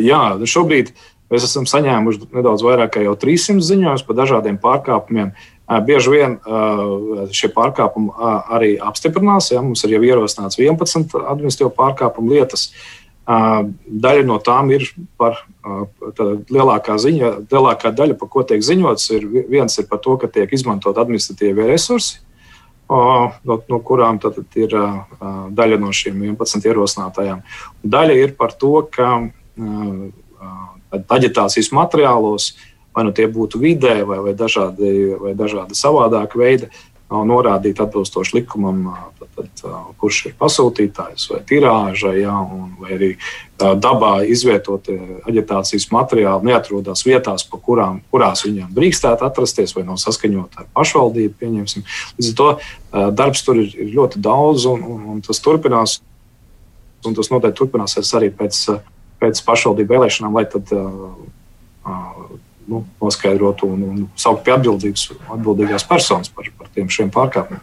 jā, 0.04 0.22
šobrīd 0.54 0.92
mēs 1.32 1.46
esam 1.48 1.66
saņēmuši 1.68 2.30
nedaudz 2.34 2.64
vairāk 2.64 2.96
kā 2.96 3.04
300 3.04 3.64
ziņojumus 3.64 4.04
par 4.06 4.18
dažādiem 4.20 4.58
pārkāpumiem. 4.62 5.32
Bieži 5.86 6.12
vien 6.12 6.34
šie 7.32 7.48
pārkāpumi 7.54 8.12
arī 8.52 8.74
apstiprinās. 8.82 9.48
Ja, 9.54 9.62
mums 9.64 9.84
ir 9.86 9.96
jau 9.96 10.02
ierosināts 10.04 10.60
11 10.60 11.16
administratīvo 11.22 11.72
pārkāpumu 11.78 12.34
lietas. 12.34 12.68
Daļa 13.24 14.26
no 14.28 14.36
tām 14.44 14.68
ir 14.76 14.84
par 15.16 15.40
lielākā 16.52 16.98
ziņa, 17.00 17.30
lielākā 17.48 17.94
daļa, 17.96 18.18
par 18.20 18.28
ko 18.28 18.44
tiek 18.44 18.60
ziņots, 18.60 19.08
ir 19.16 19.24
viens 19.48 19.78
ir 19.80 19.88
par 19.88 20.02
to, 20.04 20.18
ka 20.20 20.28
tiek 20.28 20.52
izmantot 20.52 21.00
administratīvie 21.00 21.70
resursi, 21.70 22.20
no, 22.92 23.56
no 23.72 23.78
kurām 23.80 24.20
tad 24.20 24.36
ir 24.60 24.76
daļa 25.56 25.80
no 25.80 25.94
šīm 25.96 26.20
11 26.34 26.68
ierosinātajām. 26.68 27.40
Daļa 27.80 28.20
ir 28.20 28.36
par 28.36 28.52
to, 28.60 28.74
ka 28.92 29.14
aģitācijas 31.02 31.72
materiālos 31.74 32.52
vai 32.94 33.04
nu 33.08 33.12
tie 33.14 33.26
būtu 33.30 33.58
vidē, 33.58 34.02
vai, 34.06 34.20
vai, 34.22 34.34
dažādi, 34.38 35.14
vai 35.18 35.34
dažādi 35.34 35.74
savādāki 35.78 36.38
veidi, 36.38 36.68
norādīt 37.14 37.78
atbilstoši 37.82 38.38
likumam, 38.38 38.86
tad, 39.20 39.28
tad, 39.36 39.64
kurš 40.00 40.20
ir 40.30 40.32
pasūtītājs 40.40 41.26
vai 41.30 41.40
tirāža, 41.46 42.14
ja, 42.16 42.32
vai 42.80 42.94
arī 42.96 43.10
dabā 43.60 44.14
izvietot 44.26 44.88
aģitācijas 45.28 45.90
materiāli 45.94 46.50
neatrodas 46.50 47.04
vietās, 47.06 47.44
kurām, 47.52 48.00
kurās 48.10 48.46
viņiem 48.46 48.72
drīkstētu 48.74 49.26
atrasties, 49.28 49.76
vai 49.76 49.84
nav 49.86 50.00
saskaņot 50.02 50.58
ar 50.58 50.70
pašvaldību. 50.74 51.52
Līdz 51.52 52.32
ar 52.32 52.40
to 52.40 52.48
darbs 53.20 53.44
tur 53.46 53.62
ir, 53.62 53.70
ir 53.76 53.94
ļoti 53.94 54.22
daudz, 54.24 54.66
un, 54.70 54.82
un, 54.96 55.06
un 55.14 55.22
tas 55.24 55.42
turpinās. 55.44 56.00
Un 57.04 57.12
tas 57.12 57.28
noteikti 57.28 57.58
turpināsies 57.58 58.10
arī 58.16 58.30
pēc, 58.32 58.62
pēc 59.24 59.42
pašvaldību 59.48 59.96
vēlēšanām, 59.96 60.38
lai 60.38 60.46
tad 60.52 60.70
nu, 62.68 62.84
noskaidrot 63.02 63.64
un, 63.66 63.84
un 63.90 64.02
saukt 64.20 64.44
pie 64.46 64.54
atbildības 64.56 65.08
atbildīgās 65.36 65.86
personas 65.88 66.32
par, 66.32 66.48
par 66.58 66.70
tiem 66.76 66.90
šiem 66.92 67.12
pārkāpumiem. 67.14 67.62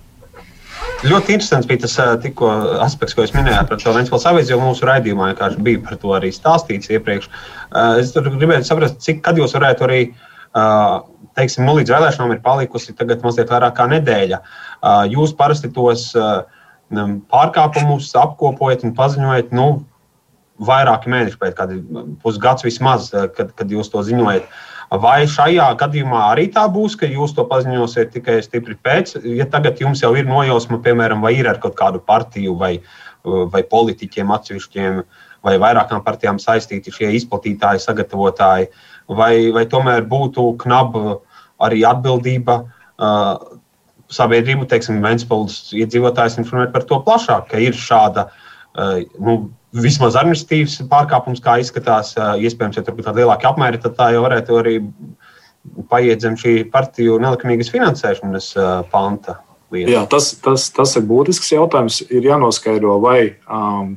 Ļoti 1.02 1.34
interesants 1.34 1.66
bija 1.70 1.82
tas 1.82 1.96
tikko 2.22 2.50
aspekts, 2.84 3.16
ko 3.18 3.24
jūs 3.24 3.34
minējāt 3.34 3.70
par 3.70 3.80
to 3.82 3.94
Vēncpils 3.96 4.26
avīzi, 4.30 4.54
jo 4.54 4.60
mūsu 4.62 4.86
raidījumā 4.86 5.32
vienkārši 5.32 5.64
bija 5.66 5.82
par 5.88 5.98
to 6.02 6.14
arī 6.14 6.30
stāstīts 6.34 6.92
iepriekš. 6.94 7.30
Es 8.02 8.14
gribēju 8.14 8.68
saprast, 8.68 9.00
cik 9.02 9.24
kad 9.26 9.40
jūs 9.42 9.56
varētu 9.58 9.88
arī, 9.88 10.02
teiksim, 11.38 11.66
nu, 11.66 11.76
līdz 11.80 11.96
vēlēšanām 11.96 12.36
ir 12.36 12.44
palikusi 12.46 12.94
tagad 12.98 13.26
mazliet 13.26 13.50
vairāk 13.54 13.78
kā 13.80 13.88
nedēļa. 13.96 14.42
Jūs 15.14 15.34
parasti 15.38 15.72
tos 15.74 16.12
pārkāpumus 17.34 18.12
apkopojat 18.22 18.86
un 18.86 18.94
paziņojat, 18.98 19.54
nu, 19.58 19.68
vairāki 20.62 21.12
mēneši 21.12 21.40
pēc, 21.42 21.56
kādi 21.58 21.80
pusgads 22.22 22.66
vismaz, 22.66 23.10
kad, 23.36 23.56
kad 23.58 23.74
jūs 23.74 23.90
to 23.92 24.04
ziņojat. 24.06 24.48
Vai 25.02 25.22
šajā 25.30 25.70
gadījumā 25.80 26.26
arī 26.34 26.50
tā 26.52 26.66
būs, 26.68 26.98
ka 27.00 27.08
jūs 27.08 27.32
to 27.38 27.46
paziņosiet 27.48 28.12
tikai 28.12 28.42
stipri 28.44 28.76
pēc, 28.76 29.16
ja 29.24 29.48
tagad 29.48 29.80
jums 29.80 30.04
jau 30.04 30.12
ir 30.20 30.28
nojausma, 30.28 30.82
piemēram, 30.84 31.24
vai 31.24 31.38
ir 31.38 31.48
ar 31.48 31.62
kaut 31.64 31.78
kādu 31.80 32.02
partiju 32.04 32.58
vai, 32.60 32.74
vai 33.24 33.62
politiķiem 33.72 34.34
atsevišķiem 34.36 35.00
vai 35.48 35.56
vairākām 35.62 36.04
partijām 36.06 36.42
saistīti 36.44 36.92
šie 36.94 37.14
izplatītāji, 37.18 37.82
sagatavotāji, 37.82 38.68
vai, 39.10 39.34
vai 39.56 39.64
tomēr 39.72 40.04
būtu 40.12 40.52
knaba 40.62 41.22
arī 41.64 41.86
atbildība 41.88 42.60
uh, 42.62 43.40
sabiedrību, 44.12 44.68
teiksim, 44.70 45.00
Vēnspilsnes 45.04 45.72
iedzīvotājs 45.82 46.38
informēt 46.42 46.76
par 46.76 46.86
to 46.90 47.00
plašāk, 47.06 47.48
ka 47.54 47.64
ir 47.64 47.78
šāda 47.78 48.28
uh, 48.28 49.00
nu, 49.24 49.40
vismaz 49.72 50.18
administratīvs 50.20 50.82
pārkāpums, 50.92 51.42
kā 51.44 51.58
izskatās. 51.62 52.14
Iespējams, 52.18 52.80
ja 52.80 52.84
tur 52.86 52.98
būtu 52.98 53.08
tāda 53.08 53.24
lielāka 53.24 53.52
apmēra, 53.52 53.80
tad 53.82 53.96
tā 54.00 54.12
jau 54.16 54.26
varētu 54.26 54.58
arī 54.60 54.76
paiet 55.92 56.24
zem 56.24 56.36
šī 56.40 56.56
partiju 56.74 57.20
nelikumīgas 57.22 57.72
finansēšanas 57.74 58.52
panta. 58.92 59.40
Lieta. 59.72 59.92
Jā, 59.94 60.02
tas, 60.12 60.34
tas, 60.44 60.66
tas 60.76 60.98
ir 61.00 61.06
būtisks 61.08 61.54
jautājums. 61.54 62.02
Ir 62.12 62.26
jānoskaidro, 62.28 62.98
vai, 63.00 63.38
um, 63.48 63.94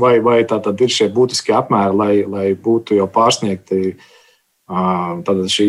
vai, 0.00 0.14
vai 0.24 0.38
tā 0.48 0.56
tad 0.64 0.80
ir 0.80 0.92
šie 0.92 1.10
būtiskie 1.12 1.52
apmēri, 1.58 1.98
lai, 1.98 2.14
lai 2.24 2.46
būtu 2.56 2.96
jau 2.96 3.04
pārsniegti 3.12 3.82
uh, 3.92 5.50
šī 5.52 5.68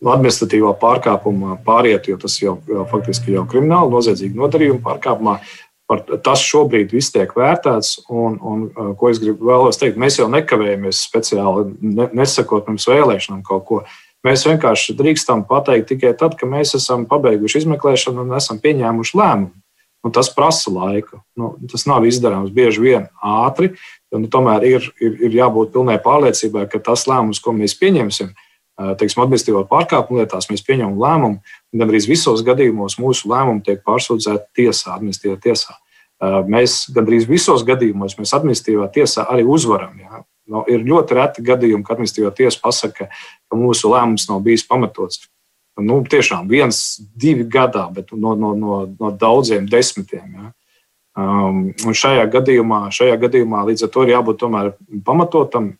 administratīvā 0.00 0.72
pārkāpuma 0.80 1.58
pāriet, 1.64 2.08
jo 2.08 2.18
tas 2.18 2.38
jau, 2.40 2.56
jau 2.66 2.86
faktiski 2.90 3.36
jau 3.36 3.44
krimināla 3.46 3.92
noziedzīga 3.92 4.40
nodarījuma 4.40 4.82
pārkāpumā. 4.86 5.38
Par 5.90 6.04
tas 6.22 6.42
šobrīd 6.46 6.92
viss 6.94 7.10
tiek 7.10 7.32
vērtēts, 7.34 8.04
un, 8.14 8.36
un 8.46 8.60
uh, 8.68 8.92
ko 8.98 9.08
es 9.10 9.18
gribu 9.18 9.48
vēlos 9.48 9.80
teikt, 9.80 9.98
mēs 9.98 10.20
jau 10.20 10.28
nekavējamies 10.30 11.00
speciāli 11.08 11.72
ne, 11.82 12.06
nesakot 12.14 12.68
pirms 12.68 12.86
vēlēšanām 12.86 13.40
kaut 13.46 13.64
ko. 13.66 13.80
Mēs 14.26 14.44
vienkārši 14.46 14.94
drīkstam 14.98 15.42
pateikt 15.48 15.88
tikai 15.90 16.12
tad, 16.20 16.36
kad 16.38 16.50
mēs 16.50 16.76
esam 16.78 17.08
pabeiguši 17.10 17.64
izmeklēšanu 17.64 18.22
un 18.22 18.36
esam 18.38 18.60
pieņēmuši 18.62 19.18
lēmumu. 19.18 19.56
Un 20.00 20.12
tas 20.16 20.30
prasa 20.32 20.70
laiku. 20.72 21.18
Nu, 21.36 21.54
tas 21.68 21.84
nav 21.88 22.06
izdarāms 22.08 22.52
bieži 22.54 22.80
vien 22.80 23.08
ātri. 23.20 23.74
Nu, 24.14 24.30
tomēr 24.32 24.64
ir, 24.68 24.86
ir, 25.02 25.18
ir 25.26 25.34
jābūt 25.36 25.74
pilnai 25.74 25.98
pārliecībai, 26.00 26.68
ka 26.70 26.80
tas 26.86 27.04
lēmums, 27.10 27.42
ko 27.42 27.52
mēs 27.56 27.74
pieņemsim, 27.80 28.30
ir 28.30 28.49
teiksim, 29.00 29.22
administratīvā 29.24 29.64
pārkāpuma 29.70 30.22
lietās 30.22 30.48
mēs 30.50 30.64
pieņemam 30.66 30.98
lēmumu, 31.00 31.40
un 31.40 31.82
gandrīz 31.82 32.08
visos 32.08 32.42
gadījumos 32.46 32.98
mūsu 33.00 33.30
lēmumi 33.30 33.64
tiek 33.66 33.82
pārsūdzēti 33.86 34.62
tiesā, 34.62 34.96
administratīvā 34.96 35.40
tiesā. 35.44 35.76
Mēs 36.50 36.82
gandrīz 36.92 37.26
visos 37.28 37.64
gadījumos 37.64 38.18
mēs 38.18 38.34
administratīvā 38.36 38.90
tiesā 38.92 39.24
arī 39.32 39.46
uzvaram. 39.48 39.96
Jā. 40.00 40.22
Nu, 40.50 40.64
ir 40.68 40.82
ļoti 40.84 41.16
reti 41.16 41.44
gadījumi, 41.46 41.84
kad 41.86 41.96
administratīvā 41.96 42.32
tiesa 42.36 42.60
pasaka, 42.62 43.06
ka 43.10 43.58
mūsu 43.58 43.92
lēmums 43.92 44.26
nav 44.28 44.40
bijis 44.44 44.66
pamatots. 44.68 45.28
Nu, 45.80 46.00
tiešām 46.04 46.48
viens, 46.50 46.98
divi 47.16 47.46
gadā, 47.48 47.86
bet 47.94 48.10
no, 48.12 48.34
no, 48.36 48.52
no, 48.58 48.80
no 49.00 49.12
daudziem 49.16 49.68
desmitiem. 49.70 50.34
Jā. 50.36 50.50
Um, 51.20 51.62
šajā, 51.76 52.26
gadījumā, 52.30 52.84
šajā 52.94 53.16
gadījumā 53.20 53.62
līdz 53.68 53.86
ar 53.86 53.92
to 53.94 54.04
ir 54.04 54.12
jābūt 54.14 54.40
tomēr 54.42 54.72
pamatotam, 55.06 55.72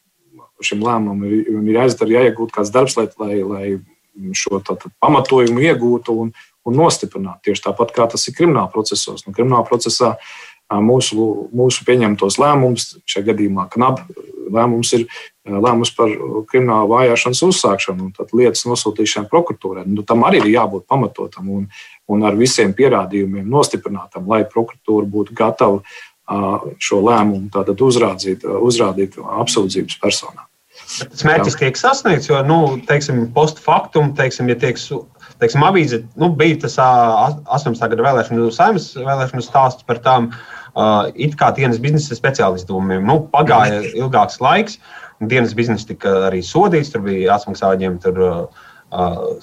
šim 0.65 0.85
lēmumam 0.85 1.25
ir, 1.29 1.49
ir 1.51 1.73
jāizdara, 1.79 2.17
jāiegūt 2.19 2.55
kāds 2.55 2.73
darbs, 2.75 2.97
lai, 2.99 3.09
lai, 3.21 3.41
lai 3.47 4.35
šo 4.37 4.61
tātad, 4.65 4.93
pamatojumu 5.03 5.63
iegūtu 5.65 6.17
un, 6.25 6.33
un 6.67 6.79
nostiprinātu. 6.79 7.51
Tieši 7.51 7.69
tāpat 7.69 7.95
kā 7.97 8.07
tas 8.11 8.27
ir 8.29 8.37
krimināla 8.37 8.71
procesos. 8.73 9.25
Nu, 9.27 9.35
krimināla 9.37 9.65
procesā 9.69 10.17
mūsu, 10.71 11.49
mūsu 11.57 11.87
pieņemtos 11.87 12.39
lēmumus, 12.43 12.93
šajā 13.09 13.31
gadījumā 13.31 13.67
KNAB 13.73 14.03
lēmums 14.51 14.93
ir 14.99 15.07
lēmums 15.47 15.93
par 15.97 16.13
kriminālu 16.51 16.91
vajāšanas 16.93 17.43
uzsākšanu 17.47 18.09
un 18.09 18.37
lietas 18.37 18.67
nosūtīšanu 18.69 19.31
prokuratūrai. 19.31 19.87
Nu, 19.89 20.05
tam 20.07 20.27
arī 20.29 20.43
ir 20.45 20.53
jābūt 20.55 20.87
pamatotam 20.91 21.51
un, 21.55 21.67
un 22.11 22.27
ar 22.27 22.39
visiem 22.39 22.75
pierādījumiem 22.77 23.49
nostiprinātam, 23.51 24.29
lai 24.31 24.45
prokuratūra 24.49 25.11
būtu 25.11 25.37
gatava 25.39 25.83
šo 26.79 27.01
lēmumu 27.03 27.51
uzrādīt, 27.51 28.45
uzrādīt 28.47 29.19
apsūdzības 29.19 29.99
personām. 30.03 30.47
Tas 30.99 31.23
mērķis 31.27 31.57
tiek 31.61 31.79
sasniegts, 31.79 32.29
jo, 32.31 32.39
nu, 32.47 32.57
teiksim, 32.89 33.23
postfaktum, 33.35 34.11
teiksim, 34.19 34.49
ja 34.51 34.57
tiek, 34.59 34.79
teiksim, 35.43 35.65
avīze, 35.67 36.01
nu, 36.19 36.31
bija 36.37 36.59
tas 36.65 36.79
18. 36.81 37.85
gada 37.93 38.07
vēlēšanu 38.09 38.49
saimnes 38.55 38.89
vēlēšanu 38.99 39.45
stāsts 39.45 39.87
par 39.87 40.01
tām 40.03 40.31
uh, 40.33 41.11
it 41.15 41.37
kā 41.39 41.53
dienas 41.57 41.79
biznesa 41.83 42.19
speciālistūmiem. 42.19 43.07
Nu, 43.07 43.21
pagāja 43.31 43.85
ilgāks 43.93 44.41
laiks, 44.43 44.81
dienas 45.31 45.55
biznesa 45.57 45.93
tika 45.93 46.17
arī 46.31 46.43
sodīts, 46.47 46.91
tur 46.91 47.05
bija 47.07 47.37
jāsmaksā 47.37 47.71
viņiem 47.77 48.01
tur, 48.03 48.19
uh, 48.25 48.65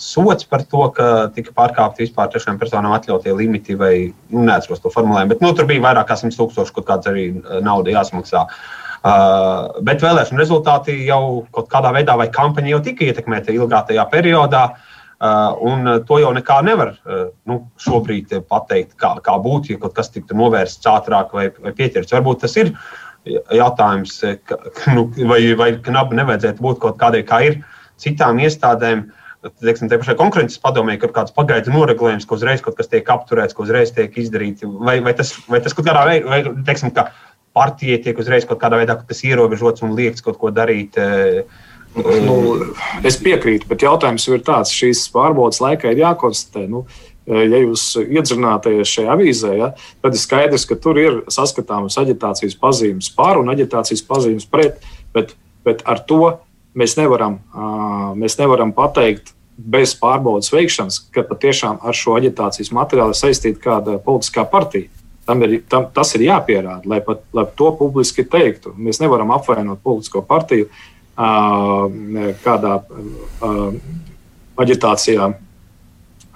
sots 0.04 0.50
par 0.52 0.66
to, 0.68 0.90
ka 0.98 1.30
tika 1.38 1.54
pārkāpti 1.56 2.04
vispār 2.04 2.34
trešajām 2.34 2.60
personām 2.60 2.98
atļautie 2.98 3.32
limiti, 3.32 3.78
vai 3.80 3.94
nu, 4.34 4.44
neatceros 4.50 4.84
to 4.84 4.92
formulējumu, 4.92 5.32
bet 5.32 5.46
nu, 5.46 5.54
tur 5.56 5.70
bija 5.70 5.86
vairāk 5.88 6.12
kā 6.12 6.20
100 6.20 6.36
tūkstoši, 6.36 6.76
kaut 6.76 6.90
kāds 6.92 7.08
arī 7.14 7.30
nauda 7.64 7.96
jāsmaksā. 7.96 8.44
Uh, 8.44 8.84
bet 9.04 10.04
vēlēšana 10.04 10.42
rezultāti 10.42 11.00
jau 11.06 11.48
kaut 11.54 11.72
kādā 11.72 11.94
veidā, 11.96 12.18
vai 12.20 12.30
kampaņa 12.34 12.74
jau 12.76 12.84
tika 12.86 13.10
ietekmēta 13.10 13.56
ilgākajā 13.56 14.08
periodā. 14.14 14.70
Uh, 15.18 15.56
un 15.66 15.88
to 16.06 16.20
jau 16.22 16.30
nekā 16.30 16.60
nevar 16.62 16.92
uh, 16.94 17.32
nu, 17.50 17.56
šobrīd 17.82 18.36
pateikt, 18.46 18.92
kā, 19.02 19.16
kā 19.26 19.34
būtu, 19.42 19.72
ja 19.74 19.80
kaut 19.82 19.96
kas 19.98 20.12
tiktu 20.14 20.38
novērsts 20.38 20.86
ātrāk 20.86 21.34
vai, 21.34 21.48
vai 21.58 21.74
pieķerts. 21.74 22.14
Varbūt 22.14 22.44
tas 22.44 22.54
ir 22.62 22.70
uh, 22.70 22.84
jautājums, 23.54 24.20
ka, 24.46 24.58
nu, 24.94 25.08
vai, 25.30 25.42
vai 25.58 25.72
knapi 25.84 26.20
nevajadzētu 26.20 26.64
būt 26.64 26.82
kaut 26.84 27.00
kādai, 27.02 27.24
kā 27.28 27.42
ir 27.48 27.62
citām 28.02 28.42
iestādēm. 28.44 29.08
Teiksim, 29.62 29.88
te 29.90 30.00
pašai 30.02 30.18
konkurences 30.20 30.60
padomē, 30.60 30.98
ka 31.00 31.10
kāds 31.14 31.34
pagaidu 31.36 31.72
noregulējums, 31.72 32.26
ka 32.28 32.36
uzreiz 32.36 32.64
kaut 32.66 32.76
kas 32.80 32.90
tiek 32.92 33.08
apturēts, 33.14 33.56
ka 33.56 33.64
uzreiz 33.64 33.94
tiek 33.96 34.16
izdarīts. 34.20 34.66
Vai, 34.66 34.98
vai, 35.06 35.14
tas, 35.18 35.32
vai 35.48 35.62
tas 35.64 35.78
kaut 35.78 35.88
kādā 35.88 36.04
veidā, 36.10 36.30
vai 36.30 36.42
teiksim, 36.68 36.92
ka 36.96 37.10
partija 37.58 37.98
tiek 38.06 38.22
uzreiz 38.22 38.46
kaut 38.46 38.62
kādā 38.62 38.84
veidā 38.84 39.00
tas 39.02 39.26
ierobežots 39.26 39.84
un 39.88 39.98
liekts 39.98 40.26
kaut 40.26 40.38
ko 40.38 40.54
darīt. 40.54 41.02
Eh, 41.02 41.44
nu, 41.98 42.38
es 43.08 43.18
piekrītu, 43.18 43.66
bet 43.68 43.82
jautājums 43.82 44.30
ir 44.30 44.46
tāds, 44.46 44.74
šīs 44.78 45.08
pārbaudas 45.10 45.64
laikā 45.64 45.92
ir 45.92 46.06
jākonstatē. 46.06 46.68
Nu, 46.70 46.86
Eh, 47.28 47.44
ja 47.52 47.60
jūs 47.60 47.84
iedzināties 48.00 48.88
šajā 48.88 49.12
avīzē, 49.12 49.54
ja, 49.60 49.72
tad 50.04 50.16
ir 50.16 50.22
skaidrs, 50.22 50.64
ka 50.68 50.78
tur 50.80 51.00
ir 51.02 51.18
saskatāmas 51.32 52.00
aģitācijas 52.00 52.56
pazīmes 52.60 53.10
par 53.16 53.40
un 53.42 53.52
aģitācijas 53.52 54.06
pazīmes 54.08 54.48
pret. 54.48 54.80
Bet, 55.16 55.34
bet 55.68 55.84
ar 55.90 56.00
to 56.08 56.38
mēs 56.78 56.96
nevaram, 57.00 57.40
mēs 58.20 58.38
nevaram 58.40 58.72
pateikt 58.76 59.34
bez 59.58 59.96
pārbaudas 59.98 60.54
veikšanas, 60.54 61.02
ka 61.12 61.26
patiešām 61.28 61.82
ar 61.82 61.98
šo 61.98 62.16
aģitācijas 62.20 62.72
materiālu 62.76 63.18
saistīta 63.18 63.60
kāda 63.64 63.98
politiskā 64.04 64.46
partija. 64.48 64.88
Tam 65.28 65.42
ir, 65.44 65.58
tam, 65.68 65.90
tas 65.92 66.14
ir 66.16 66.24
jāpierāda, 66.24 66.88
lai, 66.88 67.02
pat, 67.04 67.26
lai 67.36 67.44
to 67.60 67.72
publiski 67.76 68.24
teiktu. 68.24 68.72
Mēs 68.80 69.02
nevaram 69.04 69.34
apvainot 69.36 69.82
politisko 69.84 70.22
partiju 70.24 70.70
kādā 72.46 72.74
aģitācijā 74.64 75.28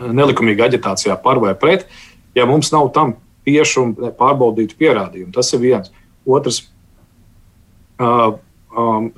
nelikumīga 0.02 0.68
aģitācijā 0.70 1.18
par 1.22 1.40
vai 1.42 1.54
pret, 1.58 1.86
ja 2.36 2.48
mums 2.50 2.72
nav 2.74 2.90
tam 2.96 3.16
tiešu 3.46 3.84
un 3.84 3.94
pārbaudītu 4.18 4.78
pierādījumu. 4.80 5.34
Tas 5.36 5.52
ir 5.54 5.62
viens. 5.62 5.92
Otrs, 6.26 6.62
uh, 8.02 8.38
um, 8.78 9.10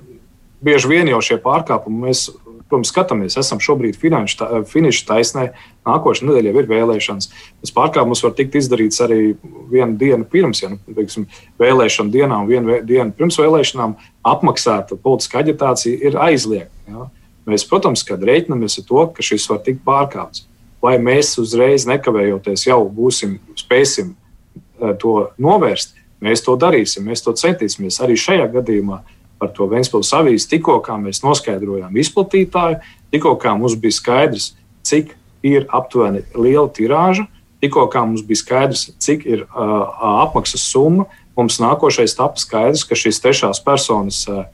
bieži 0.63 0.91
vien 0.91 1.11
jau 1.11 1.21
šie 1.23 1.39
pārkāpumi 1.43 2.07
mēs. 2.07 2.29
Protams, 2.73 2.89
skatāmies, 2.89 3.37
esam 3.37 3.59
šobrīd 3.61 3.99
finiša 4.01 5.05
taisnē. 5.05 5.43
Nākošais 5.85 6.25
nedēļa 6.25 6.49
jau 6.49 6.61
ir 6.63 6.69
vēlēšanas. 6.71 7.27
Tas 7.61 7.73
pārkāpums 7.75 8.23
var 8.25 8.33
tikt 8.37 8.57
izdarīts 8.57 9.01
arī 9.05 9.35
vienu 9.69 9.93
dienu 9.99 10.25
pirms, 10.25 10.63
ja 10.63 10.71
nu, 10.73 10.79
teiksim, 10.89 11.27
vēlēšana 11.61 12.13
dienā 12.13 12.39
un 12.41 12.49
vienu 12.49 12.79
dienu 12.87 13.13
pirms 13.13 13.37
vēlēšanām 13.37 13.93
apmaksāta 14.33 14.97
politiska 14.97 15.43
aģitācija 15.43 16.01
ir 16.09 16.17
aizliegta. 16.17 16.73
Ja. 16.89 17.05
Mēs, 17.45 17.67
protams, 17.69 18.01
kad 18.07 18.23
rēķinamies 18.25 18.79
ar 18.81 18.89
to, 18.89 19.05
ka 19.13 19.25
šis 19.25 19.45
var 19.51 19.61
tikt 19.67 19.85
pārkāpts 19.85 20.47
vai 20.83 20.97
mēs 20.99 21.37
uzreiz 21.39 21.85
nekavējoties 21.87 22.67
jau 22.67 22.81
būsim, 22.91 23.37
spēsim 23.59 24.13
eh, 24.13 24.95
to 24.99 25.29
novērst, 25.41 25.95
mēs 26.23 26.43
to 26.43 26.57
darīsim, 26.59 27.07
mēs 27.07 27.23
to 27.23 27.35
centīsimies. 27.39 28.01
Arī 28.03 28.17
šajā 28.19 28.49
gadījumā 28.57 29.03
par 29.43 29.51
to 29.55 29.67
Vēnspils 29.67 30.13
avīzi. 30.15 30.47
Tikko 30.55 30.79
mēs 31.03 31.19
noskaidrojām 31.25 31.99
izplatītāju, 31.99 32.79
tikko 33.11 33.35
mums 33.59 33.75
bija 33.75 33.99
skaidrs, 33.99 34.53
cik 34.87 35.17
ir 35.43 35.67
aptuveni 35.67 36.23
liela 36.35 36.69
tirāža, 36.71 37.27
tikko 37.63 37.89
mums 37.99 38.23
bija 38.23 38.39
skaidrs, 38.39 38.87
cik 39.03 39.27
ir 39.27 39.43
uh, 39.43 39.83
apmaksas 40.23 40.63
summa, 40.71 41.09
mums 41.35 41.59
nākošais 41.59 42.15
taps 42.15 42.47
skaidrs, 42.47 42.85
ka 42.87 42.95
šīs 42.95 43.19
trešās 43.23 43.59
personas 43.65 44.23
uh, 44.31 44.45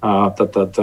tad, 0.00 0.52
tad, 0.54 0.78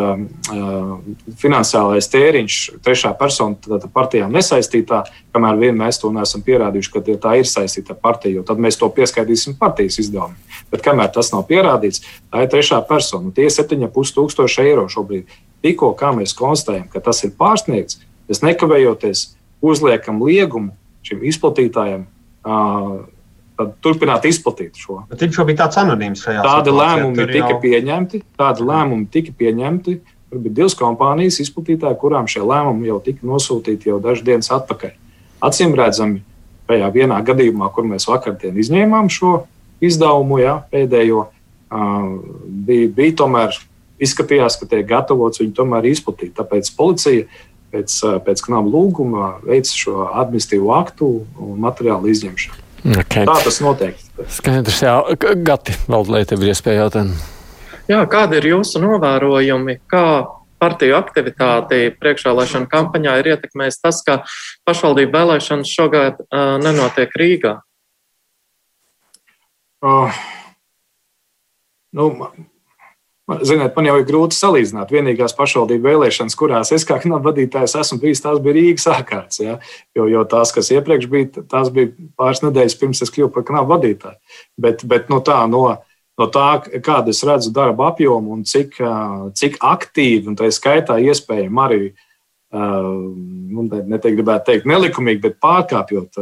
finansiālais 1.40 2.10
tēriņš 2.12 2.58
trešā 2.84 3.14
persona 3.20 3.56
tad, 3.64 3.88
partijām 3.96 4.34
nesaistītā, 4.36 5.04
kamēr 5.36 5.62
vien 5.62 5.78
mēs 5.80 6.02
to 6.02 6.12
neesam 6.12 6.44
pierādījuši, 6.44 6.92
ka 6.92 7.04
tā 7.24 7.38
ir 7.40 7.48
saistīta 7.48 7.96
ar 7.96 8.02
partiju, 8.04 8.44
tad 8.48 8.60
mēs 8.60 8.80
to 8.82 8.90
pieskaitīsim 8.92 9.56
partijas 9.60 10.02
izdevumiem. 10.04 10.36
Bet 10.72 10.84
kamēr 10.84 11.14
tas 11.16 11.32
nav 11.32 11.46
pierādīts, 11.48 12.04
tā 12.32 12.44
ir 12.44 12.52
trešā 12.52 12.82
persona. 12.90 13.32
Tie 13.36 13.48
ir 13.48 13.56
7,5 13.56 14.16
tūkstoši 14.20 14.66
eiro 14.68 14.88
šobrīd. 14.92 15.32
Tikko 15.64 15.96
mēs 16.20 16.36
konstatējam, 16.38 16.90
ka 16.92 17.00
tas 17.00 17.24
ir 17.24 17.34
pārsniegts, 17.40 18.02
mēs 18.28 18.44
nekavējoties 18.44 19.26
uzliekam 19.64 20.20
liegumu 20.22 20.76
šim 21.06 21.24
izplatītājam 21.26 22.06
turpināt 23.84 24.26
izplatīt 24.28 24.78
šo. 24.80 25.02
Bet 25.10 25.24
viņš 25.24 25.40
jau 25.40 25.46
bija 25.48 25.64
tāds 25.64 25.80
anonīms 25.82 26.24
šajā 26.26 26.44
Tādi 26.46 26.74
lēmumi 26.76 27.22
jau... 27.24 27.30
tika 27.32 27.58
pieņemti. 27.64 28.22
Tādi 28.40 28.68
lēmumi 28.68 29.08
tika 29.14 29.36
pieņemti. 29.40 29.98
Tur 30.32 30.42
bija 30.44 30.58
divas 30.62 30.76
kompānijas 30.80 31.40
izplatītāji, 31.44 32.00
kurām 32.02 32.28
šie 32.32 32.44
lēmumi 32.44 32.90
jau 32.90 33.00
tika 33.06 33.28
nosūtīti 33.28 33.92
jau 33.92 34.02
dažas 34.04 34.26
dienas 34.28 34.52
atpakaļ. 34.52 34.96
Acīm 35.46 35.76
redzami, 35.78 36.24
tajā 36.68 36.90
vienā 36.96 37.22
gadījumā, 37.26 37.70
kur 37.76 37.88
mēs 37.88 38.08
vakardien 38.10 38.58
izņēmām 38.60 39.12
šo 39.14 39.38
izdevumu, 39.86 40.42
jā, 40.42 40.58
pēdējo, 40.74 41.28
bija, 42.68 42.92
bija 42.98 43.18
tomēr 43.22 43.56
izskatījās, 44.02 44.58
ka 44.60 44.68
tiek 44.72 44.88
gatavots 44.90 45.40
viņu 45.44 45.56
tomēr 45.56 45.88
izplatīt. 45.92 46.34
Tāpēc 46.36 46.72
policija 46.76 47.28
pēc, 47.72 47.98
pēc 48.26 48.46
knaba 48.48 48.72
lūguma 48.72 49.32
veic 49.46 49.70
šo 49.72 50.10
administratīvo 50.12 50.76
aktu 50.76 51.12
un 51.40 51.58
materiālu 51.64 52.12
izņemšanu. 52.12 52.65
Okay. 52.86 53.26
Tā 53.26 53.40
tas 53.42 53.58
notiek. 53.66 54.02
Skaidrs, 54.30 54.84
jā. 54.86 54.94
Gati, 55.42 55.74
lai 55.90 56.22
tev 56.30 56.44
ir 56.46 56.54
iespēja 56.54 56.86
jautāt. 56.86 57.14
Jā, 57.90 58.04
kādi 58.10 58.38
ir 58.38 58.50
jūsu 58.52 58.82
novērojumi? 58.84 59.80
Kā 59.90 60.06
partiju 60.62 60.96
aktivitāti 60.98 61.90
priekšvēlēšana 62.00 62.70
kampaņā 62.70 63.18
ir 63.22 63.32
ietekmējis 63.34 63.82
tas, 63.82 64.02
ka 64.06 64.20
pašvaldību 64.70 65.14
vēlēšanas 65.18 65.74
šogad 65.78 66.22
uh, 66.26 66.56
nenotiek 66.62 67.14
Rīgā? 67.20 67.58
Uh, 69.86 70.22
nu, 71.94 72.10
Ziniet, 73.26 73.74
man 73.74 73.88
jau 73.88 73.96
ir 73.98 74.04
grūti 74.06 74.38
salīdzināt. 74.38 74.92
Vienīgās 74.94 75.34
pašvaldību 75.34 75.88
vēlēšanas, 75.88 76.36
kurās 76.38 76.70
es 76.76 76.84
kā 76.86 77.00
knaba 77.02 77.32
vadītājs 77.32 77.74
esmu 77.80 77.98
bijis, 78.04 78.22
tās 78.22 78.38
bija 78.44 78.54
Rīgas 78.54 78.86
ārkārtas. 78.92 79.40
Ja? 79.42 79.56
Jo, 79.98 80.06
jo 80.12 80.22
tās, 80.30 80.52
kas 80.54 80.70
iepriekš 80.76 81.08
bija, 81.10 81.46
tās 81.50 81.72
bija 81.74 81.90
pāris 82.20 82.44
nedēļas 82.46 82.78
pirms 82.78 83.02
es 83.02 83.12
kļuvu 83.16 83.32
par 83.34 83.48
knaba 83.48 83.72
vadītāju. 83.72 84.38
Bet, 84.62 84.84
bet 84.86 85.10
no, 85.10 85.18
tā, 85.26 85.40
no, 85.50 85.64
no 86.22 86.28
tā, 86.36 86.50
kāda 86.86 87.16
es 87.16 87.24
redzu 87.26 87.50
darba 87.56 87.88
apjomu 87.90 88.36
un 88.36 88.44
cik, 88.46 88.78
cik 89.42 89.58
aktīvi, 89.74 90.30
un 90.30 90.38
tā 90.38 90.52
skaitā 90.54 91.00
iespējami 91.02 91.64
arī, 91.66 91.82
nu, 92.54 93.66
neteikt, 93.66 94.20
gribētu 94.20 94.52
teikt, 94.52 94.70
nelikumīgi, 94.70 95.24
bet 95.26 95.42
pārkāpjot 95.42 96.22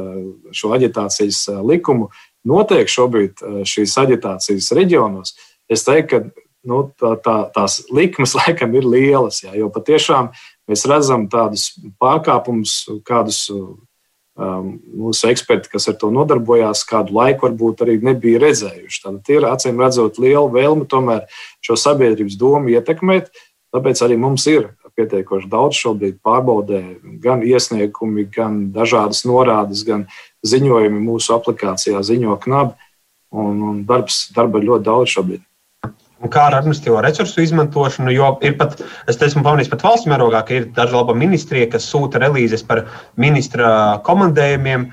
šo 0.56 0.72
aģitācijas 0.80 1.44
likumu, 1.68 2.08
notiek 2.48 2.88
šobrīd 2.88 3.44
šīs 3.68 4.00
aģitācijas 4.06 4.72
reģionos. 4.80 5.36
Es 5.72 5.84
teiktu, 5.84 6.24
ka 6.24 6.44
nu, 6.68 6.84
tā, 7.00 7.14
tā, 7.24 7.38
tās 7.54 7.82
likmes 7.94 8.36
laikam 8.40 8.76
ir 8.78 8.88
lielas. 8.88 9.44
Jā, 9.46 9.54
jo 9.60 9.70
patiešām 9.74 10.32
mēs 10.70 10.86
redzam 10.90 11.28
tādus 11.32 11.72
pārkāpumus, 12.02 12.76
kādus 13.08 13.46
um, 13.52 14.76
mūsu 15.04 15.30
eksperti, 15.32 15.72
kas 15.74 15.90
ar 15.92 15.98
to 16.02 16.12
nodarbojās, 16.14 16.86
kādu 16.90 17.16
laiku 17.18 17.50
varbūt 17.50 17.86
arī 17.86 17.98
nebija 18.04 18.42
redzējuši. 18.46 19.02
Tad 19.06 19.34
ir 19.34 19.50
acīm 19.50 19.82
redzot 19.84 20.22
liela 20.22 20.48
vēlme 20.52 20.88
tomēr 20.90 21.28
šo 21.64 21.80
sabiedrības 21.80 22.40
domu 22.40 22.74
ietekmēt. 22.74 23.34
Tāpēc 23.74 24.04
arī 24.06 24.20
mums 24.22 24.46
ir 24.52 24.70
pietiekoši 24.94 25.50
daudz 25.50 25.80
šobrīd 25.82 26.20
pārbaudē, 26.22 26.82
gan 27.24 27.42
iesniegumi, 27.42 28.28
gan 28.30 28.68
dažādas 28.76 29.24
norādes, 29.26 29.82
gan 29.88 30.06
ziņojumi 30.46 31.02
mūsu 31.02 31.34
aplikācijā, 31.34 32.04
ziņo 32.06 32.38
knabi. 32.44 32.78
Un, 33.34 33.64
un 33.66 33.80
darbs, 33.90 34.28
darba 34.36 34.60
ir 34.62 34.68
ļoti 34.68 34.86
daudz 34.86 35.16
šobrīd 35.16 35.42
un 36.24 36.32
kā 36.32 36.48
ar 36.48 36.58
administratīvo 36.62 37.02
resursu 37.04 37.44
izmantošanu. 37.44 38.14
Jo 38.16 38.34
ir 38.46 38.56
pat, 38.60 38.80
es 39.12 39.20
esmu 39.20 39.44
pamanījis, 39.46 39.72
pat 39.74 39.86
valsts 39.86 40.10
mērogā, 40.10 40.44
ka 40.48 40.58
ir 40.58 40.68
daži 40.76 40.96
laba 40.96 41.16
ministrija, 41.18 41.70
kas 41.76 41.88
sūta 41.92 42.22
relīzes 42.24 42.64
par 42.68 42.86
ministra 43.20 44.00
komandējumiem, 44.08 44.90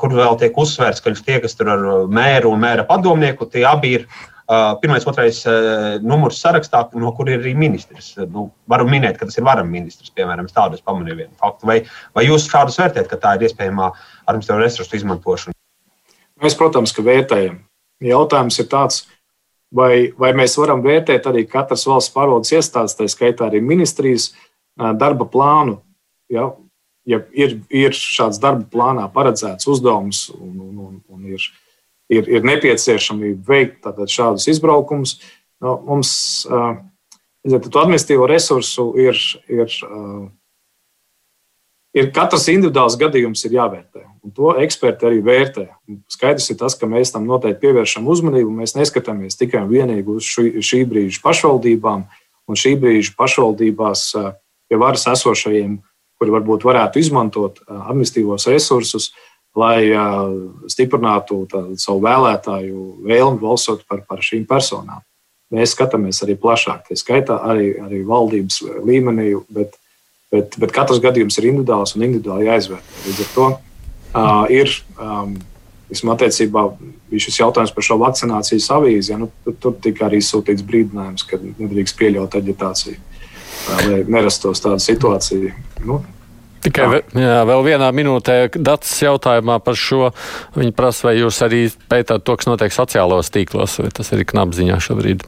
kur 0.00 0.14
vēl 0.14 0.38
tiek 0.40 0.58
uzsvērts, 0.58 1.02
ka 1.04 1.14
tie, 1.14 1.40
kas 1.44 1.56
tur 1.58 1.70
ar 1.72 1.82
mēru 2.10 2.54
un 2.54 2.62
mēra 2.66 2.86
padomnieku, 2.88 3.50
tie 3.50 3.66
abi 3.68 3.98
ir. 4.00 4.08
Pirmais, 4.44 5.06
otrais 5.08 5.38
numurs 6.04 6.36
sarakstā, 6.36 6.82
no 7.00 7.14
kur 7.16 7.30
ir 7.32 7.38
arī 7.38 7.54
ministrs. 7.56 8.10
Nu, 8.28 8.50
varu 8.68 8.84
minēt, 8.84 9.16
ka 9.16 9.24
tas 9.24 9.38
ir 9.38 9.46
varam 9.46 9.70
ministrs, 9.72 10.12
piemēram, 10.12 10.50
tādu 10.52 10.76
es 10.76 10.84
pamanīju 10.84 11.16
vienu 11.22 11.32
faktu. 11.40 11.64
Vai, 11.70 11.78
vai 12.12 12.26
jūs 12.26 12.44
šādus 12.52 12.76
vērtējat, 12.82 13.08
ka 13.08 13.16
tā 13.22 13.32
ir 13.38 13.46
iespējama 13.48 13.88
administratīva 14.28 14.66
resursu 14.66 14.98
izmantošana? 15.00 15.56
Mēs, 16.44 16.58
protams, 16.60 16.92
ka 16.92 17.06
vērtējam. 17.06 17.56
Jautājums 18.04 18.60
ir 18.60 18.68
tāds, 18.68 19.00
vai, 19.74 20.12
vai 20.18 20.32
mēs 20.36 20.56
varam 20.60 20.82
vērtēt 20.84 21.26
arī 21.30 21.44
katras 21.50 21.86
valsts 21.88 22.12
pārvaldes 22.14 22.54
iestādes, 22.54 22.96
tā 22.98 23.08
skaitā 23.10 23.48
arī 23.48 23.62
ministrijas 23.64 24.30
darba 24.76 25.26
plānu. 25.30 25.80
Ja, 26.32 26.48
ja 27.06 27.20
ir, 27.36 27.58
ir 27.68 27.96
šāds 27.96 28.40
darba 28.42 28.64
plānā 28.70 29.08
paredzēts 29.12 29.68
uzdevums 29.70 30.28
un, 30.38 30.54
un, 30.54 30.78
un, 30.86 30.94
un 31.12 31.34
ir, 31.34 31.42
ir, 32.12 32.30
ir 32.38 32.46
nepieciešamība 32.46 33.44
veikt 33.50 33.90
šādus 34.14 34.48
izbraukumus, 34.54 35.18
nu, 35.64 35.76
mums 35.84 36.14
to 37.44 37.82
administratīvo 37.82 38.26
resursu 38.30 38.88
ir, 39.00 39.20
ir, 39.52 39.76
ir 41.92 42.10
katrs 42.16 42.48
individuāls 42.52 42.96
gadījums 43.00 43.44
ir 43.44 43.58
jāvērtē. 43.58 44.06
Un 44.24 44.32
to 44.32 44.54
eksperti 44.56 45.04
arī 45.04 45.18
vērtē. 45.24 45.66
Skaidrs 46.08 46.48
ir 46.48 46.56
tas, 46.56 46.76
ka 46.80 46.88
mēs 46.88 47.12
tam 47.12 47.26
noteikti 47.28 47.66
pievēršam 47.66 48.06
uzmanību. 48.08 48.54
Mēs 48.56 48.72
neskatāmies 48.72 49.36
tikai 49.36 49.66
un 49.66 49.72
vienīgi 49.72 50.16
uz 50.16 50.24
šī, 50.24 50.46
šī 50.64 50.80
brīža 50.88 51.20
pašvaldībām 51.24 52.06
un 52.48 52.58
šī 52.60 52.72
brīža 52.80 53.12
pašvaldībās 53.18 54.06
pie 54.68 54.78
varas 54.80 55.04
esošajiem, 55.12 55.76
kuri 56.16 56.32
varbūt 56.32 56.64
varētu 56.64 57.02
izmantot 57.02 57.60
administratīvos 57.68 58.48
resursus, 58.48 59.10
lai 59.54 59.92
stiprinātu 60.72 61.44
savu 61.76 62.00
vēlētāju 62.06 62.86
vēlmi 63.04 63.42
balsot 63.44 63.84
par, 63.88 64.06
par 64.08 64.24
šīm 64.24 64.48
personām. 64.48 65.04
Mēs 65.52 65.76
skatāmies 65.76 66.22
arī 66.24 66.38
plašāk, 66.40 66.88
tā 66.88 66.96
skaitā 66.98 67.36
arī, 67.44 67.74
arī 67.84 68.00
valdības 68.08 68.62
līmenī, 68.88 69.34
bet, 69.52 69.76
bet, 70.32 70.56
bet 70.58 70.72
katrs 70.74 71.02
gadījums 71.04 71.36
ir 71.38 71.52
individuāls 71.52 71.92
un 71.94 72.08
individuāli 72.08 72.48
jāizvērtē. 72.48 73.04
Līdz 73.04 73.22
ar 73.26 73.30
to 73.36 73.48
uh, 74.14 74.46
ir. 74.52 74.72
Um, 74.98 75.36
Vismaz 75.84 76.16
attiecībā 76.16 76.62
šis 77.12 77.36
jautājums 77.42 77.70
par 77.74 77.84
šo 77.84 77.98
vakcinācijas 78.00 78.70
avīzi. 78.72 79.12
Ja, 79.12 79.18
nu, 79.20 79.28
tur, 79.44 79.54
tur 79.60 79.74
tika 79.84 80.08
arī 80.08 80.22
sūtīts 80.24 80.64
brīdinājums, 80.66 81.26
ka 81.28 81.38
nedrīkst 81.42 81.98
pieļaut 82.00 82.34
aģitāciju, 82.40 82.96
lai 83.68 84.00
nerastos 84.08 84.64
tāda 84.64 84.80
situācija. 84.82 85.52
Nu, 85.84 86.00
Tikai 86.64 86.86
jā. 86.88 87.00
Jā, 87.20 87.40
vēl 87.44 87.62
vienā 87.66 87.90
minūtē 87.92 88.38
datus 88.56 88.94
jautājumā 89.04 89.58
par 89.60 89.76
šo. 89.76 90.08
Viņi 90.56 90.72
prasa, 90.72 91.10
vai 91.10 91.18
jūs 91.18 91.42
arī 91.44 91.66
pētāt 91.92 92.24
to, 92.24 92.38
kas 92.40 92.48
notiek 92.48 92.72
sociālos 92.72 93.28
tīklos, 93.34 93.76
vai 93.82 93.92
tas 93.92 94.08
ir 94.16 94.24
knapziņā 94.32 94.80
šobrīd? 94.86 95.26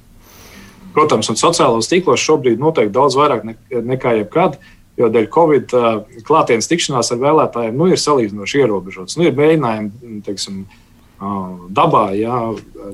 Protams, 0.96 1.28
un 1.28 1.36
sociālos 1.36 1.92
tīklos 1.92 2.24
šobrīd 2.24 2.62
notiek 2.62 2.88
daudz 2.88 3.18
vairāk 3.20 3.44
nekā 3.68 4.16
jebkad. 4.22 4.56
Uh, 4.56 4.75
jo 4.96 5.08
dēļ 5.12 5.28
Covid 5.32 5.74
klātienes 6.26 6.68
tikšanās 6.70 7.12
ar 7.12 7.22
vēlētājiem 7.22 7.76
nu, 7.76 7.88
ir 7.92 8.00
salīdzinoši 8.00 8.62
ierobežotas. 8.62 9.16
Nu, 9.18 9.26
ir 9.28 9.36
mēģinājumi 9.36 10.20
teiksim, 10.26 10.62
dabā 11.76 12.10
jā, 12.16 12.38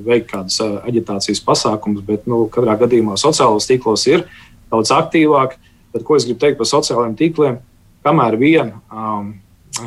veikt 0.03 0.31
kādas 0.31 0.59
aģitācijas 0.63 1.43
pasākumus, 1.43 2.03
bet 2.07 2.27
nu, 2.29 2.45
katrā 2.51 2.77
gadījumā 2.79 3.17
sociālos 3.19 3.67
tīklos 3.69 4.07
ir 4.11 4.25
daudz 4.71 4.93
aktīvāk. 4.95 5.57
Bet, 5.93 6.05
ko 6.07 6.17
es 6.17 6.25
gribu 6.25 6.41
teikt 6.41 6.57
par 6.59 6.69
sociālajiem 6.69 7.17
tīkliem? 7.19 7.59
Kamēr 8.03 8.37
vien 8.39 8.73
um, 8.89 9.33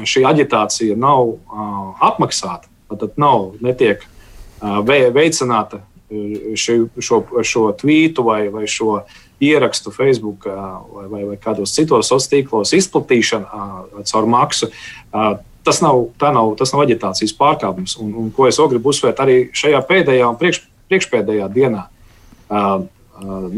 šī 0.07 0.23
aģitācija 0.29 0.97
nav 1.01 1.33
uh, 1.35 1.89
apmaksāta, 2.07 2.71
tad 2.93 3.19
nav, 3.21 3.57
netiek 3.65 4.05
uh, 4.05 4.79
veicināta 4.87 5.83
ši, 6.07 6.77
šo, 7.03 7.25
šo 7.43 7.65
tvītu 7.81 8.23
vai, 8.25 8.45
vai 8.55 8.69
šo 8.71 8.93
uh, 9.01 9.17
ierakstu 9.43 9.91
Facebook 9.91 10.47
vai, 10.47 11.07
vai, 11.09 11.25
vai 11.33 11.37
kādos 11.37 11.75
citos 11.77 12.09
sociālos 12.09 12.31
tīklos 12.33 12.73
izplatīšana 12.77 13.67
caur 14.09 14.29
maksu. 14.31 14.71
Tas 15.67 15.83
nav, 15.83 16.07
nav, 16.23 16.55
tas 16.59 16.73
nav 16.73 16.85
aģitācijas 16.87 17.35
pārkāpums. 17.37 17.97
Un, 18.03 18.15
un 18.23 18.33
ko 18.35 18.47
es 18.49 18.61
gribu 18.61 18.93
uzsvērt 18.93 19.21
arī 19.25 19.39
šajā 19.57 19.83
pēdējā 19.89 20.29
un 20.31 20.39
priekš, 20.41 20.63
priekšpēdējā 20.91 21.49
dienā. 21.53 21.87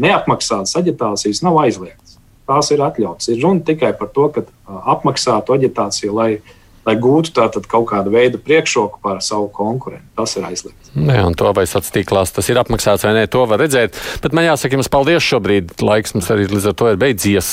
Neapmaksātas 0.05 0.75
aģitācijas 0.79 1.43
nav 1.45 1.59
aizliegtas. 1.63 2.17
Tās 2.49 2.71
ir 2.73 2.81
atļautas. 2.81 3.29
Ir 3.29 3.43
runa 3.43 3.61
tikai 3.61 3.93
par 3.97 4.09
to, 4.15 4.25
ka 4.33 4.47
apmaksātu 4.89 5.53
aģitāciju, 5.53 6.15
lai 6.17 6.31
uh, 6.39 6.55
lai 6.87 6.95
gūtu 6.99 7.33
tātad 7.35 7.67
kaut 7.69 7.89
kādu 7.91 8.13
veidu 8.13 8.39
priekšroku 8.41 9.01
pār 9.03 9.21
savu 9.25 9.49
konkurentu. 9.53 10.05
Tas 10.19 10.35
ir 10.37 10.47
aizliegts. 10.47 10.91
Jā, 10.95 11.23
un 11.27 11.37
to 11.37 11.51
vai 11.55 11.65
sociālās 11.67 11.95
tīklās 11.95 12.33
tas 12.35 12.49
ir 12.51 12.59
apmaksāts 12.61 13.05
vai 13.05 13.15
nē, 13.17 13.25
to 13.31 13.45
var 13.49 13.61
redzēt. 13.63 13.97
Bet 14.23 14.35
man 14.35 14.47
jāsaka 14.47 14.77
jums 14.77 14.91
paldies 14.91 15.25
šobrīd. 15.25 15.75
Laiks 15.85 16.15
mums 16.15 16.29
arī 16.33 16.47
līdz 16.49 16.71
ar 16.71 16.77
to 16.79 16.91
ir 16.93 17.01
beidzies. 17.01 17.49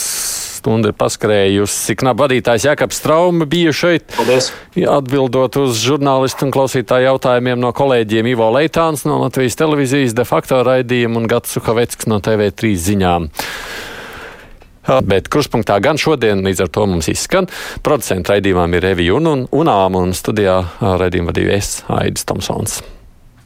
Stunda 0.56 0.90
ir 0.90 0.96
paskrējusi. 0.98 1.94
Knap 2.00 2.18
vadītājs 2.22 2.64
Jākaps 2.66 2.98
Straumi 3.02 3.46
bija 3.50 3.74
šeit. 3.76 4.08
Paldies. 4.16 4.50
Atbildot 4.76 5.58
uz 5.60 5.82
žurnālistu 5.84 6.48
un 6.48 6.54
klausītāju 6.54 7.10
jautājumiem 7.10 7.60
no 7.62 7.70
kolēģiem 7.76 8.32
Ivo 8.32 8.48
Leitāns 8.56 9.04
no 9.06 9.20
Latvijas 9.22 9.58
televīzijas 9.60 10.16
de 10.16 10.24
facto 10.26 10.62
raidījuma 10.66 11.22
un 11.22 11.28
Gats 11.30 11.54
Suhaveckis 11.54 12.10
no 12.10 12.18
TV3 12.24 12.72
ziņām. 12.88 13.30
Bet 15.06 15.30
kruspunktā 15.32 15.78
gan 15.82 16.00
šodien 16.00 16.44
līdz 16.46 16.66
ar 16.66 16.72
to 16.72 16.88
mums 16.90 17.10
izskan. 17.12 17.50
Producenta 17.86 18.34
raidījumam 18.34 18.76
ir 18.78 18.86
Revija 18.90 19.16
un, 19.18 19.32
un 19.34 19.46
Unām 19.66 19.98
un 19.98 20.12
studijā 20.14 20.60
raidījumu 20.80 21.32
vadīju 21.32 21.56
es, 21.56 21.80
Aidis 21.90 22.28
Tomsons. 22.28 22.82